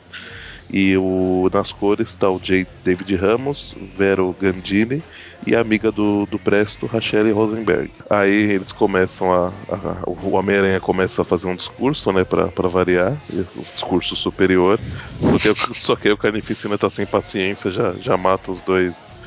E 0.69 0.97
o, 0.97 1.49
nas 1.53 1.73
cores 1.73 2.17
tá 2.17 2.29
o 2.29 2.41
J. 2.41 2.67
David 2.83 3.15
Ramos, 3.15 3.75
Vero 3.97 4.35
Gandini 4.41 5.05
e 5.47 5.57
a 5.57 5.61
amiga 5.61 5.91
do, 5.91 6.27
do 6.27 6.39
Presto, 6.39 6.87
Rachel 6.87 7.35
Rosenberg. 7.35 7.91
Aí 8.09 8.53
eles 8.53 8.73
começam 8.73 9.33
a. 9.33 9.49
a 9.71 10.03
o 10.07 10.37
Homem-Aranha 10.37 10.81
começa 10.81 11.23
a 11.23 11.25
fazer 11.25 11.49
um 11.49 11.57
discurso, 11.57 12.13
né, 12.13 12.25
pra, 12.25 12.49
pra 12.49 12.69
variar, 12.69 13.17
um 13.33 13.63
discurso 13.75 14.15
superior. 14.15 14.79
Só 15.75 15.97
que 15.97 16.09
aí 16.09 16.15
o 16.15 16.19
Carnificina 16.19 16.79
tá 16.79 16.89
sem 16.89 17.07
paciência, 17.07 17.71
já, 17.71 17.93
já 18.01 18.17
mata 18.17 18.51
os 18.51 18.63
dois. 18.63 19.19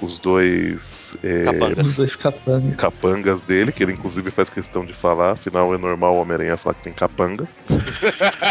Os 0.00 0.18
dois. 0.18 1.16
É, 1.24 1.44
Capangas. 1.44 1.86
Os 1.86 1.96
dois 1.96 2.16
capangas. 2.16 2.76
capangas 2.76 3.42
dele, 3.42 3.72
que 3.72 3.82
ele 3.82 3.92
inclusive 3.92 4.30
faz 4.30 4.48
questão 4.48 4.84
de 4.84 4.94
falar, 4.94 5.32
afinal 5.32 5.74
é 5.74 5.78
normal 5.78 6.14
o 6.14 6.20
Homem-Aranha 6.20 6.56
falar 6.56 6.74
que 6.74 6.84
tem 6.84 6.92
capangas. 6.92 7.60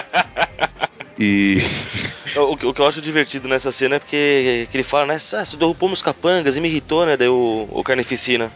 e. 1.17 1.61
O, 2.37 2.53
o 2.53 2.73
que 2.73 2.81
eu 2.81 2.87
acho 2.87 3.01
divertido 3.01 3.47
nessa 3.47 3.71
cena 3.71 3.95
é 3.95 3.99
porque 3.99 4.67
que 4.71 4.77
ele 4.77 4.83
fala, 4.83 5.07
né? 5.07 5.15
Ah, 5.15 5.45
você 5.45 5.57
derrubou 5.57 5.89
meus 5.89 6.01
capangas 6.01 6.55
e 6.55 6.61
me 6.61 6.67
irritou, 6.67 7.05
né? 7.05 7.17
Daí 7.17 7.27
o, 7.27 7.67
o 7.69 7.83
Carnificina. 7.83 8.51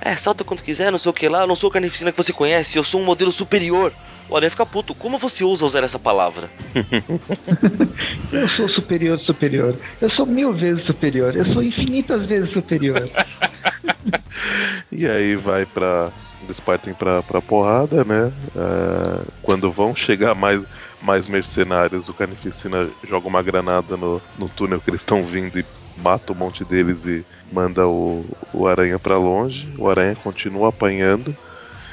É, 0.00 0.14
salta 0.16 0.44
quando 0.44 0.62
quiser, 0.62 0.90
não 0.90 0.98
sei 0.98 1.10
o 1.10 1.14
que 1.14 1.28
lá, 1.28 1.42
eu 1.42 1.46
não 1.46 1.56
sou 1.56 1.68
o 1.68 1.72
Carnificina 1.72 2.12
que 2.12 2.16
você 2.16 2.32
conhece, 2.32 2.78
eu 2.78 2.84
sou 2.84 3.00
um 3.00 3.04
modelo 3.04 3.32
superior. 3.32 3.92
O 4.28 4.36
Aranha 4.36 4.50
fica 4.50 4.66
puto, 4.66 4.94
como 4.94 5.18
você 5.18 5.42
usa 5.42 5.64
usar 5.64 5.82
essa 5.82 5.98
palavra? 5.98 6.50
Eu 8.30 8.46
sou 8.46 8.68
superior, 8.68 9.18
superior. 9.18 9.74
Eu 10.02 10.10
sou 10.10 10.26
mil 10.26 10.52
vezes 10.52 10.84
superior. 10.84 11.34
Eu 11.34 11.46
sou 11.46 11.62
infinitas 11.62 12.26
vezes 12.26 12.50
superior. 12.50 13.08
E 14.90 15.06
aí 15.06 15.36
vai 15.36 15.66
pra. 15.66 16.10
Eles 16.42 16.60
partem 16.60 16.94
pra, 16.94 17.22
pra 17.22 17.42
porrada, 17.42 18.04
né? 18.04 18.32
É, 18.56 19.22
quando 19.42 19.70
vão 19.70 19.94
chegar 19.94 20.34
mais, 20.34 20.62
mais 21.00 21.28
mercenários, 21.28 22.08
o 22.08 22.14
Carnificina 22.14 22.88
joga 23.04 23.28
uma 23.28 23.42
granada 23.42 23.96
no, 23.96 24.20
no 24.36 24.48
túnel 24.48 24.80
que 24.80 24.90
eles 24.90 25.00
estão 25.00 25.22
vindo 25.24 25.58
e 25.58 25.64
mata 25.96 26.32
um 26.32 26.36
monte 26.36 26.64
deles 26.64 27.04
e 27.04 27.24
manda 27.52 27.86
o, 27.86 28.24
o 28.52 28.66
Aranha 28.66 28.98
pra 28.98 29.16
longe. 29.18 29.68
O 29.78 29.88
Aranha 29.88 30.14
continua 30.16 30.68
apanhando. 30.68 31.34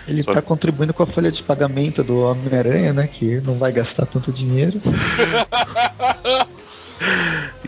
Ele 0.08 0.22
Só 0.22 0.34
tá 0.34 0.41
que- 0.41 0.47
contribuindo 0.47 0.93
com 0.93 1.01
a 1.03 1.08
folha 1.08 1.32
de 1.32 1.41
pagamento 1.41 2.03
do 2.03 2.20
Homem-Aranha, 2.20 2.93
né? 2.93 3.08
Que 3.08 3.41
não 3.41 3.56
vai 3.58 3.72
gastar 3.72 4.06
tanto 4.06 4.32
dinheiro. 4.32 4.80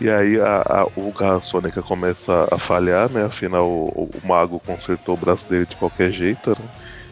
E 0.00 0.08
aí 0.08 0.40
a, 0.40 0.58
a- 0.60 0.86
o 0.94 1.12
Garra 1.12 1.40
Sônica 1.40 1.82
começa 1.82 2.46
a 2.52 2.58
falhar, 2.58 3.10
né? 3.10 3.24
Afinal, 3.24 3.68
o, 3.68 4.10
o 4.14 4.26
mago 4.26 4.60
consertou 4.60 5.14
o 5.16 5.18
braço 5.18 5.48
dele 5.48 5.66
de 5.66 5.76
qualquer 5.76 6.12
jeito, 6.12 6.50
né? 6.50 6.68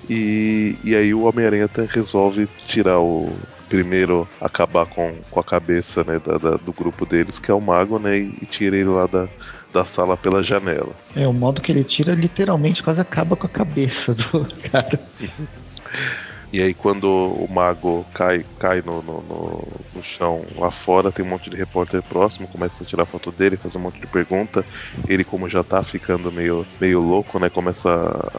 E, 0.08 0.78
e 0.84 0.94
aí 0.94 1.12
o 1.12 1.22
Homem-Aranha 1.22 1.68
resolve 1.88 2.48
tirar 2.66 3.00
o. 3.00 3.36
Primeiro 3.68 4.28
acabar 4.40 4.86
com, 4.86 5.20
com 5.30 5.40
a 5.40 5.44
cabeça 5.44 6.04
né, 6.04 6.18
da- 6.18 6.38
da- 6.38 6.56
do 6.56 6.72
grupo 6.72 7.04
deles, 7.04 7.38
que 7.38 7.50
é 7.50 7.54
o 7.54 7.60
mago, 7.60 7.98
né? 7.98 8.16
E, 8.16 8.28
e 8.42 8.46
tira 8.46 8.76
ele 8.76 8.88
lá 8.88 9.06
da, 9.06 9.28
da 9.72 9.84
sala 9.84 10.16
pela 10.16 10.42
janela. 10.42 10.94
É, 11.14 11.26
o 11.26 11.32
modo 11.32 11.60
que 11.60 11.72
ele 11.72 11.84
tira 11.84 12.14
literalmente 12.14 12.82
quase 12.82 13.00
acaba 13.00 13.36
com 13.36 13.46
a 13.46 13.50
cabeça 13.50 14.14
do 14.14 14.46
cara. 14.70 15.00
E 16.52 16.62
aí 16.62 16.74
quando 16.74 17.04
o 17.08 17.46
mago 17.52 18.06
cai, 18.14 18.44
cai 18.58 18.80
no, 18.82 19.02
no, 19.02 19.22
no- 19.22 19.86
no 19.92 20.02
chão 20.02 20.46
lá 20.56 20.70
fora, 20.70 21.12
tem 21.12 21.24
um 21.24 21.28
monte 21.28 21.50
de 21.50 21.56
repórter 21.56 22.02
próximo, 22.02 22.48
começa 22.48 22.82
a 22.84 22.86
tirar 22.86 23.06
foto 23.06 23.32
dele, 23.32 23.56
fazer 23.56 23.78
um 23.78 23.82
monte 23.82 24.00
de 24.00 24.06
pergunta. 24.06 24.64
Ele, 25.08 25.24
como 25.24 25.48
já 25.48 25.62
tá 25.64 25.82
ficando 25.82 26.32
meio, 26.32 26.66
meio 26.80 27.00
louco, 27.00 27.38
né? 27.38 27.50
Começa 27.50 27.88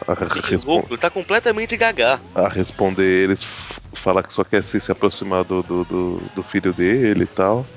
a, 0.06 0.12
a, 0.12 0.14
respon- 0.50 0.80
Louco, 0.80 0.92
ele 0.94 0.98
tá 0.98 1.10
completamente 1.10 1.76
gagá. 1.76 2.20
a 2.34 2.48
responder 2.48 3.04
eles, 3.24 3.42
f- 3.42 3.80
fala 3.94 4.22
que 4.22 4.32
só 4.32 4.44
quer 4.44 4.62
se, 4.64 4.80
se 4.80 4.90
aproximar 4.92 5.44
do, 5.44 5.62
do, 5.62 5.84
do- 5.84 6.30
do 6.34 6.42
filho 6.42 6.72
dele 6.72 7.24
e 7.24 7.26
tal. 7.26 7.70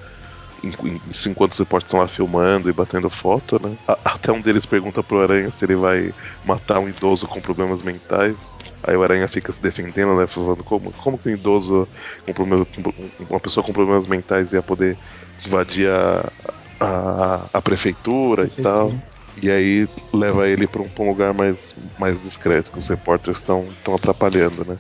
Isso 1.09 1.29
enquanto 1.29 1.53
os 1.53 1.59
repórteres 1.59 1.87
estão 1.89 1.99
lá 2.01 2.07
filmando 2.07 2.69
e 2.69 2.73
batendo 2.73 3.09
foto, 3.09 3.59
né? 3.61 3.77
Até 4.05 4.31
um 4.31 4.41
deles 4.41 4.65
pergunta 4.65 5.03
pro 5.03 5.21
Aranha 5.21 5.49
se 5.49 5.65
ele 5.65 5.75
vai 5.75 6.13
matar 6.43 6.79
um 6.79 6.87
idoso 6.89 7.27
com 7.27 7.41
problemas 7.41 7.81
mentais. 7.81 8.55
Aí 8.83 8.95
o 8.95 9.03
Aranha 9.03 9.27
fica 9.27 9.51
se 9.51 9.61
defendendo, 9.61 10.15
né? 10.17 10.27
Falando 10.27 10.63
como, 10.63 10.93
como 10.93 11.19
que 11.19 11.29
um 11.29 11.33
idoso, 11.33 11.89
com 12.25 12.33
problema- 12.33 12.65
com- 12.65 13.11
uma 13.29 13.39
pessoa 13.39 13.63
com 13.63 13.73
problemas 13.73 14.07
mentais 14.07 14.51
ia 14.53 14.63
poder 14.63 14.99
invadir 15.45 15.89
a, 15.89 16.31
a, 16.79 17.49
a 17.57 17.61
prefeitura 17.61 18.45
e 18.47 18.51
tal. 18.51 18.97
E 19.35 19.49
aí 19.51 19.87
leva 20.13 20.47
ele 20.47 20.67
pra 20.67 20.81
um, 20.81 20.91
um 20.99 21.09
lugar 21.09 21.33
mais, 21.33 21.73
mais 21.97 22.21
discreto, 22.21 22.71
que 22.71 22.79
os 22.79 22.87
repórteres 22.87 23.37
estão 23.39 23.77
atrapalhando, 23.95 24.65
né? 24.65 24.79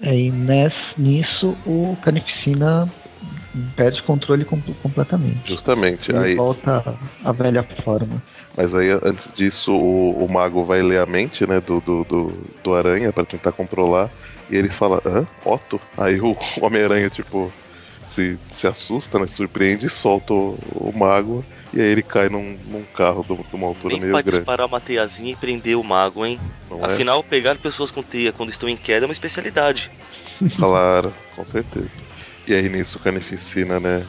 Aí 0.00 0.30
ness, 0.32 0.74
nisso 0.96 1.60
o 1.64 1.96
Carnificina 1.96 2.92
perde 3.76 4.02
controle 4.02 4.44
com- 4.44 4.60
completamente. 4.60 5.48
Justamente. 5.48 6.10
Ele 6.10 6.18
Aí, 6.18 6.34
volta 6.34 6.98
à 7.24 7.32
velha 7.32 7.62
forma. 7.62 8.22
mas 8.56 8.74
aí, 8.74 8.90
antes 9.02 9.32
disso, 9.32 9.72
o, 9.72 10.24
o 10.24 10.28
mago 10.32 10.64
vai 10.64 10.82
ler 10.82 10.98
a 11.00 11.06
mente 11.06 11.46
né, 11.46 11.60
do, 11.60 11.80
do, 11.80 12.04
do, 12.04 12.32
do 12.62 12.74
Aranha 12.74 13.12
pra 13.12 13.24
tentar 13.24 13.52
controlar. 13.52 14.10
E 14.50 14.56
ele 14.56 14.68
fala, 14.68 15.00
hã? 15.06 15.26
Otto? 15.44 15.80
Aí 15.96 16.20
o 16.20 16.36
Homem-Aranha, 16.60 17.08
tipo, 17.10 17.52
se, 18.02 18.38
se 18.50 18.66
assusta, 18.66 19.18
né? 19.18 19.26
Se 19.26 19.34
surpreende 19.34 19.86
e 19.86 19.90
solta 19.90 20.32
o, 20.34 20.58
o 20.72 20.92
mago. 20.98 21.44
E 21.72 21.80
aí 21.80 21.86
ele 21.88 22.02
cai 22.02 22.28
num, 22.28 22.58
num 22.66 22.84
carro 22.94 23.24
de 23.24 23.56
uma 23.56 23.66
altura 23.66 23.94
Nem 23.94 24.00
meio 24.00 24.12
grande. 24.22 24.30
disparar 24.30 24.66
uma 24.66 24.80
teiazinha 24.80 25.32
e 25.32 25.36
prender 25.36 25.76
o 25.76 25.84
mago, 25.84 26.24
hein? 26.26 26.38
Não 26.70 26.84
é? 26.84 26.86
Afinal, 26.86 27.22
pegar 27.24 27.56
pessoas 27.56 27.90
com 27.90 28.02
teia 28.02 28.32
quando 28.32 28.50
estão 28.50 28.68
em 28.68 28.76
queda 28.76 29.06
é 29.06 29.08
uma 29.08 29.12
especialidade. 29.12 29.90
Claro, 30.56 31.12
com 31.34 31.44
certeza. 31.44 31.88
E 32.46 32.54
aí 32.54 32.68
nisso 32.68 32.98
o 32.98 33.00
Carnificina, 33.00 33.80
né? 33.80 34.08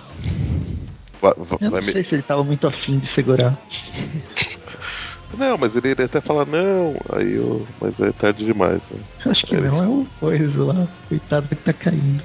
Vai, 1.21 1.33
vai- 1.37 1.59
Eu 1.59 1.71
não 1.71 1.81
me- 1.81 1.91
sei 1.91 2.03
se 2.03 2.13
ele 2.15 2.23
tava 2.23 2.43
muito 2.43 2.67
afim 2.67 2.99
de 2.99 3.07
segurar. 3.07 3.59
Não, 5.35 5.57
mas 5.57 5.75
ele, 5.75 5.89
ele 5.89 6.03
até 6.03 6.21
fala 6.21 6.45
não, 6.45 6.93
aí 7.11 7.33
eu. 7.33 7.67
Mas 7.81 7.99
é 7.99 8.11
tarde 8.13 8.45
demais, 8.45 8.87
né? 8.89 9.03
Acho 9.25 9.45
que 9.47 9.55
É 9.55 9.61
não, 9.61 9.83
é 9.83 9.87
o 9.87 10.05
coisa 10.19 10.63
lá. 10.65 10.87
Coitado 11.07 11.49
que 11.49 11.55
tá 11.55 11.73
caindo. 11.73 12.23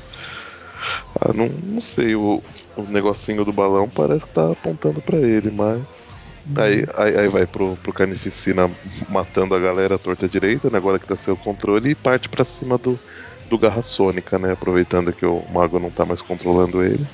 Ah, 1.21 1.33
não, 1.33 1.49
não 1.49 1.81
sei, 1.81 2.15
o, 2.17 2.43
o 2.77 2.87
negocinho 2.87 3.45
do 3.45 3.53
balão 3.53 3.89
parece 3.91 4.27
que 4.27 4.33
tá 4.33 4.53
apontando 4.53 5.03
pra 5.03 5.19
ele, 5.19 5.51
mas. 5.51 6.17
Aí, 6.57 6.85
aí, 6.97 7.17
aí 7.19 7.29
vai 7.29 7.47
pro, 7.47 7.77
pro 7.79 7.93
Carnificina 7.93 8.69
matando 9.09 9.55
a 9.55 9.61
galera 9.61 9.95
à 9.95 9.99
torta 9.99 10.29
direita, 10.29 10.71
né? 10.71 10.79
Agora 10.79 10.99
que 10.99 11.07
tá 11.07 11.17
sem 11.17 11.33
o 11.33 11.37
controle, 11.37 11.91
e 11.91 11.95
parte 11.95 12.29
pra 12.29 12.45
cima 12.45 12.79
do, 12.79 13.01
do 13.49 13.59
Garra 13.59 13.83
Sônica, 13.83 14.39
né? 14.39 14.53
Aproveitando 14.53 15.13
que 15.13 15.27
o 15.27 15.43
mago 15.53 15.79
não 15.79 15.91
tá 15.91 16.05
mais 16.05 16.23
controlando 16.23 16.83
ele. 16.83 17.07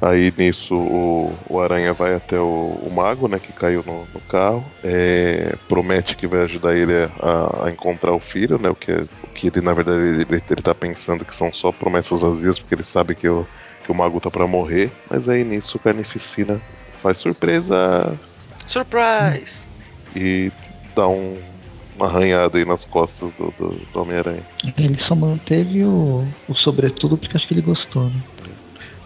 Aí 0.00 0.32
nisso 0.36 0.74
o, 0.74 1.32
o 1.48 1.60
Aranha 1.60 1.92
vai 1.92 2.14
até 2.14 2.38
o, 2.38 2.44
o 2.82 2.90
mago, 2.92 3.28
né? 3.28 3.38
Que 3.38 3.52
caiu 3.52 3.82
no, 3.86 4.00
no 4.12 4.20
carro. 4.28 4.64
É, 4.82 5.54
promete 5.68 6.16
que 6.16 6.26
vai 6.26 6.42
ajudar 6.42 6.74
ele 6.76 6.92
a, 7.20 7.66
a 7.66 7.70
encontrar 7.70 8.12
o 8.12 8.18
filho, 8.20 8.58
né? 8.58 8.68
O 8.70 8.74
que, 8.74 8.90
é- 8.90 9.04
o 9.22 9.28
que 9.34 9.48
ele, 9.48 9.60
na 9.60 9.72
verdade, 9.74 10.00
ele, 10.02 10.26
ele 10.30 10.62
tá 10.62 10.74
pensando 10.74 11.24
que 11.24 11.34
são 11.34 11.52
só 11.52 11.70
promessas 11.70 12.18
vazias, 12.20 12.58
porque 12.58 12.74
ele 12.74 12.84
sabe 12.84 13.14
que 13.14 13.28
o, 13.28 13.46
que 13.84 13.92
o 13.92 13.94
mago 13.94 14.20
tá 14.20 14.30
pra 14.30 14.46
morrer. 14.46 14.90
Mas 15.10 15.28
aí 15.28 15.44
nisso 15.44 15.76
o 15.76 15.80
Carnificina 15.80 16.60
faz 17.02 17.18
surpresa 17.18 18.18
Surprise! 18.66 19.66
e 20.16 20.50
dá 20.96 21.06
um, 21.08 21.36
uma 21.96 22.06
arranhada 22.06 22.58
aí 22.58 22.64
nas 22.64 22.84
costas 22.84 23.32
do, 23.32 23.52
do, 23.58 23.80
do 23.92 24.00
Homem-Aranha. 24.00 24.42
Ele 24.76 24.98
só 25.06 25.14
manteve 25.14 25.84
o, 25.84 26.24
o 26.48 26.54
sobretudo 26.54 27.16
porque 27.16 27.36
acho 27.36 27.46
que 27.46 27.54
ele 27.54 27.62
gostou, 27.62 28.04
né? 28.04 28.22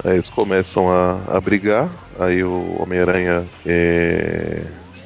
Aí 0.05 0.15
eles 0.15 0.29
começam 0.29 0.89
a, 0.91 1.21
a 1.29 1.41
brigar, 1.41 1.91
aí 2.19 2.45
o 2.45 2.81
Homem-Aranha 2.81 3.47
é, 3.65 4.63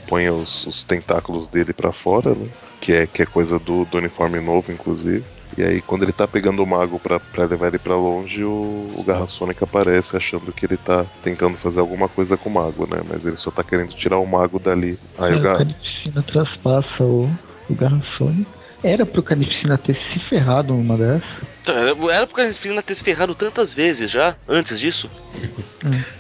põe 0.07 0.29
os, 0.29 0.67
os 0.67 0.85
tentáculos 0.85 1.47
dele 1.49 1.73
pra 1.73 1.93
fora, 1.93 2.35
né? 2.35 2.47
Que 2.81 2.93
é, 2.93 3.07
que 3.07 3.23
é 3.23 3.27
coisa 3.27 3.59
do, 3.59 3.85
do 3.85 3.99
uniforme 3.99 4.41
novo, 4.41 4.73
inclusive. 4.73 5.25
E 5.57 5.63
aí, 5.63 5.83
quando 5.83 6.05
ele 6.05 6.13
tá 6.13 6.29
pegando 6.29 6.63
o 6.63 6.67
mago 6.67 6.99
pra, 6.99 7.19
pra 7.19 7.45
levar 7.45 7.69
ele 7.69 7.79
pra 7.79 7.97
longe, 7.97 8.43
o, 8.45 8.95
o 8.97 9.05
Garra 9.05 9.27
Sônica 9.27 9.65
aparece 9.65 10.17
achando 10.17 10.53
que 10.53 10.65
ele 10.65 10.77
tá 10.77 11.05
tentando 11.23 11.57
fazer 11.57 11.81
alguma 11.81 12.09
coisa 12.09 12.37
com 12.37 12.49
o 12.49 12.53
mago, 12.55 12.87
né? 12.87 13.01
Mas 13.09 13.27
ele 13.27 13.37
só 13.37 13.51
tá 13.51 13.63
querendo 13.65 13.93
tirar 13.93 14.19
o 14.19 14.27
mago 14.27 14.59
dali. 14.59 14.99
Aí 15.19 15.33
Aí 15.33 15.35
o 15.35 15.39
o 15.39 15.43
Garra. 15.43 15.59
Carnificina 15.59 16.23
traspassa 16.23 17.03
o, 17.03 17.29
o 17.73 17.75
Garra 17.75 18.01
Sônica. 18.17 18.61
Era 18.83 19.05
pro 19.05 19.23
Carnificina 19.23 19.77
ter 19.77 19.95
se 19.95 20.19
ferrado 20.29 20.73
numa 20.73 20.97
dessas. 20.97 21.23
Então, 21.63 22.11
Era 22.11 22.27
porque 22.27 22.41
a 22.41 22.45
Carnificina 22.45 22.83
ter 22.83 22.95
se 22.95 23.05
ferrado 23.05 23.35
tantas 23.35 23.75
vezes 23.75 24.11
já, 24.11 24.35
antes 24.49 24.81
disso. 24.81 25.11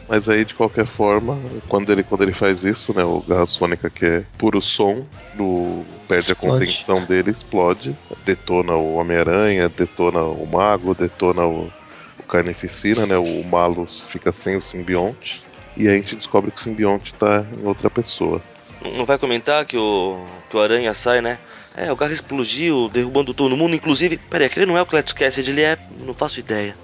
Mas 0.07 0.29
aí, 0.29 0.45
de 0.45 0.55
qualquer 0.55 0.85
forma, 0.85 1.39
quando 1.69 1.91
ele, 1.91 2.03
quando 2.03 2.23
ele 2.23 2.33
faz 2.33 2.63
isso, 2.63 2.95
né, 2.95 3.03
o 3.03 3.21
Garra 3.27 3.47
Sônica, 3.47 3.89
que 3.89 4.05
é 4.05 4.25
puro 4.37 4.61
som, 4.61 5.07
do, 5.35 5.83
perde 6.07 6.31
a 6.31 6.33
Explode. 6.33 6.67
contenção 6.67 7.05
dele, 7.05 7.31
explode, 7.31 7.97
detona 8.25 8.75
o 8.75 8.97
Homem-Aranha, 8.97 9.69
detona 9.69 10.23
o 10.23 10.47
Mago, 10.47 10.95
detona 10.95 11.47
o, 11.47 11.71
o 12.19 12.23
Carnificina, 12.25 13.07
né, 13.07 13.17
o 13.17 13.43
Malus 13.47 14.05
fica 14.09 14.33
sem 14.33 14.57
o 14.57 14.63
simbionte, 14.63 15.43
e 15.77 15.89
aí 15.89 15.95
a 15.95 15.97
gente 15.97 16.17
descobre 16.17 16.51
que 16.51 16.59
o 16.59 16.63
simbionte 16.63 17.15
tá 17.15 17.45
em 17.59 17.67
outra 17.67 17.89
pessoa. 17.89 18.43
Não 18.85 19.05
vai 19.05 19.19
comentar 19.19 19.65
que 19.65 19.77
o, 19.77 20.25
que 20.49 20.57
o 20.57 20.61
Aranha 20.61 20.95
sai, 20.95 21.21
né? 21.21 21.39
É, 21.77 21.93
o 21.93 21.97
carro 21.97 22.13
explodiu, 22.13 22.89
derrubando 22.89 23.33
todo 23.33 23.57
mundo, 23.57 23.75
inclusive. 23.75 24.17
Peraí, 24.17 24.47
aquele 24.47 24.67
não 24.67 24.77
é 24.77 24.83
o 24.83 24.87
Cletus 24.87 25.13
Cassidy, 25.13 25.51
ele 25.51 25.63
é. 25.63 25.79
Não 26.05 26.15
faço 26.15 26.41
ideia. 26.41 26.77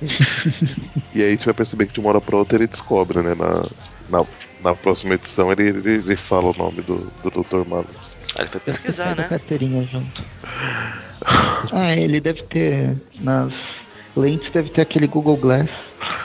E 1.14 1.22
aí 1.22 1.28
a 1.28 1.30
gente 1.32 1.46
vai 1.46 1.54
perceber 1.54 1.86
que 1.86 1.94
de 1.94 1.98
uma 1.98 2.10
hora 2.10 2.20
pra 2.20 2.36
outra 2.36 2.56
ele 2.56 2.68
descobre, 2.68 3.20
né, 3.20 3.34
na, 3.34 3.66
na, 4.08 4.24
na 4.62 4.74
próxima 4.74 5.14
edição 5.14 5.50
ele, 5.50 5.64
ele, 5.68 5.90
ele 5.94 6.16
fala 6.16 6.50
o 6.50 6.56
nome 6.56 6.80
do, 6.82 7.10
do 7.24 7.42
Dr. 7.42 7.68
Malus. 7.68 8.16
Aí 8.36 8.42
ele 8.42 8.46
foi 8.46 8.46
Deve 8.46 8.50
ter 8.50 8.60
pesquisar, 8.60 9.16
né? 9.16 9.24
carteirinha 9.28 9.82
junto. 9.90 10.22
Ah, 11.72 11.92
ele 11.96 12.20
deve 12.20 12.44
ter. 12.44 12.96
Nas 13.18 13.52
lentes 14.16 14.50
deve 14.52 14.68
ter 14.70 14.82
aquele 14.82 15.08
Google 15.08 15.36
Glass. 15.36 15.68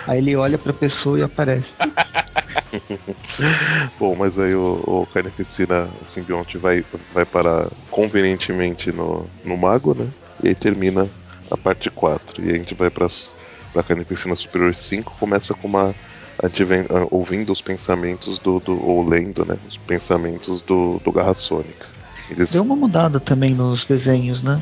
Aí 0.08 0.20
ele 0.20 0.36
olha 0.36 0.60
pra 0.60 0.72
pessoa 0.72 1.18
e 1.18 1.24
aparece. 1.24 1.66
Bom, 4.00 4.16
mas 4.16 4.38
aí 4.38 4.56
o, 4.56 4.84
o 4.86 5.08
Carnificina, 5.14 5.90
o 6.02 6.06
simbionte, 6.06 6.58
vai, 6.58 6.84
vai 7.14 7.26
parar 7.26 7.68
convenientemente 7.90 8.92
no, 8.92 9.28
no 9.44 9.58
Mago, 9.58 9.94
né? 9.94 10.08
E 10.44 10.50
aí 10.50 10.56
termina 10.56 11.10
a 11.50 11.58
parte 11.58 11.90
4. 11.90 12.44
E 12.44 12.52
a 12.52 12.56
gente 12.56 12.74
vai 12.74 12.90
pra, 12.90 13.08
pra 13.72 13.84
Carnificina 13.84 14.36
Superior 14.36 14.76
5, 14.76 15.16
começa 15.20 15.54
com 15.54 15.68
uma. 15.68 15.94
A 16.42 16.48
gente 16.48 16.64
vem 16.64 16.82
ah, 16.90 17.08
ouvindo 17.12 17.52
os 17.52 17.62
pensamentos 17.62 18.40
do, 18.40 18.60
do. 18.60 18.84
ou 18.84 19.08
lendo, 19.08 19.46
né? 19.46 19.58
Os 19.68 19.78
pensamentos 19.78 20.62
do, 20.62 21.00
do 21.04 21.12
Garra 21.12 21.34
Sônica. 21.34 21.86
Eles 22.30 22.52
Deu 22.52 22.64
uma 22.64 22.76
mudada 22.76 23.20
também 23.20 23.54
nos 23.54 23.86
desenhos, 23.86 24.42
né? 24.42 24.62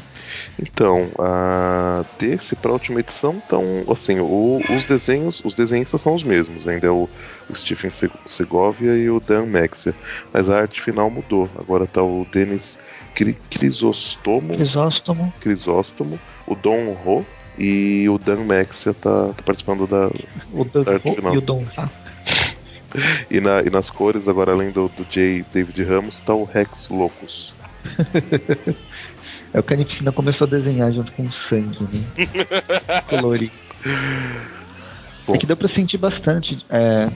Então, 0.59 1.11
a, 1.19 2.03
desse 2.19 2.55
para 2.55 2.71
a 2.71 2.73
última 2.73 2.99
edição, 2.99 3.41
então, 3.45 3.63
assim, 3.89 4.19
o- 4.19 4.61
os 4.75 4.85
desenhos, 4.85 5.41
os 5.43 5.53
desenhistas 5.55 6.01
são 6.01 6.13
os 6.13 6.23
mesmos, 6.23 6.67
ainda 6.67 6.87
é 6.87 6.89
o, 6.91 7.09
o 7.49 7.55
Stephen 7.55 7.89
Se- 7.89 8.09
Segovia 8.25 8.95
e 8.97 9.09
o 9.09 9.19
Dan 9.19 9.45
Maxia, 9.47 9.95
mas 10.33 10.49
a 10.49 10.57
arte 10.59 10.81
final 10.81 11.09
mudou. 11.09 11.49
Agora 11.57 11.85
tá 11.87 12.01
o 12.03 12.25
Denis 12.31 12.77
Cri- 13.15 13.37
Crisostomo, 13.49 14.55
Crisóstomo. 14.55 15.33
Crisóstomo, 15.39 16.19
o 16.47 16.55
Don 16.55 16.91
Ho 17.05 17.25
e 17.57 18.07
o 18.09 18.17
Dan 18.17 18.43
Maxia 18.45 18.93
tá, 18.93 19.27
tá 19.33 19.43
participando 19.43 19.85
da 19.87 20.09
Doug 20.53 20.87
Arte 20.87 21.09
Ho 21.09 21.15
final. 21.15 21.33
e 21.35 21.37
o 21.37 21.41
Don 21.41 21.63
Ra. 21.75 21.89
e, 23.29 23.39
na- 23.41 23.61
e 23.61 23.69
nas 23.69 23.89
cores 23.89 24.27
agora 24.27 24.51
além 24.51 24.71
do, 24.71 24.87
do 24.89 25.03
J. 25.05 25.43
David 25.53 25.83
Ramos 25.83 26.19
tá 26.21 26.33
o 26.33 26.43
Rex 26.45 26.87
Locus. 26.89 27.55
É 29.53 29.59
o 29.59 29.63
Carnificina 29.63 30.11
começou 30.11 30.45
a 30.47 30.49
desenhar 30.49 30.91
junto 30.91 31.11
com 31.13 31.25
o 31.25 31.31
sangue, 31.49 31.87
né? 31.91 32.05
Colorir. 33.09 33.51
É 35.33 35.37
que 35.37 35.45
deu 35.45 35.55
pra 35.55 35.69
sentir 35.69 35.97
bastante. 35.97 36.65
é, 36.69 37.09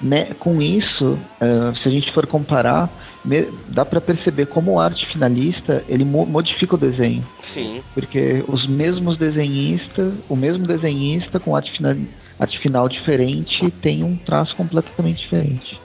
né, 0.00 0.34
com 0.34 0.60
isso, 0.60 1.20
é, 1.40 1.74
se 1.80 1.86
a 1.88 1.90
gente 1.90 2.10
for 2.12 2.26
comparar, 2.26 2.90
me- 3.24 3.52
dá 3.68 3.84
pra 3.84 4.00
perceber 4.00 4.46
como 4.46 4.72
o 4.72 4.80
arte 4.80 5.06
finalista 5.06 5.84
ele 5.86 6.04
mo- 6.04 6.26
modifica 6.26 6.74
o 6.74 6.78
desenho. 6.78 7.24
Sim. 7.40 7.84
Porque 7.94 8.44
os 8.48 8.66
mesmos 8.66 9.16
desenhistas, 9.16 10.14
o 10.28 10.34
mesmo 10.34 10.66
desenhista 10.66 11.38
com 11.38 11.54
arte 11.54 11.70
final, 11.70 11.94
arte 12.36 12.58
final 12.58 12.88
diferente 12.88 13.70
tem 13.70 14.02
um 14.02 14.16
traço 14.16 14.56
completamente 14.56 15.18
diferente. 15.18 15.80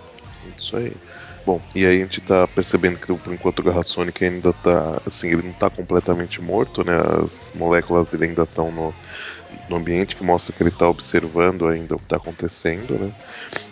Isso 0.57 0.75
aí. 0.75 0.95
Bom, 1.47 1.61
e 1.73 1.85
aí 1.85 1.95
a 1.95 1.99
gente 2.01 2.19
tá 2.19 2.45
percebendo 2.45 2.99
que 2.99 3.05
por 3.05 3.33
enquanto 3.33 3.59
o 3.59 3.63
Garra 3.63 3.81
Sônica 3.81 4.25
ainda 4.25 4.51
tá. 4.51 5.01
Assim, 5.05 5.29
ele 5.29 5.43
não 5.43 5.53
tá 5.53 5.69
completamente 5.69 6.41
morto, 6.41 6.85
né? 6.85 6.91
As 7.23 7.53
moléculas 7.55 8.09
dele 8.09 8.25
ainda 8.25 8.43
estão 8.43 8.69
no, 8.69 8.93
no 9.69 9.77
ambiente, 9.77 10.17
que 10.17 10.25
mostra 10.25 10.53
que 10.53 10.61
ele 10.61 10.71
tá 10.71 10.89
observando 10.89 11.65
ainda 11.65 11.95
o 11.95 11.99
que 11.99 12.05
tá 12.05 12.17
acontecendo, 12.17 12.99
né? 12.99 13.13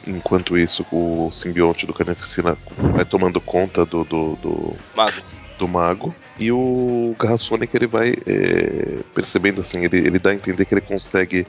Enquanto 0.08 0.58
isso, 0.58 0.86
o 0.90 1.30
simbionte 1.34 1.86
do 1.86 1.94
Carnificina 1.94 2.58
vai 2.78 3.04
tomando 3.04 3.42
conta 3.42 3.86
do, 3.86 4.06
do, 4.06 4.38
do, 4.38 4.74
Mago. 4.96 5.22
Do 5.58 5.68
mago. 5.68 6.14
E 6.38 6.52
o 6.52 7.16
Garra 7.18 7.38
Sônica 7.38 7.78
ele 7.78 7.88
vai 7.88 8.14
é, 8.28 9.00
percebendo 9.14 9.62
assim, 9.62 9.86
ele, 9.86 9.98
ele 9.98 10.20
dá 10.20 10.32
a 10.32 10.34
entender 10.34 10.66
que 10.66 10.74
ele 10.74 10.82
consegue 10.82 11.48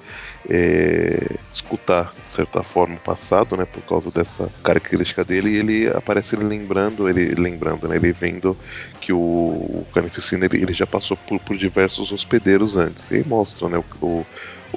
é, 0.49 1.37
escutar, 1.53 2.13
de 2.25 2.31
certa 2.31 2.63
forma, 2.63 2.95
o 2.95 3.01
passado, 3.01 3.57
né? 3.57 3.65
Por 3.65 3.83
causa 3.83 4.11
dessa 4.11 4.49
característica 4.63 5.25
dele, 5.25 5.51
e 5.51 5.57
ele 5.57 5.89
aparece 5.89 6.37
ele 6.37 6.45
lembrando, 6.45 7.09
ele 7.09 7.35
lembrando, 7.35 7.89
né? 7.89 7.97
Ele 7.97 8.13
vendo 8.13 8.57
que 9.01 9.13
o, 9.13 9.19
o 9.19 9.87
Carnificina 9.93 10.45
ele, 10.45 10.63
ele 10.63 10.73
já 10.73 10.87
passou 10.87 11.17
por, 11.17 11.41
por 11.41 11.57
diversos 11.57 12.13
hospedeiros 12.13 12.77
antes. 12.77 13.11
E 13.11 13.27
mostra, 13.27 13.69
né? 13.69 13.83
O, 14.01 14.07
o, 14.07 14.27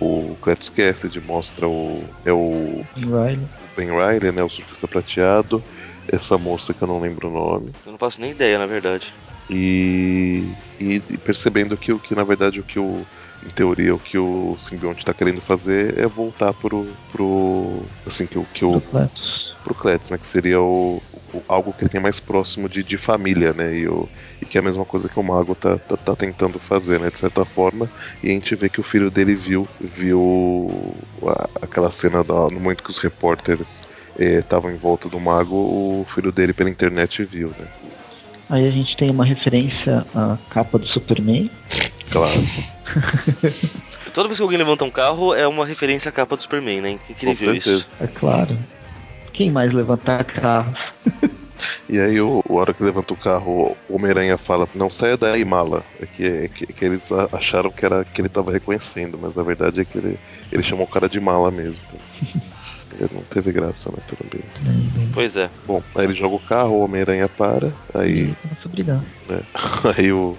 o 0.01 0.37
Cletus 0.41 0.69
Cassidy 0.69 1.19
mostra 1.21 1.67
o. 1.67 2.03
É 2.25 2.31
o 2.31 2.83
Em 2.97 3.05
Riley. 3.05 3.47
Ben 3.77 3.89
Riley, 3.89 4.31
né? 4.31 4.43
O 4.43 4.49
surfista 4.49 4.87
prateado. 4.87 5.63
Essa 6.11 6.37
moça 6.37 6.73
que 6.73 6.83
eu 6.83 6.87
não 6.87 6.99
lembro 6.99 7.29
o 7.29 7.33
nome. 7.33 7.75
Eu 7.85 7.91
não 7.91 7.99
faço 7.99 8.21
nem 8.21 8.31
ideia, 8.31 8.57
na 8.59 8.65
verdade. 8.65 9.13
E, 9.51 10.55
e, 10.79 10.95
e 11.09 11.17
percebendo 11.17 11.75
que, 11.77 11.91
o 11.91 11.99
que 11.99 12.13
na 12.13 12.23
verdade 12.23 12.59
o 12.59 12.63
que 12.63 12.77
o 12.79 13.07
em 13.41 13.49
teoria 13.49 13.95
o 13.95 13.99
que 13.99 14.17
o 14.17 14.55
simbionte 14.57 14.99
está 14.99 15.11
querendo 15.13 15.41
fazer 15.41 15.97
é 15.99 16.07
voltar 16.07 16.53
pro 16.53 16.99
pro 17.07 17.91
assim 18.05 18.27
que 18.27 18.37
o 18.37 18.45
que 18.45 18.63
o 18.63 18.71
Do 18.71 18.81
Cletus. 18.81 19.59
pro 19.63 19.75
Cletus, 19.75 20.09
né, 20.11 20.17
que 20.17 20.27
seria 20.27 20.61
o, 20.61 21.03
o- 21.33 21.45
algo 21.47 21.73
que 21.73 21.83
ele 21.83 21.89
tem 21.91 22.01
mais 22.01 22.19
próximo 22.19 22.69
de, 22.69 22.83
de 22.83 22.97
família, 22.97 23.53
né, 23.53 23.75
e, 23.77 23.87
o, 23.89 24.09
e 24.41 24.45
que 24.45 24.57
é 24.57 24.61
a 24.61 24.63
mesma 24.63 24.85
coisa 24.85 25.09
que 25.09 25.19
o 25.19 25.23
mago 25.23 25.55
tá, 25.55 25.77
tá, 25.79 25.97
tá 25.97 26.15
tentando 26.15 26.59
fazer, 26.59 26.99
né, 26.99 27.11
de 27.11 27.19
certa 27.19 27.45
forma, 27.45 27.91
e 28.23 28.29
a 28.29 28.31
gente 28.33 28.55
vê 28.55 28.69
que 28.69 28.79
o 28.79 28.83
filho 28.83 29.11
dele 29.11 29.35
viu 29.35 29.69
viu 29.79 31.07
a- 31.27 31.49
aquela 31.61 31.91
cena 31.91 32.23
da- 32.23 32.49
no 32.49 32.59
momento 32.59 32.83
que 32.83 32.91
os 32.91 32.99
repórteres 32.99 33.81
estavam 34.23 34.71
em 34.71 34.75
volta 34.75 35.07
do 35.07 35.19
mago, 35.19 35.55
o 35.55 36.05
filho 36.13 36.31
dele 36.31 36.53
pela 36.53 36.69
internet 36.69 37.23
viu, 37.23 37.49
né. 37.57 37.65
Aí 38.49 38.67
a 38.67 38.71
gente 38.71 38.97
tem 38.97 39.11
uma 39.11 39.23
referência 39.23 40.05
à 40.15 40.37
capa 40.49 40.79
do 40.79 40.87
Superman. 40.87 41.51
Claro. 42.09 42.43
Toda 44.13 44.27
vez 44.27 44.39
que 44.39 44.43
alguém 44.43 44.57
levanta 44.57 44.83
um 44.83 44.89
carro, 44.89 45.35
é 45.35 45.47
uma 45.47 45.65
referência 45.65 46.09
à 46.09 46.11
capa 46.11 46.35
do 46.35 46.41
Superman, 46.41 46.81
né? 46.81 46.99
Incrível 47.07 47.53
isso. 47.53 47.85
É 48.01 48.07
claro. 48.07 48.57
Quem 49.31 49.51
mais 49.51 49.71
levantar 49.71 50.23
carros? 50.25 50.79
E 51.87 51.99
aí, 51.99 52.19
o, 52.19 52.43
a 52.49 52.53
hora 52.53 52.73
que 52.73 52.83
levanta 52.83 53.13
o 53.13 53.17
carro, 53.17 53.77
o 53.87 53.95
Homem-Aranha 53.95 54.37
fala: 54.37 54.67
Não 54.73 54.89
saia 54.89 55.17
daí, 55.17 55.43
mala. 55.45 55.83
É 56.01 56.05
que, 56.05 56.23
é 56.23 56.47
que, 56.47 56.65
que 56.67 56.85
eles 56.85 57.09
acharam 57.33 57.71
que, 57.71 57.85
era, 57.85 58.03
que 58.05 58.21
ele 58.21 58.29
tava 58.29 58.51
reconhecendo, 58.51 59.17
mas 59.21 59.37
a 59.37 59.43
verdade 59.43 59.81
é 59.81 59.85
que 59.85 59.97
ele, 59.97 60.19
ele 60.51 60.63
chamou 60.63 60.85
o 60.85 60.89
cara 60.89 61.07
de 61.09 61.19
mala 61.19 61.51
mesmo. 61.51 61.81
Não 63.11 63.23
teve 63.23 63.51
graça, 63.51 63.89
né? 63.91 63.97
Tudo 64.05 64.25
bem. 64.29 64.43
Pois 65.13 65.35
é. 65.35 65.49
Bom, 65.65 65.83
aí 65.95 66.05
ele 66.05 66.13
joga 66.13 66.35
o 66.35 66.39
carro, 66.39 66.75
o 66.75 66.83
Homem-Aranha 66.83 67.29
para, 67.29 67.73
aí, 67.93 68.35
né, 69.27 69.41
aí 69.97 70.11
o, 70.11 70.37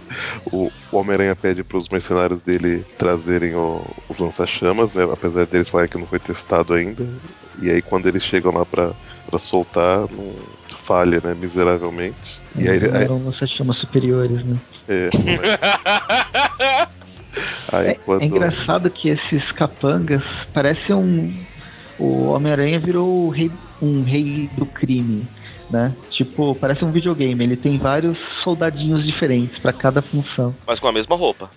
o, 0.50 0.70
o 0.90 0.98
Homem-Aranha 0.98 1.36
pede 1.36 1.62
pros 1.64 1.88
mercenários 1.88 2.42
dele 2.42 2.84
trazerem 2.96 3.54
o- 3.54 3.84
os 4.08 4.18
lança-chamas, 4.18 4.94
né? 4.94 5.04
Apesar 5.04 5.46
deles 5.46 5.68
falarem 5.68 5.90
que 5.90 5.98
não 5.98 6.06
foi 6.06 6.18
testado 6.18 6.74
ainda. 6.74 7.06
E 7.60 7.70
aí 7.70 7.82
quando 7.82 8.06
eles 8.06 8.22
chegam 8.22 8.52
lá 8.52 8.64
pra, 8.64 8.92
pra 9.26 9.38
soltar, 9.38 10.00
não, 10.10 10.36
falha, 10.78 11.20
né? 11.22 11.34
Miseravelmente. 11.34 12.40
E 12.56 12.68
aí, 12.68 12.78
aí, 12.78 13.04
eram 13.04 13.24
lança-chamas 13.24 13.78
superiores, 13.78 14.44
né? 14.44 14.56
é, 14.88 15.10
aí 17.72 17.90
É, 17.90 17.94
quando. 17.94 18.22
é 18.22 18.26
engraçado 18.26 18.90
que 18.90 19.08
esses 19.08 19.50
capangas 19.52 20.22
parecem 20.52 20.94
um. 20.94 21.32
O 22.00 22.30
Homem-Aranha 22.30 22.80
virou 22.80 23.26
o 23.26 23.28
rei- 23.28 23.50
um 23.82 24.02
rei 24.02 24.48
do 24.56 24.64
crime, 24.66 25.26
né? 25.70 25.92
Tipo, 26.10 26.54
parece 26.54 26.84
um 26.84 26.90
videogame. 26.90 27.44
Ele 27.44 27.56
tem 27.56 27.76
vários 27.78 28.16
soldadinhos 28.42 29.04
diferentes 29.04 29.58
pra 29.58 29.72
cada 29.72 30.00
função. 30.00 30.54
Mas 30.66 30.80
com 30.80 30.88
a 30.88 30.92
mesma 30.92 31.14
roupa. 31.16 31.50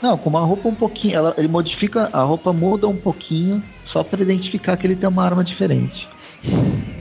Não, 0.00 0.16
com 0.16 0.30
uma 0.30 0.40
roupa 0.40 0.68
um 0.68 0.74
pouquinho. 0.74 1.16
Ela, 1.16 1.34
ele 1.36 1.48
modifica, 1.48 2.08
a 2.12 2.22
roupa 2.22 2.52
muda 2.52 2.86
um 2.88 2.96
pouquinho 2.96 3.62
só 3.86 4.02
pra 4.02 4.20
identificar 4.22 4.76
que 4.76 4.86
ele 4.86 4.96
tem 4.96 5.08
uma 5.08 5.24
arma 5.24 5.44
diferente. 5.44 6.08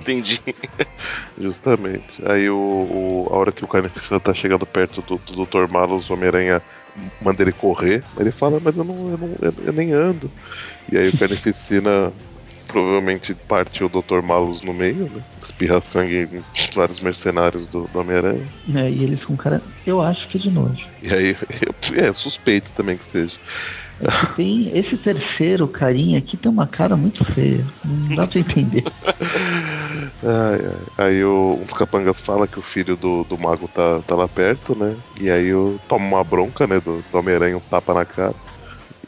Entendi. 0.00 0.40
Justamente. 1.38 2.22
Aí 2.24 2.48
o, 2.48 2.56
o- 2.56 3.28
a 3.32 3.36
hora 3.36 3.50
que 3.52 3.64
o 3.64 3.68
Carnificina 3.68 4.20
tá 4.20 4.32
chegando 4.32 4.64
perto 4.64 5.02
do, 5.02 5.16
do 5.18 5.44
Dr. 5.46 5.68
Malus, 5.70 6.08
o 6.08 6.12
Homem-Aranha 6.14 6.62
manda 7.20 7.42
ele 7.42 7.52
correr. 7.52 8.04
Ele 8.18 8.30
fala, 8.30 8.60
mas 8.60 8.76
eu 8.76 8.84
não, 8.84 9.10
eu 9.10 9.18
não 9.18 9.36
eu, 9.42 9.54
eu 9.66 9.72
nem 9.72 9.92
ando. 9.92 10.30
E 10.90 10.96
aí 10.96 11.08
o 11.08 11.18
Carnificina 11.18 12.12
provavelmente 12.66 13.34
parte 13.48 13.84
o 13.84 13.88
Dr. 13.88 14.22
Malus 14.22 14.62
no 14.62 14.74
meio, 14.74 15.08
né? 15.08 15.22
Espirra 15.42 15.80
sangue 15.80 16.28
em 16.32 16.44
vários 16.74 17.00
mercenários 17.00 17.68
do, 17.68 17.86
do 17.88 17.98
Homem-Aranha. 18.00 18.46
né? 18.66 18.90
E 18.90 19.02
eles 19.04 19.24
com 19.24 19.36
cara. 19.36 19.62
Eu 19.86 20.00
acho 20.00 20.28
que 20.28 20.38
é 20.38 20.40
de 20.40 20.50
nojo. 20.50 20.84
E 21.02 21.12
aí, 21.12 21.36
eu, 21.62 22.04
é, 22.04 22.12
suspeito 22.12 22.70
também 22.72 22.96
que 22.96 23.06
seja. 23.06 23.36
Tem 24.36 24.76
esse 24.76 24.96
terceiro 24.98 25.66
carinha 25.68 26.18
aqui 26.18 26.36
tem 26.36 26.50
uma 26.50 26.66
cara 26.66 26.96
muito 26.96 27.24
feia. 27.32 27.66
Não 27.84 28.14
dá 28.16 28.26
pra 28.26 28.40
entender. 28.40 28.84
Ai, 30.22 30.60
ai. 30.66 30.86
Aí 31.06 31.24
o, 31.24 31.58
um 31.60 31.64
dos 31.64 31.74
capangas 31.74 32.20
fala 32.20 32.48
que 32.48 32.58
o 32.58 32.62
filho 32.62 32.96
do, 32.96 33.24
do 33.24 33.38
mago 33.38 33.68
tá, 33.68 34.02
tá 34.02 34.14
lá 34.14 34.28
perto, 34.28 34.76
né? 34.76 34.96
E 35.20 35.30
aí 35.30 35.46
eu 35.46 35.80
toma 35.86 36.04
uma 36.04 36.24
bronca, 36.24 36.66
né? 36.66 36.80
Do, 36.80 37.02
do 37.02 37.18
Homem-Aranha, 37.18 37.56
um 37.56 37.60
tapa 37.60 37.94
na 37.94 38.04
cara. 38.04 38.34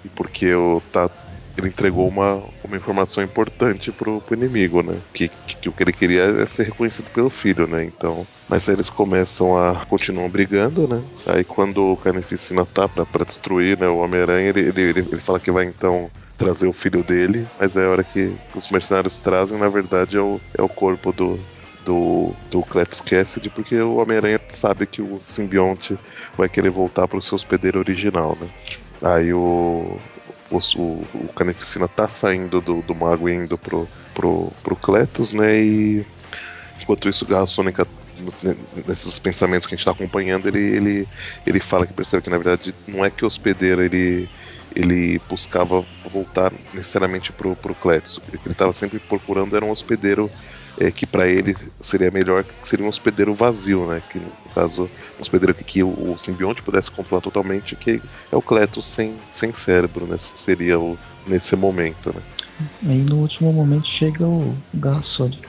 E 0.05 0.09
porque 0.11 0.55
o, 0.55 0.80
tá, 0.93 1.11
ele 1.57 1.68
entregou 1.68 2.09
uma, 2.09 2.43
uma 2.68 2.76
informação 2.76 3.22
importante 3.22 3.90
pro, 3.90 4.20
pro 4.20 4.36
inimigo, 4.36 4.82
né? 4.82 4.96
Que, 5.12 5.28
que, 5.28 5.56
que, 5.56 5.68
o 5.68 5.72
que 5.72 5.82
ele 5.82 5.92
queria 5.92 6.22
é 6.22 6.46
ser 6.46 6.64
reconhecido 6.64 7.10
pelo 7.12 7.30
filho, 7.30 7.66
né? 7.66 7.84
Então. 7.84 8.26
Mas 8.48 8.68
aí 8.68 8.74
eles 8.74 8.90
começam 8.90 9.56
a. 9.56 9.84
continuam 9.86 10.28
brigando, 10.28 10.86
né? 10.86 11.02
Aí 11.26 11.42
quando 11.42 11.92
o 11.92 11.96
Carnificina 11.96 12.64
tá 12.64 12.88
pra, 12.88 13.04
pra 13.04 13.24
destruir 13.24 13.78
né, 13.78 13.88
o 13.88 13.98
Homem-Aranha, 13.98 14.50
ele, 14.50 14.60
ele, 14.60 14.82
ele, 14.82 15.00
ele 15.00 15.20
fala 15.20 15.40
que 15.40 15.50
vai 15.50 15.64
então 15.64 16.10
trazer 16.36 16.68
o 16.68 16.72
filho 16.72 17.02
dele, 17.02 17.46
mas 17.58 17.76
é 17.76 17.84
a 17.84 17.90
hora 17.90 18.04
que 18.04 18.32
os 18.54 18.70
mercenários 18.70 19.18
trazem, 19.18 19.58
na 19.58 19.68
verdade, 19.68 20.16
é 20.16 20.20
o, 20.20 20.40
é 20.56 20.62
o 20.62 20.68
corpo 20.68 21.12
do, 21.12 21.38
do, 21.84 22.32
do 22.48 22.62
Cletus 22.62 23.00
Cassidy, 23.00 23.50
porque 23.50 23.74
o 23.76 23.96
Homem-Aranha 23.96 24.40
sabe 24.50 24.86
que 24.86 25.02
o 25.02 25.16
simbionte 25.16 25.98
vai 26.36 26.48
querer 26.48 26.70
voltar 26.70 27.08
para 27.08 27.18
o 27.18 27.22
seu 27.22 27.34
hospedeiro 27.34 27.80
original, 27.80 28.38
né? 28.40 28.48
Aí 29.02 29.34
o, 29.34 29.98
o, 30.51 30.59
o 31.14 31.28
Carnificina 31.34 31.88
tá 31.88 32.09
saindo 32.09 32.61
do, 32.61 32.82
do 32.82 32.94
mago 32.94 33.28
e 33.28 33.34
indo 33.34 33.59
pro, 33.59 33.88
pro, 34.14 34.53
pro 34.62 34.76
Cletus, 34.76 35.32
né? 35.32 35.61
E 35.61 36.07
enquanto 36.80 37.09
isso, 37.09 37.26
Garra 37.26 37.46
Sônica 37.46 37.86
nesses 38.86 39.18
pensamentos 39.18 39.66
que 39.66 39.74
a 39.74 39.76
gente 39.76 39.82
está 39.82 39.92
acompanhando, 39.92 40.49
ele, 40.49 40.76
ele, 40.76 41.09
ele 41.46 41.61
fala 41.61 41.86
que 41.86 41.92
percebe 41.92 42.22
que 42.22 42.30
na 42.30 42.38
verdade 42.38 42.74
não 42.86 43.05
é 43.05 43.11
que 43.11 43.24
o 43.24 43.28
hospedeiro 43.28 43.80
ele 43.82 44.28
ele 44.76 45.20
buscava 45.28 45.84
voltar 46.11 46.53
necessariamente 46.74 47.32
pro, 47.32 47.57
pro 47.57 47.74
Cletus. 47.74 48.18
O 48.18 48.20
que 48.20 48.36
ele 48.36 48.53
estava 48.53 48.72
sempre 48.72 48.99
procurando 48.99 49.57
era 49.57 49.64
um 49.64 49.70
hospedeiro 49.70 50.30
é, 50.80 50.90
que 50.90 51.04
para 51.04 51.26
ele 51.26 51.56
seria 51.80 52.10
melhor 52.10 52.44
que 52.44 52.68
seria 52.68 52.86
um 52.86 52.88
hospedeiro 52.88 53.34
vazio, 53.34 53.86
né? 53.86 54.00
Que 54.10 54.18
no 54.18 54.30
caso, 54.54 54.88
um 55.18 55.22
hospedeiro 55.22 55.54
que, 55.54 55.64
que 55.64 55.82
o, 55.82 56.12
o, 56.12 56.18
simbionte 56.18 56.62
pudesse 56.62 56.90
controlar 56.90 57.20
totalmente, 57.20 57.74
que 57.74 58.00
é 58.30 58.36
o 58.36 58.42
Cletus 58.42 58.86
sem, 58.86 59.16
sem 59.30 59.52
cérebro, 59.52 60.06
né? 60.06 60.16
Seria 60.18 60.78
o, 60.78 60.96
nesse 61.26 61.56
momento, 61.56 62.14
né? 62.14 62.22
Aí 62.86 62.98
no 62.98 63.16
último 63.16 63.52
momento 63.52 63.86
chega 63.86 64.24
o 64.24 64.56
Sônica. 65.02 65.48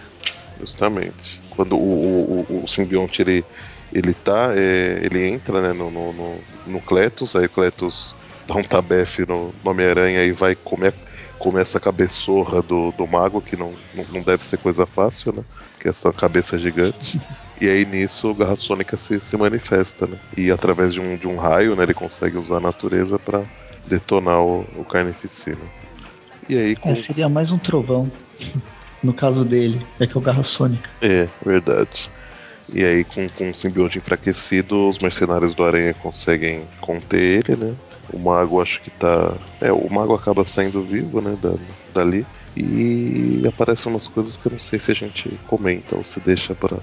Justamente. 0.60 1.42
Quando 1.52 1.76
o, 1.76 2.46
o, 2.50 2.64
o, 2.64 2.68
simbionte 2.68 3.22
ele, 3.22 3.46
ele 3.94 4.14
tá, 4.14 4.54
é, 4.56 5.02
ele 5.04 5.28
entra 5.28 5.62
né, 5.62 5.74
no, 5.74 5.90
no, 5.90 6.14
no, 6.14 6.36
no 6.68 6.82
Cletus, 6.82 7.36
aí 7.36 7.46
o 7.46 7.50
Cletus 7.50 8.14
dá 8.48 8.56
um 8.56 8.64
tabefe 8.64 9.26
no, 9.28 9.54
no 9.64 9.72
Homem-Aranha 9.72 10.24
e 10.24 10.32
vai 10.32 10.56
comer, 10.56 10.94
comer 11.40 11.62
essa 11.62 11.80
cabeçorra 11.80 12.62
do, 12.62 12.92
do 12.92 13.08
mago, 13.08 13.42
que 13.42 13.56
não, 13.56 13.74
não 14.12 14.22
deve 14.22 14.44
ser 14.44 14.58
coisa 14.58 14.86
fácil, 14.86 15.34
né? 15.34 15.44
Porque 15.74 15.88
essa 15.88 16.12
cabeça 16.14 16.58
é 16.58 16.60
gigante. 16.60 17.20
E 17.60 17.68
aí 17.68 17.86
nisso 17.86 18.30
o 18.30 18.36
Garra 18.36 18.56
Sônica 18.56 18.98
se, 18.98 19.20
se 19.22 19.36
manifesta, 19.38 20.06
né? 20.06 20.18
E 20.38 20.52
através 20.52 20.94
de 20.94 21.00
um, 21.00 21.16
de 21.16 21.28
um 21.28 21.38
raio, 21.38 21.76
né, 21.76 21.84
ele 21.84 21.94
consegue 21.94 22.38
usar 22.38 22.58
a 22.58 22.62
natureza 22.62 23.18
para 23.18 23.44
detonar 23.88 24.42
o, 24.42 24.62
o 24.76 24.86
Carnificina. 24.86 25.58
E 26.48 26.58
aí 26.58 26.76
com... 26.76 26.92
é, 26.92 27.02
seria 27.02 27.30
mais 27.30 27.52
um 27.52 27.58
trovão. 27.58 28.12
No 29.02 29.14
caso 29.14 29.46
dele, 29.46 29.82
é 29.98 30.06
que 30.06 30.18
é 30.18 30.20
o 30.20 30.22
Garra 30.22 30.44
Sônica. 30.44 30.90
É, 31.02 31.30
verdade. 31.46 32.12
E 32.74 32.84
aí, 32.84 33.04
com, 33.06 33.30
com 33.30 33.50
o 33.50 33.56
simbionte 33.56 33.98
enfraquecido, 33.98 34.90
os 34.90 35.00
mercenários 35.00 35.56
do 35.56 35.64
Aranha 35.64 35.94
conseguem 35.94 36.64
conter 36.82 37.48
ele, 37.48 37.56
né? 37.56 37.76
O 38.14 38.20
mago 38.20 38.62
acho 38.62 38.82
que 38.82 38.90
tá. 38.92 39.36
É, 39.62 39.72
o 39.72 39.90
mago 39.92 40.14
acaba 40.14 40.44
saindo 40.46 40.82
vivo, 40.84 41.22
né? 41.22 41.38
Da, 41.42 41.54
dali. 41.94 42.26
E 42.56 43.42
aparecem 43.48 43.92
umas 43.92 44.08
coisas 44.08 44.36
que 44.38 44.48
eu 44.48 44.52
não 44.52 44.60
sei 44.60 44.80
se 44.80 44.92
a 44.92 44.96
gente 44.96 45.30
comenta 45.48 45.96
ou 45.96 46.04
se 46.04 46.20
deixa 46.20 46.56
pra. 46.56 46.78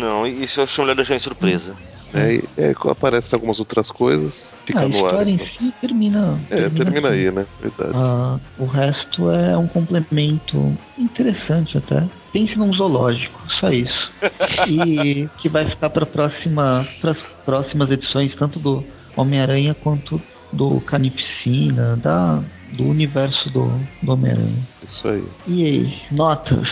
Não, 0.00 0.26
isso 0.26 0.60
eu 0.60 0.64
acho 0.64 0.80
melhor 0.80 0.96
deixar 0.96 1.14
em 1.14 1.20
surpresa. 1.20 1.76
É, 2.12 2.34
e, 2.34 2.44
é, 2.56 2.74
aparecem 2.90 3.36
algumas 3.36 3.60
outras 3.60 3.90
coisas, 3.90 4.56
fica 4.66 4.80
ah, 4.80 4.88
no 4.88 5.06
ar. 5.06 5.14
A 5.14 5.22
história 5.22 5.30
em 5.30 5.38
si 5.38 5.74
termina. 5.80 6.38
É, 6.50 6.56
termina, 6.56 6.84
termina 6.84 7.08
aí, 7.10 7.30
né? 7.30 7.46
Verdade. 7.60 7.92
Ah, 7.94 8.40
o 8.58 8.66
resto 8.66 9.30
é 9.30 9.56
um 9.56 9.68
complemento 9.68 10.76
interessante 10.98 11.78
até. 11.78 12.04
Pense 12.32 12.56
num 12.56 12.72
zoológico, 12.72 13.40
só 13.60 13.70
isso. 13.70 14.10
e 14.68 15.28
que 15.38 15.48
vai 15.48 15.68
ficar 15.70 15.90
para 15.90 16.04
próxima, 16.04 16.86
as 17.02 17.18
próximas 17.44 17.90
edições, 17.90 18.34
tanto 18.34 18.58
do 18.58 18.84
Homem-Aranha 19.16 19.74
quanto 19.74 20.20
do 20.52 20.80
Carnificina, 20.80 21.96
da, 21.96 22.42
do 22.72 22.88
universo 22.88 23.50
do, 23.50 23.70
do 24.02 24.12
Homem-Aranha. 24.12 24.62
Isso 24.86 25.08
aí. 25.08 25.24
E 25.46 25.64
aí, 25.64 26.02
notas? 26.10 26.68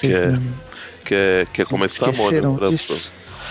Quer, 0.00 0.40
quer, 1.04 1.46
quer 1.46 1.66
começar, 1.66 2.12
Mônio? 2.12 2.54
Pra, 2.56 2.70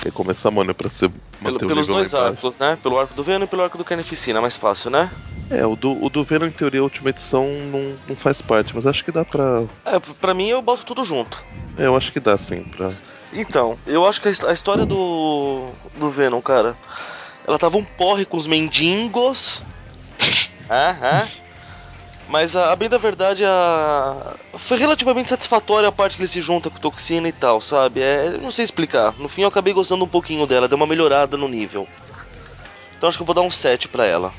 quer 0.02 0.12
começar, 0.12 0.52
Mônio, 0.52 0.76
pra 0.76 0.90
ser 0.90 1.12
Pelo, 1.44 1.60
Pelos 1.60 1.88
dois 1.88 2.14
arcos, 2.14 2.58
né? 2.58 2.78
Pelo 2.82 2.98
arco 2.98 3.14
do 3.14 3.24
Venom 3.24 3.44
e 3.44 3.48
pelo 3.48 3.64
arco 3.64 3.78
do 3.78 3.84
Carnificina, 3.84 4.40
mais 4.42 4.58
fácil, 4.58 4.90
né? 4.90 5.12
É, 5.50 5.66
o 5.66 5.76
do, 5.76 6.04
o 6.04 6.10
do 6.10 6.24
Venom, 6.24 6.48
em 6.48 6.52
teoria, 6.52 6.80
a 6.80 6.84
última 6.84 7.10
edição 7.10 7.48
não, 7.72 7.96
não 8.08 8.16
faz 8.16 8.42
parte, 8.42 8.74
mas 8.76 8.88
acho 8.88 9.04
que 9.04 9.12
dá 9.12 9.26
pra. 9.26 9.64
É, 9.86 10.00
pra 10.20 10.34
mim 10.34 10.48
eu 10.48 10.62
boto 10.62 10.86
tudo 10.86 11.04
junto. 11.04 11.44
É, 11.78 11.86
eu 11.86 11.96
acho 11.96 12.12
que 12.12 12.20
dá 12.20 12.38
sim 12.38 12.64
pra. 12.64 12.92
Então, 13.32 13.78
eu 13.86 14.06
acho 14.06 14.22
que 14.22 14.28
a 14.28 14.54
história 14.54 14.86
do. 14.86 15.68
do 15.98 16.10
Venom, 16.10 16.42
cara. 16.42 16.76
Ela 17.48 17.60
tava 17.60 17.78
um 17.78 17.84
porre 17.84 18.26
com 18.26 18.38
os 18.38 18.46
mendigos. 18.46 19.62
ah, 20.70 20.96
ah. 21.02 21.28
Mas 22.30 22.56
a, 22.56 22.72
a, 22.72 22.76
bem 22.76 22.90
da 22.90 22.98
verdade, 22.98 23.44
a... 23.46 24.34
foi 24.54 24.78
relativamente 24.78 25.30
satisfatória 25.30 25.90
a 25.90 25.92
parte 25.92 26.16
que 26.16 26.22
ele 26.22 26.28
se 26.28 26.42
junta 26.42 26.70
com 26.70 26.80
toxina 26.80 27.28
e 27.28 27.32
tal, 27.32 27.60
sabe? 27.60 28.02
É, 28.02 28.38
não 28.42 28.52
sei 28.52 28.64
explicar. 28.64 29.14
No 29.20 29.28
fim 29.28 29.42
eu 29.42 29.50
acabei 29.50 29.74
gostando 29.74 30.06
um 30.06 30.08
pouquinho 30.08 30.48
dela, 30.48 30.68
deu 30.68 30.78
uma 30.78 30.88
melhorada 30.88 31.38
no 31.38 31.48
nível. 31.48 31.88
Então 32.98 33.10
acho 33.10 33.18
que 33.18 33.22
eu 33.22 33.26
vou 33.26 33.36
dar 33.36 33.42
um 33.42 33.52
7 33.52 33.90
pra 33.90 34.06
ela. 34.06 34.34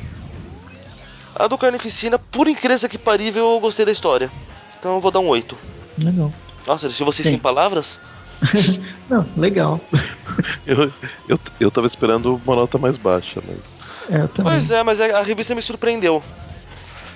A 1.37 1.47
do 1.47 1.59
Carnificina, 1.59 2.19
por 2.19 2.49
incrível 2.49 2.89
que 2.89 2.97
parível, 2.97 3.53
eu 3.53 3.61
gostei 3.61 3.85
da 3.85 3.93
história. 3.93 4.31
Então 4.79 4.95
eu 4.95 5.01
vou 5.01 5.11
dar 5.11 5.21
um 5.21 5.29
8. 5.29 5.57
Legal. 5.99 6.33
Nossa, 6.67 6.89
deixei 6.89 7.05
vocês 7.05 7.27
Sim. 7.27 7.35
sem 7.35 7.39
palavras? 7.39 8.01
Não, 9.09 9.27
legal. 9.37 9.81
eu, 10.67 10.91
eu, 11.29 11.41
eu 11.61 11.71
tava 11.71 11.87
esperando 11.87 12.41
uma 12.45 12.57
nota 12.57 12.79
mais 12.79 12.97
baixa, 12.97 13.41
mas. 13.47 13.85
É, 14.11 14.27
pois 14.43 14.71
é, 14.71 14.83
mas 14.83 15.01
a 15.01 15.23
revista 15.23 15.55
me 15.55 15.63
surpreendeu. 15.63 16.23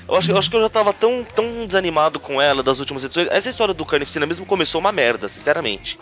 Eu 0.08 0.16
acho, 0.16 0.30
eu 0.30 0.38
acho 0.38 0.48
que 0.48 0.56
eu 0.56 0.62
já 0.62 0.70
tava 0.70 0.92
tão, 0.92 1.22
tão 1.34 1.66
desanimado 1.66 2.18
com 2.18 2.40
ela 2.40 2.62
das 2.62 2.80
últimas 2.80 3.04
edições. 3.04 3.28
Essa 3.30 3.50
história 3.50 3.74
do 3.74 3.84
Carnificina 3.84 4.24
mesmo 4.24 4.46
começou 4.46 4.80
uma 4.80 4.90
merda, 4.90 5.28
sinceramente. 5.28 5.98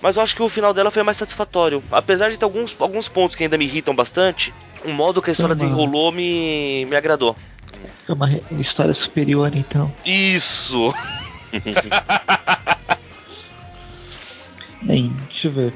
Mas 0.00 0.16
eu 0.16 0.22
acho 0.22 0.36
que 0.36 0.42
o 0.42 0.48
final 0.48 0.72
dela 0.72 0.90
foi 0.90 1.02
mais 1.02 1.16
satisfatório. 1.16 1.82
Apesar 1.90 2.30
de 2.30 2.38
ter 2.38 2.44
alguns, 2.44 2.76
alguns 2.80 3.08
pontos 3.08 3.34
que 3.34 3.42
ainda 3.42 3.58
me 3.58 3.64
irritam 3.64 3.94
bastante, 3.94 4.54
o 4.84 4.90
modo 4.90 5.20
que 5.20 5.30
a 5.30 5.32
história 5.32 5.54
desenrolou 5.54 6.12
me, 6.12 6.86
me 6.86 6.96
agradou. 6.96 7.36
É 8.08 8.12
uma 8.12 8.30
história 8.60 8.94
superior, 8.94 9.54
então. 9.54 9.92
Isso! 10.06 10.94
Bem, 14.82 15.12
deixa 15.28 15.48
eu 15.48 15.52
ver. 15.52 15.72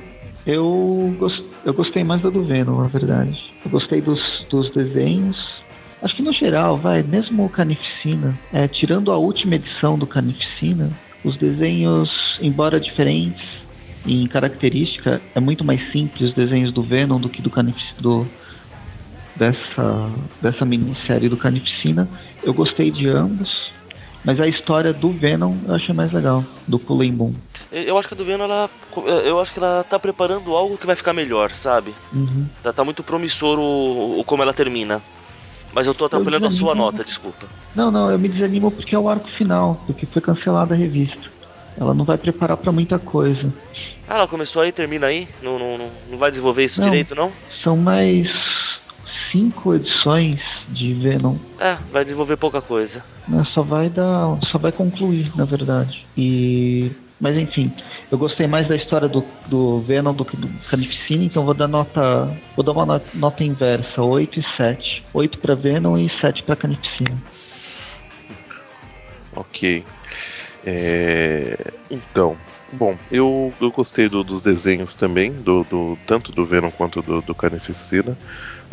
Eu, 0.46 1.14
gost... 1.18 1.42
eu 1.64 1.72
gostei 1.72 2.04
mais 2.04 2.22
da 2.22 2.30
do 2.30 2.44
Venom, 2.44 2.82
na 2.82 2.88
verdade. 2.88 3.52
Eu 3.64 3.70
gostei 3.70 4.00
dos, 4.00 4.46
dos 4.50 4.70
desenhos. 4.70 5.62
Acho 6.02 6.16
que 6.16 6.22
no 6.22 6.32
geral, 6.32 6.76
vai, 6.76 7.02
mesmo 7.02 7.46
o 7.46 7.48
Canificina, 7.48 8.38
é, 8.52 8.68
tirando 8.68 9.10
a 9.10 9.16
última 9.16 9.54
edição 9.54 9.98
do 9.98 10.06
Canificina, 10.06 10.90
os 11.24 11.36
desenhos, 11.36 12.38
embora 12.42 12.78
diferentes 12.78 13.64
em 14.06 14.26
característica, 14.26 15.20
é 15.34 15.40
muito 15.40 15.64
mais 15.64 15.90
simples 15.90 16.28
os 16.28 16.34
desenhos 16.34 16.72
do 16.72 16.82
Venom 16.82 17.18
do 17.18 17.30
que 17.30 17.40
do 17.40 17.48
Canificina. 17.48 18.00
Do, 18.00 18.26
dessa, 19.36 20.10
dessa 20.40 20.64
minissérie 20.64 21.28
do 21.28 21.36
Canificina. 21.36 22.08
Eu 22.42 22.54
gostei 22.54 22.90
de 22.90 23.08
ambos. 23.08 23.72
Mas 24.24 24.40
a 24.40 24.46
história 24.48 24.92
do 24.92 25.10
Venom 25.10 25.54
eu 25.66 25.74
achei 25.74 25.94
mais 25.94 26.10
legal, 26.10 26.42
do 26.66 26.78
Pulling 26.78 27.12
Boom. 27.12 27.34
Eu 27.70 27.98
acho 27.98 28.08
que 28.08 28.14
a 28.14 28.16
do 28.16 28.24
Venom, 28.24 28.44
ela. 28.44 28.70
Eu 29.24 29.38
acho 29.38 29.52
que 29.52 29.58
ela 29.58 29.84
tá 29.84 29.98
preparando 29.98 30.56
algo 30.56 30.78
que 30.78 30.86
vai 30.86 30.96
ficar 30.96 31.12
melhor, 31.12 31.50
sabe? 31.50 31.94
Uhum. 32.12 32.46
Tá, 32.62 32.72
tá, 32.72 32.84
muito 32.84 33.02
promissor 33.02 33.58
o, 33.58 34.20
o, 34.20 34.24
como 34.24 34.42
ela 34.42 34.54
termina. 34.54 35.02
Mas 35.74 35.86
eu 35.86 35.94
tô 35.94 36.04
atrapalhando 36.06 36.46
eu 36.46 36.48
a 36.48 36.52
sua 36.52 36.74
nota, 36.74 37.04
desculpa. 37.04 37.46
Não, 37.74 37.90
não, 37.90 38.10
eu 38.10 38.18
me 38.18 38.28
desanimo 38.28 38.70
porque 38.70 38.94
é 38.94 38.98
o 38.98 39.08
arco 39.08 39.28
final, 39.28 39.82
porque 39.86 40.06
foi 40.06 40.22
cancelada 40.22 40.72
a 40.72 40.76
revista. 40.76 41.34
Ela 41.76 41.92
não 41.92 42.04
vai 42.04 42.16
preparar 42.16 42.56
para 42.56 42.70
muita 42.70 42.98
coisa. 42.98 43.52
Ah, 44.08 44.14
ela 44.14 44.28
começou 44.28 44.62
aí, 44.62 44.70
termina 44.70 45.08
aí? 45.08 45.28
Não, 45.42 45.58
não, 45.58 45.76
não, 45.76 45.90
não 46.12 46.18
vai 46.18 46.30
desenvolver 46.30 46.64
isso 46.64 46.80
não, 46.80 46.88
direito, 46.88 47.14
não? 47.14 47.32
São 47.50 47.76
mais 47.76 48.30
cinco 49.32 49.74
edições 49.74 50.40
de 50.68 50.94
Venom. 50.94 51.36
É, 51.58 51.76
vai 51.92 52.04
desenvolver 52.04 52.36
pouca 52.36 52.60
coisa. 52.60 53.02
Não, 53.28 53.44
só 53.44 53.62
vai 53.62 53.88
dar. 53.88 54.38
Só 54.50 54.58
vai 54.58 54.72
concluir, 54.72 55.30
na 55.36 55.44
verdade. 55.44 56.06
E. 56.16 56.90
Mas 57.20 57.36
enfim, 57.36 57.72
eu 58.10 58.18
gostei 58.18 58.46
mais 58.46 58.68
da 58.68 58.76
história 58.76 59.08
do, 59.08 59.24
do 59.46 59.80
Venom 59.80 60.12
do 60.12 60.24
que 60.24 60.36
do 60.36 60.48
Carnificina, 60.68 61.24
então 61.24 61.44
vou 61.44 61.54
dar 61.54 61.68
nota. 61.68 62.28
Vou 62.54 62.64
dar 62.64 62.72
uma 62.72 62.84
nota, 62.84 63.06
nota 63.14 63.44
inversa, 63.44 64.02
8 64.02 64.40
e 64.40 64.56
7. 64.56 65.04
8 65.14 65.38
para 65.38 65.54
Venom 65.54 65.96
e 65.96 66.10
7 66.20 66.42
para 66.42 66.56
Carnificina. 66.56 67.16
Ok. 69.36 69.84
É... 70.66 71.72
Então, 71.90 72.36
Bom, 72.74 72.96
eu, 73.10 73.52
eu 73.60 73.70
gostei 73.70 74.08
do, 74.08 74.24
dos 74.24 74.40
desenhos 74.40 74.96
também, 74.96 75.32
do, 75.32 75.62
do, 75.64 75.96
tanto 76.06 76.32
do 76.32 76.44
Venom 76.44 76.70
quanto 76.72 77.00
do, 77.02 77.22
do 77.22 77.34
Carnificina. 77.34 78.18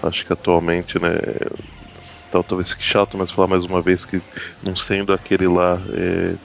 Acho 0.02 0.26
que 0.26 0.34
atualmente, 0.34 0.98
né, 0.98 1.12
tal, 2.32 2.44
talvez 2.44 2.72
fique 2.72 2.84
chato, 2.84 3.18
mas 3.18 3.30
falar 3.30 3.48
mais 3.48 3.66
uma 3.66 3.82
vez 3.82 4.06
que 4.06 4.22
não 4.64 4.76
sendo 4.76 5.12
aquele 5.12 5.48
lá, 5.48 5.82
é, 5.90 6.36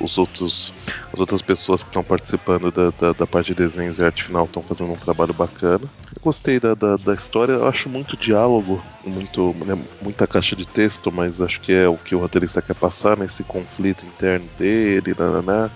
os 0.00 0.16
outros, 0.16 0.72
as 1.12 1.18
outras 1.18 1.42
pessoas 1.42 1.82
que 1.82 1.88
estão 1.88 2.04
participando 2.04 2.70
da, 2.70 2.90
da, 2.90 3.12
da, 3.12 3.26
parte 3.26 3.48
de 3.48 3.54
desenhos 3.54 3.98
e 3.98 4.04
arte 4.04 4.24
final 4.24 4.44
estão 4.44 4.62
fazendo 4.62 4.92
um 4.92 4.96
trabalho 4.96 5.34
bacana. 5.34 5.84
Eu 5.84 6.22
gostei 6.22 6.60
da, 6.60 6.74
da, 6.74 6.96
da 6.96 7.14
história, 7.14 7.54
eu 7.54 7.66
acho 7.66 7.88
muito 7.88 8.16
diálogo, 8.16 8.82
muito, 9.04 9.54
né, 9.64 9.76
muita 10.00 10.26
caixa 10.26 10.54
de 10.54 10.64
texto, 10.64 11.10
mas 11.10 11.40
acho 11.40 11.60
que 11.60 11.72
é 11.72 11.88
o 11.88 11.96
que 11.96 12.14
o 12.14 12.20
roteirista 12.20 12.62
quer 12.62 12.74
passar 12.74 13.18
nesse 13.18 13.42
conflito 13.42 14.06
interno 14.06 14.48
dele, 14.56 15.14
né 15.44 15.70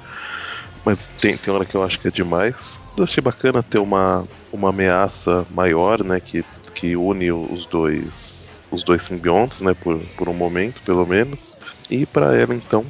mas 0.84 1.08
tem, 1.20 1.36
tem 1.36 1.52
hora 1.52 1.64
que 1.66 1.74
eu 1.74 1.82
acho 1.82 1.98
que 1.98 2.08
é 2.08 2.10
demais. 2.10 2.78
Eu 2.96 3.04
achei 3.04 3.20
bacana 3.20 3.62
ter 3.62 3.78
uma, 3.78 4.26
uma 4.52 4.70
ameaça 4.70 5.46
maior, 5.50 6.02
né, 6.02 6.20
que, 6.20 6.44
que 6.74 6.96
une 6.96 7.30
os 7.32 7.66
dois 7.66 8.49
os 8.70 8.82
dois 8.82 9.02
simbiontes, 9.02 9.60
né, 9.60 9.74
por, 9.74 9.98
por 10.16 10.28
um 10.28 10.32
momento, 10.32 10.80
pelo 10.82 11.06
menos. 11.06 11.56
E 11.90 12.06
para 12.06 12.36
ela, 12.36 12.54
então, 12.54 12.84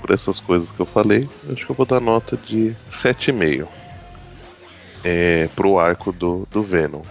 por 0.00 0.10
essas 0.10 0.38
coisas 0.40 0.70
que 0.70 0.80
eu 0.80 0.86
falei, 0.86 1.28
acho 1.52 1.66
que 1.66 1.70
eu 1.70 1.76
vou 1.76 1.86
dar 1.86 2.00
nota 2.00 2.36
de 2.36 2.74
7,5 2.90 3.66
é, 5.04 5.48
pro 5.54 5.78
arco 5.78 6.12
do, 6.12 6.46
do 6.50 6.62
Venom. 6.62 7.02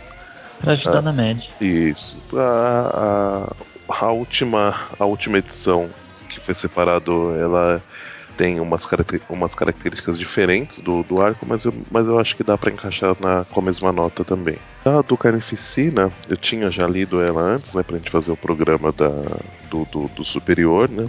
Pra 0.59 0.73
ajudar 0.73 0.99
ah, 0.99 1.01
na 1.01 1.13
média. 1.13 1.47
Isso. 1.59 2.17
A, 2.33 3.53
a, 3.89 4.05
a, 4.05 4.11
última, 4.11 4.87
a 4.97 5.05
última 5.05 5.37
edição 5.37 5.89
que 6.29 6.39
foi 6.39 6.55
separado, 6.55 7.33
ela 7.37 7.81
tem 8.37 8.59
umas, 8.59 8.87
umas 9.29 9.55
características 9.55 10.17
diferentes 10.17 10.79
do, 10.79 11.03
do 11.03 11.21
arco, 11.21 11.45
mas 11.47 11.63
eu, 11.63 11.73
mas 11.91 12.07
eu 12.07 12.19
acho 12.19 12.35
que 12.35 12.43
dá 12.43 12.57
para 12.57 12.71
encaixar 12.71 13.15
na, 13.19 13.45
com 13.45 13.59
a 13.59 13.63
mesma 13.63 13.91
nota 13.91 14.23
também. 14.23 14.57
A 14.85 15.01
do 15.01 15.17
Carnificina, 15.17 16.11
eu 16.29 16.37
tinha 16.37 16.69
já 16.69 16.87
lido 16.87 17.21
ela 17.21 17.41
antes, 17.41 17.73
né, 17.73 17.81
pra 17.81 17.97
gente 17.97 18.11
fazer 18.11 18.31
o 18.31 18.37
programa 18.37 18.91
da, 18.91 19.09
do, 19.69 19.85
do, 19.91 20.07
do 20.09 20.25
Superior, 20.25 20.89
né? 20.89 21.07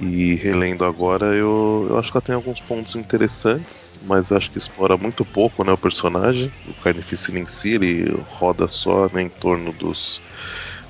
E 0.00 0.34
relendo 0.34 0.84
agora, 0.84 1.26
eu, 1.34 1.86
eu 1.88 1.98
acho 1.98 2.10
que 2.10 2.16
ela 2.16 2.22
tem 2.22 2.34
alguns 2.34 2.60
pontos 2.60 2.94
interessantes, 2.94 3.98
mas 4.04 4.32
acho 4.32 4.50
que 4.50 4.58
explora 4.58 4.96
muito 4.96 5.24
pouco 5.24 5.64
né, 5.64 5.72
o 5.72 5.78
personagem. 5.78 6.50
O 6.66 6.74
Carnificina 6.82 7.38
em 7.38 7.46
si, 7.46 7.74
ele 7.74 8.10
roda 8.28 8.66
só 8.68 9.08
né, 9.12 9.22
em 9.22 9.28
torno 9.28 9.72
dos 9.72 10.22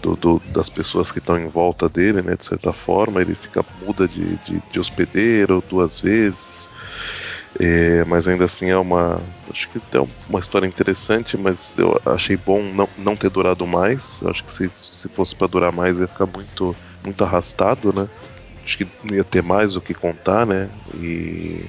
do, 0.03 0.17
do, 0.17 0.43
das 0.53 0.69
pessoas 0.69 1.13
que 1.13 1.19
estão 1.19 1.39
em 1.39 1.49
volta 1.49 1.89
dele, 1.89 2.23
né? 2.23 2.37
De 2.37 2.45
certa 2.45 2.73
forma, 2.73 3.21
ele 3.21 3.35
fica 3.35 3.65
muda 3.85 4.09
de, 4.09 4.37
de, 4.39 4.63
de 4.71 4.81
hospedeiro 4.81 5.63
duas 5.69 6.01
vezes. 6.01 6.69
É, 7.59 8.05
mas 8.05 8.29
ainda 8.29 8.45
assim 8.45 8.71
é 8.71 8.77
uma. 8.77 9.21
Acho 9.51 9.69
que 9.69 9.79
é 9.97 10.01
uma 10.29 10.39
história 10.39 10.67
interessante, 10.67 11.37
mas 11.37 11.77
eu 11.79 12.01
achei 12.07 12.37
bom 12.37 12.63
não, 12.63 12.89
não 12.97 13.17
ter 13.17 13.31
durado 13.31 13.67
mais. 13.67 14.23
Acho 14.25 14.45
que 14.45 14.53
se, 14.53 14.71
se 14.75 15.09
fosse 15.09 15.35
para 15.35 15.49
durar 15.49 15.73
mais 15.73 15.99
ia 15.99 16.07
ficar 16.07 16.27
muito, 16.27 16.77
muito 17.05 17.25
arrastado, 17.25 17.93
né? 17.93 18.09
Acho 18.65 18.79
que 18.79 18.87
não 19.03 19.17
ia 19.17 19.25
ter 19.25 19.43
mais 19.43 19.77
o 19.77 19.81
que 19.81 19.95
contar, 19.95 20.47
né? 20.47 20.71
E. 20.95 21.65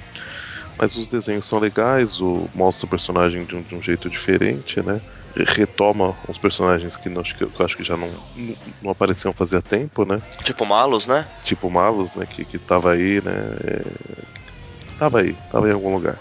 Mas 0.77 0.95
os 0.95 1.07
desenhos 1.07 1.45
são 1.45 1.59
legais, 1.59 2.19
o, 2.21 2.49
mostra 2.55 2.85
o 2.87 2.89
personagem 2.89 3.45
de 3.45 3.55
um, 3.55 3.61
de 3.61 3.75
um 3.75 3.81
jeito 3.81 4.09
diferente, 4.09 4.81
né? 4.81 5.01
Retoma 5.35 6.15
os 6.27 6.37
personagens 6.37 6.97
que, 6.97 7.09
não, 7.09 7.23
que 7.23 7.43
eu 7.43 7.65
acho 7.65 7.77
que 7.77 7.83
já 7.83 7.95
não, 7.95 8.09
não 8.81 8.91
apareciam 8.91 9.33
fazia 9.33 9.61
tempo, 9.61 10.05
né? 10.05 10.21
Tipo 10.43 10.65
Malus, 10.65 11.07
né? 11.07 11.25
Tipo 11.43 11.69
Malus, 11.69 12.13
né? 12.13 12.25
Que, 12.25 12.43
que 12.43 12.57
tava 12.57 12.91
aí, 12.91 13.21
né? 13.21 13.33
É... 13.63 13.81
Tava 14.99 15.21
aí, 15.21 15.33
tava 15.51 15.69
em 15.69 15.73
algum 15.73 15.93
lugar. 15.93 16.17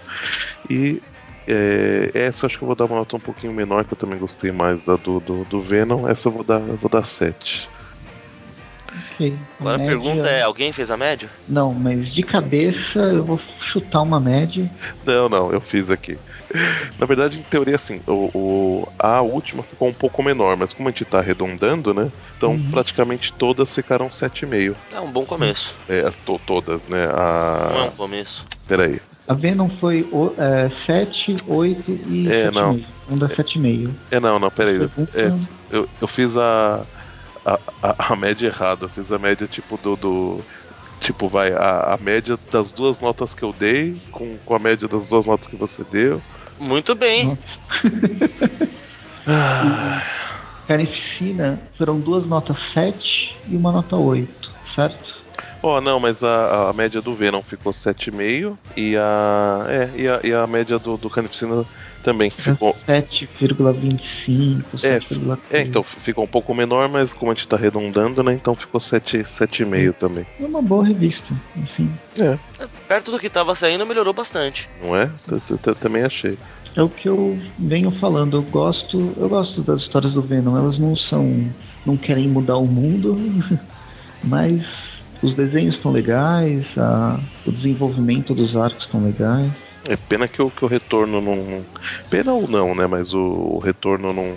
E 0.69 1.03
é, 1.47 2.11
essa 2.15 2.47
acho 2.47 2.57
que 2.57 2.65
eu 2.65 2.67
vou 2.67 2.77
dar 2.77 2.85
uma 2.85 2.97
nota 2.97 3.17
um 3.17 3.21
pouquinho 3.21 3.53
menor, 3.53 3.85
que 3.85 3.93
eu 3.93 3.99
também 3.99 4.19
gostei 4.19 4.53
mais 4.53 4.83
da 4.85 4.97
do, 4.97 5.21
do, 5.21 5.45
do 5.45 5.61
Venom. 5.61 6.07
Essa 6.09 6.29
eu 6.29 6.33
vou 6.33 6.45
dar, 6.45 6.61
eu 6.61 6.77
vou 6.77 6.89
dar 6.89 7.05
7. 7.05 7.69
Okay. 9.15 9.37
Agora 9.59 9.77
média... 9.77 9.93
a 9.93 9.99
pergunta 9.99 10.29
é: 10.29 10.43
alguém 10.43 10.73
fez 10.73 10.91
a 10.91 10.97
média? 10.97 11.29
Não, 11.49 11.75
mas 11.75 12.13
de 12.13 12.23
cabeça 12.23 12.99
eu 12.99 13.25
vou 13.25 13.41
chutar 13.71 14.03
uma 14.03 14.19
média. 14.19 14.71
Não, 15.05 15.29
não, 15.29 15.53
eu 15.53 15.61
fiz 15.61 15.91
aqui. 15.91 16.19
Na 16.99 17.07
verdade, 17.07 17.39
em 17.39 17.43
teoria, 17.43 17.77
assim, 17.77 18.01
o, 18.07 18.31
o, 18.35 18.89
a 18.99 19.21
última 19.21 19.63
ficou 19.63 19.89
um 19.89 19.93
pouco 19.93 20.23
menor, 20.23 20.57
mas 20.57 20.73
como 20.73 20.89
a 20.89 20.93
gente 20.93 21.05
tá 21.05 21.19
arredondando, 21.19 21.95
né? 21.95 22.11
Então 22.37 22.53
uhum. 22.53 22.71
praticamente 22.71 23.33
todas 23.33 23.75
ficaram 23.75 24.09
7,5. 24.09 24.75
É 24.93 25.01
um 25.01 25.11
bom 25.11 25.25
começo. 25.25 25.77
É, 25.89 26.01
as, 26.01 26.17
to, 26.17 26.41
todas, 26.47 26.87
né? 26.87 27.07
A... 27.07 27.71
Não 27.73 27.81
é 27.81 27.85
um 27.85 27.91
começo. 27.91 28.45
Peraí. 28.67 29.01
A 29.29 29.35
Venom 29.35 29.69
foi 29.81 30.03
o, 30.11 30.35
é, 30.37 30.71
7, 30.87 31.37
8 31.47 31.91
e 32.09 32.29
é, 32.29 32.45
7 32.47 32.55
não. 32.55 32.81
Um 33.09 33.17
dá 33.17 33.29
7,5. 33.29 33.91
É, 34.11 34.19
não, 34.19 34.39
não, 34.39 34.51
peraí. 34.51 34.77
É, 35.15 35.33
eu, 35.71 35.89
eu 36.01 36.09
fiz 36.09 36.37
a, 36.37 36.85
a, 37.45 37.59
a, 37.83 38.13
a 38.13 38.17
média 38.17 38.49
errada. 38.49 38.87
Eu 38.87 38.89
fiz 38.89 39.13
a 39.13 39.19
média 39.19 39.47
tipo 39.47 39.77
do, 39.77 39.95
do 39.95 40.45
Tipo, 41.01 41.29
vai, 41.29 41.51
a, 41.53 41.95
a 41.95 41.97
média 41.97 42.39
das 42.53 42.71
duas 42.71 43.01
notas 43.01 43.33
que 43.33 43.43
eu 43.43 43.55
dei 43.55 43.97
com, 44.11 44.37
com 44.45 44.55
a 44.55 44.59
média 44.59 44.87
das 44.87 45.09
duas 45.09 45.25
notas 45.25 45.47
que 45.47 45.57
você 45.57 45.83
deu. 45.91 46.21
Muito 46.61 46.95
bem. 46.95 47.37
Carnificina 50.69 51.59
foram 51.77 51.99
duas 51.99 52.27
notas 52.27 52.57
7 52.73 53.37
e 53.49 53.57
uma 53.57 53.73
nota 53.73 53.97
8, 53.97 54.51
certo? 54.75 55.21
Ó, 55.63 55.77
oh, 55.77 55.81
não, 55.81 56.01
mas 56.01 56.23
a, 56.23 56.71
a 56.71 56.73
média 56.73 57.03
do 57.03 57.15
Venom 57.15 57.43
ficou 57.43 57.73
7,5 57.73 58.57
e 58.77 58.97
a. 58.97 59.67
É, 59.69 59.91
e 59.95 60.09
a, 60.09 60.21
e 60.25 60.33
a 60.33 60.47
média 60.47 60.79
do, 60.79 60.97
do 60.97 61.11
Carnificina 61.11 61.67
também 62.03 62.31
ficou. 62.31 62.75
7,25, 62.89 64.65
é, 64.83 65.59
é, 65.59 65.63
então 65.63 65.83
ficou 65.83 66.25
um 66.25 66.29
pouco 66.29 66.55
menor, 66.55 66.89
mas 66.89 67.13
como 67.13 67.31
a 67.31 67.35
gente 67.35 67.47
tá 67.47 67.57
arredondando, 67.57 68.23
né? 68.23 68.33
Então 68.33 68.55
ficou 68.55 68.81
7,5 68.81 69.93
também. 69.95 70.27
É 70.41 70.45
uma 70.45 70.63
boa 70.63 70.87
revista, 70.87 71.35
enfim. 71.57 71.93
É. 72.19 72.39
Perto 72.91 73.13
do 73.13 73.21
que 73.21 73.31
tava 73.31 73.55
saindo, 73.55 73.87
melhorou 73.87 74.13
bastante. 74.13 74.69
Não 74.83 74.97
é? 74.97 75.09
Também 75.81 76.03
achei. 76.03 76.37
É 76.75 76.83
o 76.83 76.89
que 76.89 77.09
eu 77.09 77.39
venho 77.57 77.93
falando, 77.93 78.39
eu 78.39 78.43
gosto, 78.43 79.15
eu 79.17 79.29
gosto 79.29 79.63
das 79.63 79.83
histórias 79.83 80.13
do 80.13 80.21
Venom, 80.21 80.57
elas 80.57 80.77
não 80.77 80.97
são. 80.97 81.49
não 81.87 81.97
querem 81.97 82.27
mudar 82.27 82.57
o 82.57 82.67
mundo, 82.67 83.17
mas 84.25 84.65
os 85.23 85.37
desenhos 85.37 85.77
estão 85.77 85.93
legais, 85.93 86.67
a, 86.77 87.21
o 87.47 87.53
desenvolvimento 87.53 88.35
dos 88.35 88.57
arcos 88.57 88.87
estão 88.87 89.05
legais. 89.05 89.49
É 89.89 89.97
pena 89.97 90.27
que 90.27 90.43
o, 90.43 90.51
que 90.51 90.65
o 90.65 90.69
retorno 90.69 91.21
não. 91.21 91.65
Pena 92.11 92.33
ou 92.33 92.49
não, 92.49 92.75
né? 92.75 92.89
Mas 92.89 93.13
o, 93.15 93.21
o 93.55 93.59
retorno 93.61 94.13
não, 94.13 94.35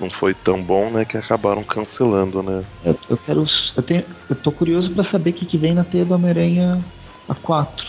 não 0.00 0.10
foi 0.10 0.34
tão 0.34 0.60
bom, 0.60 0.90
né? 0.90 1.04
Que 1.04 1.18
acabaram 1.18 1.62
cancelando, 1.62 2.42
né? 2.42 2.64
Eu, 2.84 2.98
eu 3.10 3.16
quero. 3.16 3.46
Eu, 3.76 3.82
tenho, 3.84 4.04
eu 4.28 4.34
tô 4.34 4.50
curioso 4.50 4.90
para 4.90 5.08
saber 5.08 5.30
o 5.30 5.34
que, 5.34 5.46
que 5.46 5.56
vem 5.56 5.72
na 5.72 5.84
teia 5.84 6.04
do 6.04 6.14
Homem-Aranha 6.14 6.82
a 7.32 7.34
4. 7.34 7.86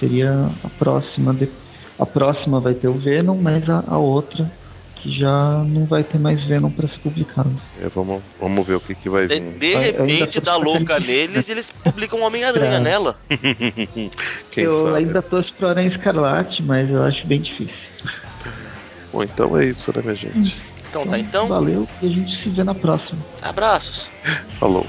Seria 0.00 0.50
a 0.64 0.68
próxima. 0.68 1.32
De, 1.32 1.48
a 1.98 2.06
próxima 2.06 2.60
vai 2.60 2.74
ter 2.74 2.88
o 2.88 2.94
Venom, 2.94 3.38
mas 3.40 3.68
a, 3.68 3.84
a 3.86 3.98
outra 3.98 4.50
que 4.96 5.12
já 5.12 5.62
não 5.64 5.84
vai 5.84 6.02
ter 6.02 6.18
mais 6.18 6.42
Venom 6.42 6.70
para 6.70 6.88
ser 6.88 6.98
publicado. 6.98 7.50
É, 7.80 7.88
vamos, 7.88 8.22
vamos 8.40 8.66
ver 8.66 8.74
o 8.74 8.80
que, 8.80 8.94
que 8.94 9.08
vai 9.08 9.26
vir. 9.28 9.40
De, 9.40 9.58
de 9.58 9.74
repente, 9.76 10.40
dá 10.40 10.56
louca 10.56 10.98
neles 11.00 11.48
e 11.48 11.52
eles 11.52 11.70
publicam 11.70 12.20
Homem-Aranha 12.22 12.76
é. 12.76 12.80
nela. 12.80 13.16
eu 14.56 14.86
sabe? 14.86 14.98
ainda 14.98 15.22
torço 15.22 15.52
pro 15.54 15.68
Aranha 15.68 15.88
Escarlate, 15.88 16.62
mas 16.62 16.90
eu 16.90 17.02
acho 17.04 17.24
bem 17.26 17.40
difícil. 17.40 17.74
Bom, 19.12 19.22
então 19.22 19.56
é 19.56 19.66
isso, 19.66 19.92
né, 19.94 20.02
minha 20.02 20.14
gente? 20.14 20.56
Então, 20.88 21.02
então 21.02 21.06
tá, 21.06 21.18
então. 21.18 21.48
Valeu 21.48 21.86
e 22.02 22.06
a 22.06 22.10
gente 22.10 22.42
se 22.42 22.48
vê 22.48 22.64
na 22.64 22.74
próxima. 22.74 23.20
Abraços. 23.42 24.10
Falou. 24.58 24.86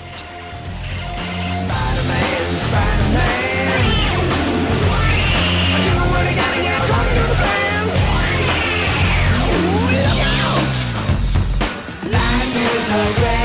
Spider-Man, 1.51 2.59
Spider-Man. 2.59 3.46
away 12.97 13.36